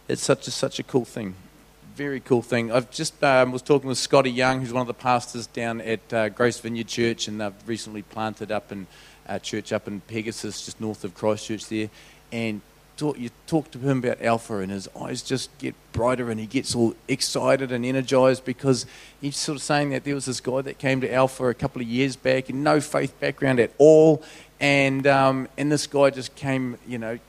it's 0.07 0.23
such 0.23 0.47
a, 0.47 0.51
such 0.51 0.79
a 0.79 0.83
cool 0.83 1.07
thing 1.07 1.35
very 1.95 2.19
cool 2.19 2.43
thing. 2.43 2.73
I've 2.73 2.91
just 2.91 3.23
um, 3.23 3.53
was 3.53 3.63
talking 3.63 3.89
with 3.89 3.99
Scotty 3.99 4.31
Young, 4.31 4.61
who's 4.61 4.73
one 4.73 4.81
of 4.81 4.89
the 4.89 4.95
pastors 4.95 5.47
down 5.47 5.81
at 5.81 6.13
uh, 6.13 6.29
Grace 6.29 6.59
Vineyard 6.59 6.89
Church, 6.89 7.29
and 7.29 7.41
they've 7.41 7.53
recently 7.67 8.03
planted 8.03 8.51
up 8.51 8.73
in 8.73 8.89
a 9.27 9.39
church 9.39 9.73
up 9.73 9.87
in 9.87 10.01
Pegasus, 10.01 10.65
just 10.65 10.81
north 10.81 11.05
of 11.05 11.15
Christchurch 11.15 11.69
there. 11.69 11.89
And 12.33 12.63
talk, 12.97 13.17
you 13.17 13.31
talk 13.47 13.71
to 13.71 13.79
him 13.79 13.99
about 13.99 14.21
Alpha, 14.23 14.59
and 14.59 14.73
his 14.73 14.89
eyes 15.01 15.23
just 15.23 15.57
get 15.59 15.77
brighter, 15.93 16.31
and 16.31 16.41
he 16.41 16.47
gets 16.47 16.75
all 16.75 16.97
excited 17.07 17.71
and 17.71 17.85
energized 17.85 18.45
because 18.45 18.87
he's 19.21 19.37
sort 19.37 19.57
of 19.57 19.63
saying 19.63 19.91
that 19.91 20.03
there 20.03 20.17
was 20.17 20.25
this 20.25 20.41
guy 20.41 20.63
that 20.63 20.79
came 20.79 21.01
to 21.01 21.13
Alpha 21.13 21.49
a 21.49 21.55
couple 21.55 21.81
of 21.81 21.87
years 21.87 22.17
back, 22.17 22.49
and 22.49 22.65
no 22.65 22.81
faith 22.81 23.19
background 23.21 23.61
at 23.61 23.71
all, 23.79 24.21
and 24.59 25.07
um, 25.07 25.47
and 25.57 25.71
this 25.71 25.87
guy 25.87 26.11
just 26.11 26.35
came, 26.35 26.77
you 26.89 26.99
know, 26.99 27.21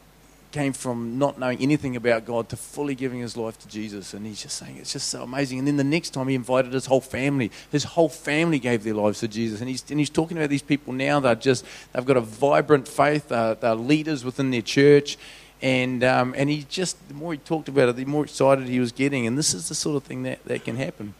came 0.55 0.71
from 0.71 1.19
not 1.19 1.37
knowing 1.37 1.59
anything 1.59 1.97
about 1.97 2.23
God 2.23 2.47
to 2.47 2.55
fully 2.55 2.95
giving 2.95 3.19
his 3.19 3.35
life 3.35 3.59
to 3.59 3.67
Jesus. 3.67 4.13
And 4.13 4.25
he's 4.25 4.41
just 4.41 4.57
saying, 4.57 4.77
it's 4.77 4.93
just 4.93 5.09
so 5.09 5.23
amazing. 5.23 5.59
And 5.59 5.67
then 5.67 5.75
the 5.75 5.83
next 5.83 6.11
time 6.11 6.29
he 6.29 6.35
invited 6.35 6.71
his 6.71 6.85
whole 6.85 7.01
family. 7.01 7.51
His 7.73 7.83
whole 7.83 8.07
family 8.07 8.57
gave 8.57 8.85
their 8.85 8.93
lives 8.93 9.19
to 9.19 9.27
Jesus. 9.27 9.59
And 9.59 9.67
he's, 9.67 9.83
and 9.89 9.99
he's 9.99 10.09
talking 10.09 10.37
about 10.37 10.49
these 10.49 10.61
people 10.61 10.93
now. 10.93 11.19
They're 11.19 11.35
just, 11.35 11.65
they've 11.91 12.05
got 12.05 12.15
a 12.15 12.21
vibrant 12.21 12.87
faith. 12.87 13.27
They're, 13.27 13.55
they're 13.55 13.75
leaders 13.75 14.23
within 14.23 14.49
their 14.51 14.61
church. 14.61 15.17
And, 15.61 16.05
um, 16.05 16.33
and 16.37 16.49
he 16.49 16.65
just, 16.69 17.05
the 17.09 17.15
more 17.15 17.33
he 17.33 17.37
talked 17.37 17.67
about 17.67 17.89
it, 17.89 17.97
the 17.97 18.05
more 18.05 18.23
excited 18.23 18.65
he 18.69 18.79
was 18.79 18.93
getting. 18.93 19.27
And 19.27 19.37
this 19.37 19.53
is 19.53 19.67
the 19.67 19.75
sort 19.75 19.97
of 19.97 20.03
thing 20.03 20.23
that, 20.23 20.41
that 20.45 20.63
can 20.63 20.77
happen 20.77 21.15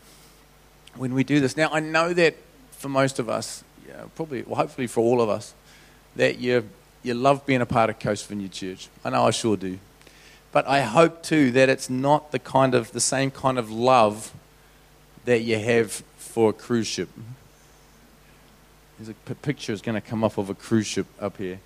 when 0.96 1.14
we 1.14 1.26
do 1.26 1.42
this. 1.42 1.58
Now, 1.58 1.70
I 1.74 1.82
know 1.82 2.14
that 2.14 2.36
for 2.72 2.88
most 2.88 3.20
of 3.20 3.28
us, 3.28 3.66
yeah, 3.86 4.04
probably, 4.16 4.44
well, 4.44 4.56
hopefully 4.56 4.88
for 4.88 5.02
all 5.02 5.22
of 5.22 5.28
us, 5.28 5.54
that 6.16 6.40
you're 6.40 6.64
you 7.06 7.14
love 7.14 7.46
being 7.46 7.62
a 7.62 7.66
part 7.66 7.90
of 7.90 8.00
Coast 8.00 8.28
Vineyard 8.28 8.52
Church. 8.52 8.90
I 9.04 9.12
know 9.12 9.26
I 9.26 9.32
sure 9.32 9.56
do. 9.56 9.78
But 10.52 10.68
I 10.68 10.82
hope 10.82 11.22
too 11.22 11.52
that 11.52 11.70
it's 11.70 11.90
not 11.90 12.32
the 12.32 12.40
kind 12.40 12.74
of 12.74 12.92
the 12.94 13.00
same 13.00 13.30
kind 13.30 13.60
of 13.60 13.70
love 13.70 14.34
that 15.26 15.42
you 15.42 15.60
have 15.60 15.92
for 16.18 16.50
a 16.50 16.54
cruise 16.54 16.88
ship. 16.88 17.10
There's 18.98 19.10
a 19.10 19.36
picture 19.36 19.74
is 19.74 19.82
going 19.82 19.96
to 19.96 20.02
come 20.02 20.24
up 20.24 20.38
of 20.38 20.50
a 20.50 20.56
cruise 20.56 20.88
ship 20.88 21.06
up 21.20 21.38
here. 21.38 21.60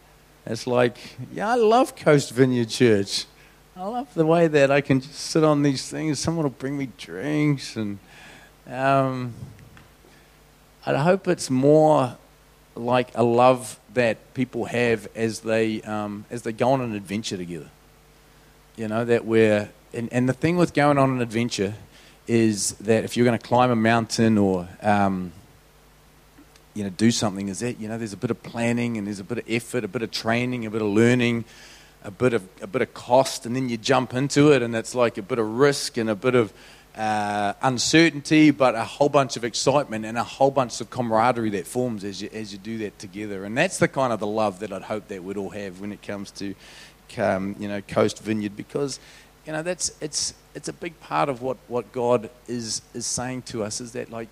It's 0.45 0.65
like, 0.65 0.97
yeah, 1.31 1.49
I 1.49 1.55
love 1.55 1.95
Coast 1.95 2.31
Vineyard 2.31 2.69
Church. 2.69 3.25
I 3.77 3.83
love 3.83 4.13
the 4.13 4.25
way 4.25 4.47
that 4.47 4.71
I 4.71 4.81
can 4.81 4.99
just 4.99 5.15
sit 5.15 5.43
on 5.43 5.61
these 5.61 5.87
things. 5.87 6.19
Someone 6.19 6.43
will 6.43 6.49
bring 6.49 6.77
me 6.77 6.89
drinks, 6.97 7.75
and 7.75 7.99
um, 8.67 9.33
I 10.85 10.95
hope 10.95 11.27
it's 11.27 11.49
more 11.49 12.17
like 12.79 13.11
a 13.15 13.23
love 13.23 13.79
that 13.93 14.33
people 14.33 14.65
have 14.65 15.07
as 15.15 15.41
they 15.41 15.81
um, 15.81 16.25
as 16.29 16.43
they 16.43 16.51
go 16.51 16.71
on 16.71 16.81
an 16.81 16.95
adventure 16.95 17.37
together. 17.37 17.69
You 18.75 18.87
know 18.87 19.05
that 19.05 19.25
we're 19.25 19.69
and, 19.93 20.11
and 20.11 20.29
the 20.29 20.33
thing 20.33 20.57
with 20.57 20.73
going 20.73 20.97
on 20.97 21.11
an 21.11 21.21
adventure 21.21 21.73
is 22.27 22.73
that 22.73 23.03
if 23.03 23.17
you're 23.17 23.25
going 23.25 23.37
to 23.37 23.45
climb 23.45 23.71
a 23.71 23.75
mountain 23.75 24.37
or 24.37 24.67
um, 24.81 25.31
you 26.73 26.83
know 26.83 26.89
do 26.89 27.11
something, 27.11 27.49
is 27.49 27.59
that 27.59 27.79
you 27.79 27.87
know 27.87 27.97
there's 27.97 28.13
a 28.13 28.17
bit 28.17 28.31
of 28.31 28.41
planning 28.43 28.97
and 28.97 29.07
there's 29.07 29.19
a 29.19 29.23
bit 29.23 29.39
of 29.39 29.43
effort, 29.49 29.83
a 29.83 29.87
bit 29.87 30.01
of 30.01 30.11
training, 30.11 30.65
a 30.65 30.69
bit 30.69 30.81
of 30.81 30.87
learning, 30.87 31.45
a 32.03 32.11
bit 32.11 32.33
of 32.33 32.47
a 32.61 32.67
bit 32.67 32.81
of 32.81 32.93
cost, 32.93 33.45
and 33.45 33.55
then 33.55 33.67
you 33.67 33.77
jump 33.77 34.13
into 34.13 34.51
it, 34.51 34.61
and 34.61 34.75
it's 34.75 34.93
like 34.93 35.17
a 35.17 35.21
bit 35.21 35.39
of 35.39 35.57
risk 35.57 35.97
and 35.97 36.09
a 36.09 36.15
bit 36.15 36.35
of 36.35 36.53
uh, 36.99 37.53
uncertainty, 37.61 38.51
but 38.51 38.75
a 38.75 38.83
whole 38.83 39.07
bunch 39.07 39.37
of 39.37 39.45
excitement 39.45 40.03
and 40.03 40.17
a 40.17 40.23
whole 40.23 40.51
bunch 40.51 40.81
of 40.81 40.89
camaraderie 40.89 41.51
that 41.51 41.65
forms 41.65 42.03
as 42.03 42.21
you, 42.21 42.29
as 42.33 42.51
you 42.51 42.59
do 42.59 42.77
that 42.79 42.99
together. 42.99 43.45
And 43.45 43.57
that's 43.57 43.77
the 43.77 43.87
kind 43.87 44.11
of 44.11 44.19
the 44.19 44.27
love 44.27 44.59
that 44.59 44.73
I'd 44.73 44.81
hope 44.81 45.07
that 45.07 45.23
we'd 45.23 45.37
all 45.37 45.51
have 45.51 45.79
when 45.79 45.93
it 45.93 46.01
comes 46.01 46.29
to, 46.31 46.53
um, 47.17 47.55
you 47.57 47.69
know, 47.69 47.81
Coast 47.81 48.19
Vineyard, 48.19 48.57
because, 48.57 48.99
you 49.47 49.53
know, 49.53 49.63
that's 49.63 49.93
it's 50.01 50.33
it's 50.53 50.67
a 50.67 50.73
big 50.73 50.99
part 50.99 51.29
of 51.29 51.41
what, 51.41 51.55
what 51.69 51.89
God 51.93 52.29
is 52.49 52.81
is 52.93 53.05
saying 53.05 53.43
to 53.43 53.63
us 53.63 53.79
is 53.79 53.93
that 53.93 54.11
like, 54.11 54.27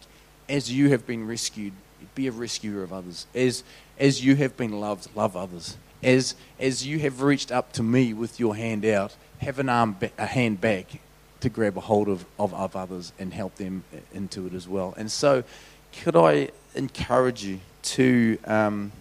as 0.50 0.70
you 0.70 0.90
have 0.90 1.08
been 1.08 1.26
rescued, 1.26 1.72
be 2.16 2.28
a 2.28 2.34
rescuer 2.34 2.84
of 2.84 2.92
others. 2.92 3.28
As 3.34 3.64
as 3.98 4.26
you 4.26 4.36
have 4.36 4.58
been 4.58 4.78
loved, 4.78 5.08
love 5.16 5.38
others. 5.38 5.78
As 6.04 6.36
as 6.60 6.86
you 6.86 7.00
have 7.00 7.22
reached 7.22 7.50
up 7.50 7.72
to 7.74 7.84
me 7.84 8.14
with 8.14 8.42
your 8.42 8.58
hand 8.58 8.84
out, 8.84 9.16
have 9.40 9.58
an 9.58 9.70
arm, 9.70 9.96
ba- 9.98 10.12
a 10.18 10.26
hand 10.26 10.60
back 10.60 11.00
to 11.42 11.50
grab 11.50 11.78
a 11.78 11.82
hold 11.82 12.08
of, 12.08 12.26
of, 12.40 12.54
of 12.54 12.76
others 12.76 13.14
and 13.20 13.34
help 13.34 13.56
them 13.56 13.84
into 14.14 14.48
it 14.48 14.54
as 14.54 14.68
well. 14.68 14.94
And 14.98 15.12
so, 15.12 15.44
could 16.02 16.16
I 16.16 16.50
encourage 16.76 17.44
you 17.44 17.60
to, 17.84 18.38
um, 18.46 18.92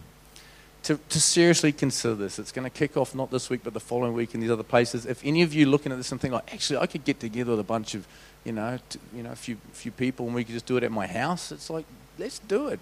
to, 0.85 0.99
to 1.09 1.21
seriously 1.21 1.73
consider 1.73 2.15
this? 2.15 2.39
It's 2.39 2.53
going 2.53 2.65
to 2.65 2.71
kick 2.71 2.97
off 2.97 3.15
not 3.15 3.31
this 3.31 3.51
week, 3.51 3.61
but 3.65 3.75
the 3.75 3.81
following 3.81 4.13
week 4.13 4.35
in 4.35 4.41
these 4.41 4.51
other 4.51 4.63
places. 4.63 5.07
If 5.07 5.25
any 5.25 5.43
of 5.43 5.53
you 5.53 5.67
looking 5.67 5.93
at 5.93 5.99
this 5.99 6.13
and 6.13 6.21
think 6.21 6.35
like, 6.35 6.53
actually, 6.53 6.79
I 6.79 6.87
could 6.87 7.05
get 7.05 7.21
together 7.21 7.53
with 7.53 7.61
a 7.61 7.65
bunch 7.65 7.95
of, 7.95 8.07
you 8.45 8.53
know, 8.53 8.79
t- 8.89 8.99
you 9.15 9.23
know, 9.23 9.33
a 9.33 9.37
few, 9.37 9.57
few 9.73 9.91
people 9.91 10.27
and 10.27 10.35
we 10.35 10.45
could 10.45 10.55
just 10.55 10.67
do 10.67 10.77
it 10.77 10.83
at 10.83 10.93
my 10.93 11.07
house, 11.07 11.53
it's 11.53 11.71
like, 11.71 11.85
let's 12.19 12.39
do 12.41 12.69
it. 12.69 12.81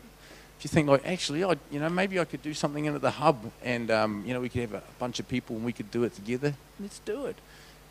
If 0.58 0.64
you 0.64 0.68
think 0.68 0.88
like, 0.88 1.06
actually, 1.06 1.42
I, 1.42 1.56
you 1.70 1.80
know, 1.80 1.88
maybe 1.88 2.20
I 2.20 2.24
could 2.24 2.42
do 2.42 2.54
something 2.54 2.84
in 2.84 2.94
at 2.94 3.00
the 3.00 3.10
hub 3.10 3.50
and, 3.62 3.90
um, 3.90 4.22
you 4.26 4.32
know, 4.32 4.40
we 4.40 4.48
could 4.48 4.62
have 4.62 4.74
a 4.74 4.82
bunch 4.98 5.18
of 5.18 5.28
people 5.28 5.56
and 5.56 5.64
we 5.64 5.72
could 5.72 5.90
do 5.90 6.04
it 6.04 6.14
together, 6.14 6.54
let's 6.78 7.00
do 7.00 7.26
it. 7.26 7.36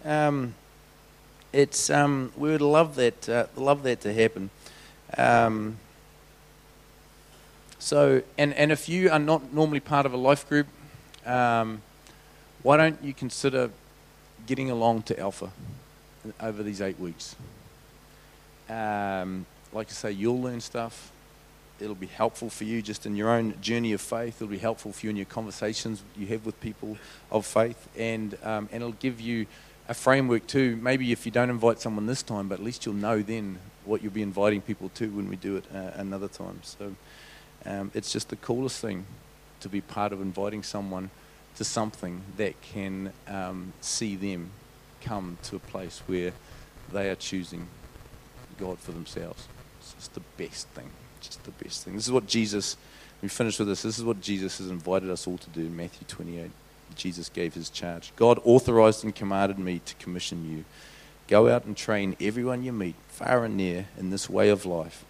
Um, 0.05 0.55
it's 1.54 1.89
um, 1.89 2.34
we 2.36 2.49
would 2.49 2.62
love 2.62 2.95
that 2.95 3.30
uh, 3.30 3.45
love 3.56 3.84
that 3.84 4.01
to 4.01 4.14
happen. 4.14 4.49
Um, 5.18 5.78
so, 7.80 8.24
and 8.38 8.54
and 8.56 8.72
if 8.72 8.89
you 8.89 9.12
are 9.12 9.20
not 9.20 9.54
normally 9.54 9.80
part 9.80 10.06
of 10.06 10.14
a 10.14 10.18
life 10.18 10.49
group, 10.49 10.68
um, 11.26 11.82
why 12.64 12.78
don't 12.78 13.01
you 13.04 13.14
consider 13.14 13.70
getting 14.47 14.72
along 14.72 15.04
to 15.04 15.20
Alpha 15.20 15.51
over 16.41 16.64
these 16.64 16.82
eight 16.82 16.99
weeks? 16.99 17.36
Um, 18.70 19.45
like 19.72 19.88
I 19.89 19.91
say, 19.91 20.12
you'll 20.12 20.41
learn 20.41 20.60
stuff. 20.60 21.12
It'll 21.80 21.95
be 21.95 22.08
helpful 22.08 22.49
for 22.49 22.64
you 22.64 22.82
just 22.82 23.06
in 23.06 23.16
your 23.16 23.30
own 23.30 23.60
journey 23.62 23.93
of 23.93 24.01
faith. 24.01 24.41
It'll 24.41 24.47
be 24.47 24.58
helpful 24.58 24.93
for 24.93 25.06
you 25.06 25.10
in 25.10 25.18
your 25.18 25.26
conversations 25.26 26.01
you 26.16 26.28
have 26.28 26.45
with 26.45 26.60
people 26.62 26.97
of 27.30 27.45
faith, 27.45 27.89
and 27.97 28.38
um, 28.43 28.70
and 28.72 28.82
it'll 28.82 28.93
give 28.93 29.20
you 29.20 29.45
a 29.88 29.93
framework 29.93 30.47
too. 30.47 30.77
Maybe 30.77 31.11
if 31.11 31.25
you 31.25 31.31
don't 31.31 31.49
invite 31.49 31.79
someone 31.79 32.05
this 32.05 32.23
time, 32.23 32.47
but 32.47 32.59
at 32.59 32.63
least 32.63 32.86
you'll 32.86 32.95
know 32.95 33.21
then 33.21 33.59
what 33.86 34.01
you'll 34.01 34.13
be 34.13 34.21
inviting 34.21 34.61
people 34.61 34.89
to 34.95 35.09
when 35.09 35.29
we 35.29 35.36
do 35.36 35.57
it 35.57 35.65
uh, 35.73 35.91
another 35.95 36.27
time. 36.27 36.59
So 36.63 36.95
um, 37.65 37.91
it's 37.93 38.11
just 38.11 38.29
the 38.29 38.36
coolest 38.38 38.79
thing 38.79 39.05
to 39.59 39.69
be 39.69 39.81
part 39.81 40.13
of 40.13 40.21
inviting 40.21 40.63
someone 40.63 41.09
to 41.55 41.63
something 41.63 42.21
that 42.38 42.59
can 42.61 43.13
um, 43.27 43.73
see 43.81 44.15
them 44.15 44.51
come 45.01 45.38
to 45.43 45.57
a 45.57 45.59
place 45.59 46.01
where 46.07 46.34
they 46.91 47.09
are 47.09 47.15
choosing 47.15 47.67
God 48.57 48.79
for 48.79 48.91
themselves. 48.91 49.47
It's 49.79 49.93
just 49.93 50.13
the 50.13 50.21
best 50.38 50.67
thing. 50.69 50.89
Just 51.21 51.43
the 51.43 51.51
best 51.51 51.84
thing. 51.84 51.95
This 51.95 52.05
is 52.05 52.11
what 52.11 52.27
Jesus. 52.27 52.77
We 53.21 53.29
finish 53.29 53.59
with 53.59 53.67
this. 53.67 53.81
This 53.81 53.97
is 53.97 54.03
what 54.03 54.21
Jesus 54.21 54.57
has 54.57 54.69
invited 54.69 55.09
us 55.09 55.27
all 55.27 55.38
to 55.38 55.49
do 55.49 55.61
in 55.61 55.75
Matthew 55.75 56.05
28. 56.07 56.51
Jesus 56.95 57.29
gave 57.29 57.53
his 57.53 57.69
charge. 57.69 58.13
God 58.15 58.39
authorized 58.43 59.03
and 59.03 59.13
commanded 59.13 59.59
me 59.59 59.81
to 59.85 59.95
commission 59.95 60.49
you. 60.49 60.65
Go 61.27 61.49
out 61.49 61.65
and 61.65 61.75
train 61.75 62.15
everyone 62.19 62.63
you 62.63 62.71
meet, 62.71 62.95
far 63.07 63.45
and 63.45 63.57
near, 63.57 63.87
in 63.97 64.09
this 64.09 64.29
way 64.29 64.49
of 64.49 64.65
life, 64.65 65.05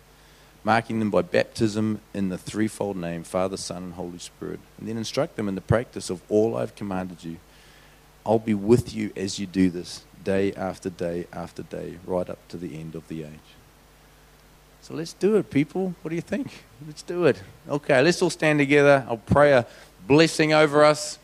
marking 0.64 1.00
them 1.00 1.10
by 1.10 1.22
baptism 1.22 2.00
in 2.14 2.30
the 2.30 2.38
threefold 2.38 2.98
name 2.98 3.24
Father, 3.24 3.58
Son, 3.58 3.84
and 3.84 3.94
Holy 3.94 4.20
Spirit, 4.20 4.60
and 4.80 4.88
then 4.88 4.98
instruct 4.98 5.36
them 5.36 5.48
in 5.48 5.56
the 5.56 5.62
practice 5.62 6.10
of 6.10 6.22
all 6.30 6.56
I've 6.56 6.76
commanded 6.76 7.24
you. 7.24 7.38
I'll 8.26 8.40
be 8.40 8.54
with 8.54 8.94
you 8.94 9.12
as 9.16 9.40
you 9.40 9.46
do 9.46 9.70
this, 9.70 10.06
day 10.24 10.54
after 10.54 10.90
day 10.90 11.28
after 11.34 11.64
day, 11.64 11.98
right 12.06 12.30
up 12.30 12.48
to 12.50 12.58
the 12.58 12.80
end 12.80 12.96
of 12.96 13.08
the 13.08 13.24
age. 13.24 13.50
So 14.84 14.94
let's 14.94 15.14
do 15.14 15.38
it, 15.38 15.50
people. 15.50 15.96
What 16.02 16.10
do 16.10 16.16
you 16.16 16.22
think? 16.22 16.66
Let's 16.86 17.04
do 17.04 17.26
it. 17.26 17.42
Okay, 17.70 18.02
let's 18.02 18.22
all 18.22 18.30
stand 18.30 18.60
together. 18.60 19.06
I'll 19.10 19.16
pray 19.16 19.54
a 19.54 19.66
blessing 20.08 20.54
over 20.54 20.84
us. 20.84 21.18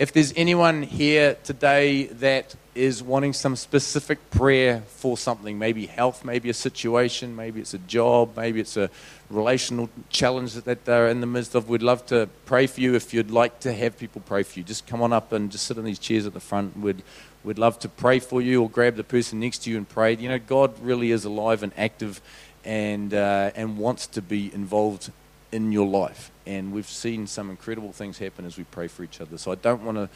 If 0.00 0.14
there's 0.14 0.32
anyone 0.34 0.82
here 0.82 1.36
today 1.44 2.06
that 2.06 2.54
is 2.74 3.02
wanting 3.02 3.34
some 3.34 3.54
specific 3.54 4.30
prayer 4.30 4.80
for 4.86 5.18
something, 5.18 5.58
maybe 5.58 5.84
health, 5.84 6.24
maybe 6.24 6.48
a 6.48 6.54
situation, 6.54 7.36
maybe 7.36 7.60
it's 7.60 7.74
a 7.74 7.78
job, 7.80 8.34
maybe 8.34 8.60
it's 8.60 8.78
a 8.78 8.88
relational 9.28 9.90
challenge 10.08 10.54
that 10.54 10.86
they're 10.86 11.08
in 11.08 11.20
the 11.20 11.26
midst 11.26 11.54
of, 11.54 11.68
we'd 11.68 11.82
love 11.82 12.06
to 12.06 12.30
pray 12.46 12.66
for 12.66 12.80
you. 12.80 12.94
If 12.94 13.12
you'd 13.12 13.30
like 13.30 13.60
to 13.60 13.74
have 13.74 13.98
people 13.98 14.22
pray 14.24 14.42
for 14.42 14.60
you, 14.60 14.64
just 14.64 14.86
come 14.86 15.02
on 15.02 15.12
up 15.12 15.32
and 15.32 15.52
just 15.52 15.66
sit 15.66 15.76
in 15.76 15.84
these 15.84 15.98
chairs 15.98 16.24
at 16.24 16.32
the 16.32 16.40
front. 16.40 16.78
We'd, 16.78 17.02
we'd 17.44 17.58
love 17.58 17.78
to 17.80 17.88
pray 17.90 18.20
for 18.20 18.40
you 18.40 18.62
or 18.62 18.70
grab 18.70 18.96
the 18.96 19.04
person 19.04 19.38
next 19.40 19.64
to 19.64 19.70
you 19.70 19.76
and 19.76 19.86
pray. 19.86 20.16
You 20.16 20.30
know, 20.30 20.38
God 20.38 20.80
really 20.80 21.10
is 21.10 21.26
alive 21.26 21.62
and 21.62 21.74
active 21.76 22.22
and, 22.64 23.12
uh, 23.12 23.50
and 23.54 23.76
wants 23.76 24.06
to 24.06 24.22
be 24.22 24.50
involved 24.54 25.12
in 25.52 25.72
your 25.72 25.86
life. 25.86 26.30
And 26.46 26.72
we've 26.72 26.88
seen 26.88 27.26
some 27.26 27.50
incredible 27.50 27.92
things 27.92 28.18
happen 28.18 28.44
as 28.44 28.56
we 28.56 28.64
pray 28.64 28.88
for 28.88 29.02
each 29.04 29.20
other. 29.20 29.38
So 29.38 29.52
I 29.52 29.56
don't 29.56 29.82
want 29.82 29.98
to 29.98 30.08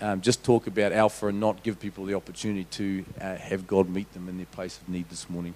um, 0.00 0.20
just 0.20 0.44
talk 0.44 0.66
about 0.66 0.92
Alpha 0.92 1.28
and 1.28 1.40
not 1.40 1.62
give 1.62 1.80
people 1.80 2.04
the 2.04 2.14
opportunity 2.14 2.64
to 2.64 3.04
uh, 3.20 3.36
have 3.36 3.66
God 3.66 3.88
meet 3.88 4.12
them 4.12 4.28
in 4.28 4.36
their 4.36 4.46
place 4.46 4.78
of 4.78 4.88
need 4.88 5.08
this 5.08 5.28
morning. 5.30 5.54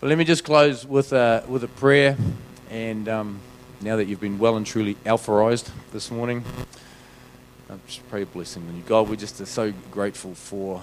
But 0.00 0.08
let 0.08 0.18
me 0.18 0.24
just 0.24 0.44
close 0.44 0.86
with 0.86 1.12
a, 1.12 1.44
with 1.48 1.64
a 1.64 1.68
prayer. 1.68 2.16
And 2.70 3.08
um, 3.08 3.40
now 3.80 3.96
that 3.96 4.06
you've 4.06 4.20
been 4.20 4.38
well 4.38 4.56
and 4.56 4.66
truly 4.66 4.96
alphaized 5.04 5.70
this 5.92 6.10
morning, 6.10 6.44
I 7.70 7.74
just 7.86 8.08
pray 8.08 8.22
a 8.22 8.26
blessing 8.26 8.66
on 8.68 8.76
you. 8.76 8.82
God, 8.86 9.08
we 9.08 9.16
just 9.16 9.44
so 9.46 9.72
grateful 9.90 10.34
for 10.34 10.82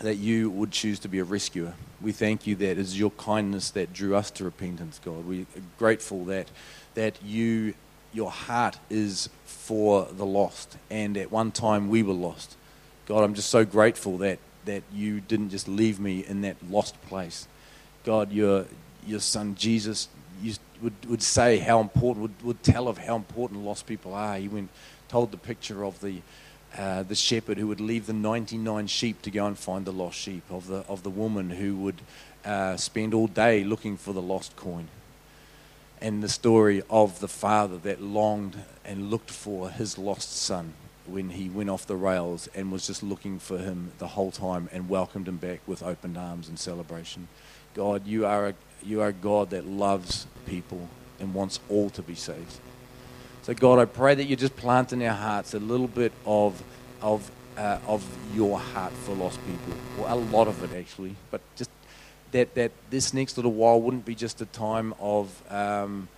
that 0.00 0.16
you 0.16 0.50
would 0.50 0.70
choose 0.70 0.98
to 1.00 1.08
be 1.08 1.18
a 1.18 1.24
rescuer. 1.24 1.74
We 2.00 2.12
thank 2.12 2.46
you 2.46 2.56
that 2.56 2.70
it 2.72 2.78
is 2.78 2.98
your 2.98 3.10
kindness 3.12 3.70
that 3.70 3.92
drew 3.92 4.16
us 4.16 4.30
to 4.32 4.44
repentance, 4.44 5.00
God. 5.04 5.26
We 5.26 5.42
are 5.42 5.62
grateful 5.78 6.24
that 6.26 6.48
that 6.94 7.22
you 7.22 7.74
your 8.12 8.30
heart 8.30 8.78
is 8.88 9.28
for 9.44 10.08
the 10.10 10.26
lost, 10.26 10.76
and 10.90 11.16
at 11.16 11.30
one 11.30 11.52
time 11.52 11.88
we 11.88 12.02
were 12.02 12.14
lost. 12.14 12.56
God, 13.06 13.22
I'm 13.22 13.34
just 13.34 13.50
so 13.50 13.64
grateful 13.64 14.18
that 14.18 14.38
that 14.64 14.82
you 14.92 15.20
didn't 15.20 15.50
just 15.50 15.68
leave 15.68 16.00
me 16.00 16.24
in 16.26 16.40
that 16.42 16.56
lost 16.68 17.00
place. 17.02 17.46
God, 18.04 18.32
your 18.32 18.66
your 19.06 19.20
son 19.20 19.54
Jesus 19.54 20.08
you 20.42 20.54
would, 20.82 20.94
would 21.06 21.22
say 21.22 21.58
how 21.58 21.80
important, 21.80 22.22
would, 22.22 22.42
would 22.42 22.62
tell 22.62 22.88
of 22.88 22.98
how 22.98 23.16
important 23.16 23.64
lost 23.64 23.86
people 23.86 24.14
are. 24.14 24.36
He 24.36 24.48
went, 24.48 24.70
told 25.08 25.30
the 25.30 25.36
picture 25.36 25.84
of 25.84 26.00
the 26.00 26.22
uh, 26.76 27.02
the 27.02 27.14
shepherd 27.14 27.58
who 27.58 27.66
would 27.66 27.80
leave 27.80 28.06
the 28.06 28.12
99 28.12 28.86
sheep 28.86 29.22
to 29.22 29.30
go 29.30 29.46
and 29.46 29.58
find 29.58 29.84
the 29.84 29.92
lost 29.92 30.18
sheep, 30.18 30.42
of 30.50 30.66
the, 30.66 30.84
of 30.88 31.02
the 31.02 31.10
woman 31.10 31.50
who 31.50 31.76
would 31.76 32.00
uh, 32.44 32.76
spend 32.76 33.12
all 33.12 33.26
day 33.26 33.64
looking 33.64 33.96
for 33.96 34.12
the 34.12 34.22
lost 34.22 34.56
coin, 34.56 34.88
and 36.00 36.22
the 36.22 36.28
story 36.28 36.82
of 36.88 37.20
the 37.20 37.28
father 37.28 37.76
that 37.78 38.00
longed 38.00 38.56
and 38.84 39.10
looked 39.10 39.30
for 39.30 39.70
his 39.70 39.98
lost 39.98 40.32
son 40.36 40.72
when 41.06 41.30
he 41.30 41.48
went 41.48 41.68
off 41.68 41.86
the 41.86 41.96
rails 41.96 42.48
and 42.54 42.70
was 42.70 42.86
just 42.86 43.02
looking 43.02 43.38
for 43.38 43.58
him 43.58 43.92
the 43.98 44.08
whole 44.08 44.30
time 44.30 44.68
and 44.72 44.88
welcomed 44.88 45.26
him 45.26 45.36
back 45.36 45.60
with 45.66 45.82
open 45.82 46.16
arms 46.16 46.48
and 46.48 46.58
celebration. 46.58 47.28
God, 47.74 48.06
you 48.06 48.26
are 48.26 48.48
a, 48.48 48.54
you 48.82 49.00
are 49.00 49.08
a 49.08 49.12
God 49.12 49.50
that 49.50 49.66
loves 49.66 50.26
people 50.46 50.88
and 51.18 51.34
wants 51.34 51.60
all 51.68 51.90
to 51.90 52.02
be 52.02 52.14
saved. 52.14 52.60
So, 53.42 53.54
God, 53.54 53.78
I 53.78 53.86
pray 53.86 54.14
that 54.14 54.24
you 54.24 54.36
just 54.36 54.54
plant 54.56 54.92
in 54.92 55.02
our 55.02 55.14
hearts 55.14 55.54
a 55.54 55.58
little 55.58 55.88
bit 55.88 56.12
of, 56.26 56.62
of, 57.00 57.30
uh, 57.56 57.78
of 57.86 58.06
your 58.34 58.58
heart 58.58 58.92
for 58.92 59.14
lost 59.14 59.40
people, 59.46 59.72
or 59.98 60.10
a 60.10 60.14
lot 60.14 60.46
of 60.46 60.62
it 60.62 60.78
actually, 60.78 61.16
but 61.30 61.40
just 61.56 61.70
that, 62.32 62.54
that 62.54 62.70
this 62.90 63.14
next 63.14 63.38
little 63.38 63.52
while 63.52 63.80
wouldn't 63.80 64.04
be 64.04 64.14
just 64.14 64.42
a 64.42 64.46
time 64.46 64.94
of 65.00 65.42
um, 65.50 66.08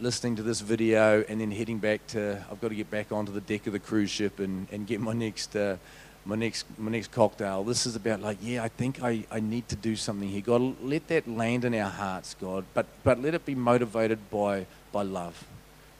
listening 0.00 0.34
to 0.36 0.42
this 0.42 0.62
video 0.62 1.22
and 1.28 1.42
then 1.42 1.50
heading 1.50 1.78
back 1.78 2.06
to, 2.08 2.42
I've 2.50 2.60
got 2.60 2.68
to 2.68 2.74
get 2.74 2.90
back 2.90 3.12
onto 3.12 3.32
the 3.32 3.42
deck 3.42 3.66
of 3.66 3.74
the 3.74 3.78
cruise 3.78 4.10
ship 4.10 4.40
and, 4.40 4.66
and 4.72 4.86
get 4.86 5.00
my 5.00 5.12
next. 5.12 5.54
Uh, 5.54 5.76
my 6.22 6.36
next 6.36 6.66
my 6.78 6.90
next 6.90 7.12
cocktail. 7.12 7.64
This 7.64 7.86
is 7.86 7.96
about 7.96 8.20
like, 8.20 8.36
yeah, 8.42 8.62
I 8.62 8.68
think 8.68 9.02
I, 9.02 9.24
I 9.30 9.40
need 9.40 9.68
to 9.70 9.76
do 9.76 9.96
something 9.96 10.28
here. 10.28 10.42
God, 10.42 10.76
let 10.82 11.08
that 11.08 11.26
land 11.26 11.64
in 11.64 11.74
our 11.74 11.88
hearts, 11.88 12.36
God, 12.38 12.66
but 12.74 12.84
but 13.02 13.22
let 13.22 13.34
it 13.34 13.46
be 13.46 13.54
motivated 13.54 14.30
by 14.30 14.66
by 14.92 15.02
love. 15.02 15.46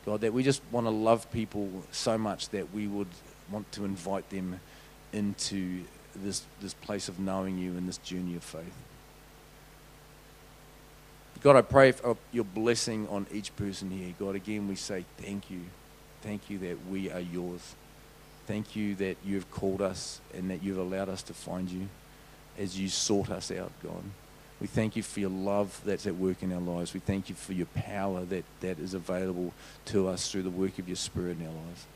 God, 0.06 0.22
that 0.22 0.32
we 0.32 0.42
just 0.42 0.62
want 0.70 0.86
to 0.86 0.90
love 0.90 1.30
people 1.30 1.68
so 1.92 2.16
much 2.16 2.48
that 2.50 2.72
we 2.72 2.86
would 2.86 3.08
want 3.50 3.70
to 3.72 3.84
invite 3.84 4.28
them 4.30 4.60
into 5.12 5.84
this, 6.16 6.42
this 6.60 6.74
place 6.74 7.08
of 7.08 7.18
knowing 7.18 7.58
you 7.58 7.72
and 7.72 7.88
this 7.88 7.98
journey 7.98 8.36
of 8.36 8.42
faith. 8.42 8.74
God, 11.42 11.56
I 11.56 11.62
pray 11.62 11.92
for 11.92 12.16
your 12.32 12.44
blessing 12.44 13.08
on 13.08 13.26
each 13.32 13.54
person 13.56 13.90
here. 13.90 14.14
God, 14.18 14.34
again, 14.34 14.68
we 14.68 14.74
say 14.74 15.04
thank 15.16 15.50
you. 15.50 15.60
Thank 16.22 16.50
you 16.50 16.58
that 16.58 16.86
we 16.90 17.10
are 17.10 17.20
yours. 17.20 17.74
Thank 18.46 18.76
you 18.76 18.94
that 18.96 19.16
you've 19.24 19.50
called 19.50 19.80
us 19.80 20.20
and 20.34 20.50
that 20.50 20.62
you've 20.62 20.78
allowed 20.78 21.08
us 21.08 21.22
to 21.24 21.34
find 21.34 21.70
you 21.70 21.88
as 22.58 22.78
you 22.78 22.88
sought 22.88 23.30
us 23.30 23.50
out, 23.50 23.72
God. 23.82 24.02
We 24.60 24.66
thank 24.66 24.94
you 24.94 25.02
for 25.02 25.20
your 25.20 25.30
love 25.30 25.80
that's 25.84 26.06
at 26.06 26.16
work 26.16 26.42
in 26.42 26.52
our 26.52 26.60
lives. 26.60 26.92
We 26.92 27.00
thank 27.00 27.30
you 27.30 27.34
for 27.34 27.54
your 27.54 27.66
power 27.66 28.24
that, 28.26 28.44
that 28.60 28.78
is 28.78 28.92
available 28.92 29.54
to 29.86 30.08
us 30.08 30.30
through 30.30 30.42
the 30.42 30.50
work 30.50 30.78
of 30.78 30.86
your 30.86 30.96
Spirit 30.96 31.38
in 31.40 31.46
our 31.46 31.52
lives. 31.52 31.86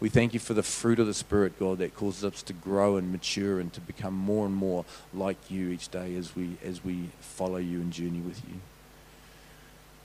We 0.00 0.08
thank 0.08 0.34
you 0.34 0.40
for 0.40 0.54
the 0.54 0.62
fruit 0.62 0.98
of 0.98 1.06
the 1.06 1.14
Spirit, 1.14 1.58
God, 1.58 1.78
that 1.78 1.96
causes 1.96 2.24
us 2.24 2.42
to 2.42 2.52
grow 2.52 2.96
and 2.96 3.10
mature 3.10 3.58
and 3.58 3.72
to 3.72 3.80
become 3.80 4.14
more 4.14 4.46
and 4.46 4.54
more 4.54 4.84
like 5.12 5.50
you 5.50 5.70
each 5.70 5.88
day 5.88 6.14
as 6.16 6.36
we, 6.36 6.56
as 6.64 6.84
we 6.84 7.08
follow 7.20 7.56
you 7.56 7.80
and 7.80 7.92
journey 7.92 8.20
with 8.20 8.42
you. 8.48 8.60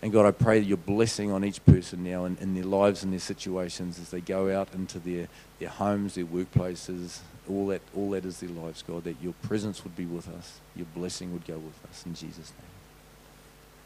And 0.02 0.14
God, 0.14 0.26
I 0.26 0.32
pray 0.32 0.60
that 0.60 0.66
your 0.66 0.78
blessing 0.78 1.32
on 1.32 1.44
each 1.44 1.64
person 1.66 2.04
now 2.04 2.26
in, 2.26 2.38
in 2.38 2.56
their 2.56 2.64
lives 2.64 3.04
and 3.04 3.12
their 3.12 3.20
situations 3.20 4.00
as 4.00 4.10
they 4.10 4.22
go 4.22 4.58
out 4.58 4.74
into 4.74 4.98
their, 4.98 5.28
their 5.60 5.70
homes, 5.70 6.16
their 6.16 6.26
workplaces, 6.26 7.20
all 7.50 7.68
that, 7.68 7.82
all 7.96 8.12
that 8.12 8.26
is 8.26 8.40
their 8.40 8.50
lives, 8.50 8.84
God, 8.88 9.04
that 9.06 9.16
your 9.22 9.34
presence 9.44 9.84
would 9.84 9.96
be 9.96 10.06
with 10.06 10.30
us, 10.30 10.60
your 10.76 10.86
blessing 10.94 11.34
would 11.34 11.46
go 11.46 11.58
with 11.58 11.84
us 11.90 12.06
in 12.06 12.14
Jesus' 12.14 12.54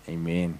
name. 0.07 0.18
Amen. 0.18 0.59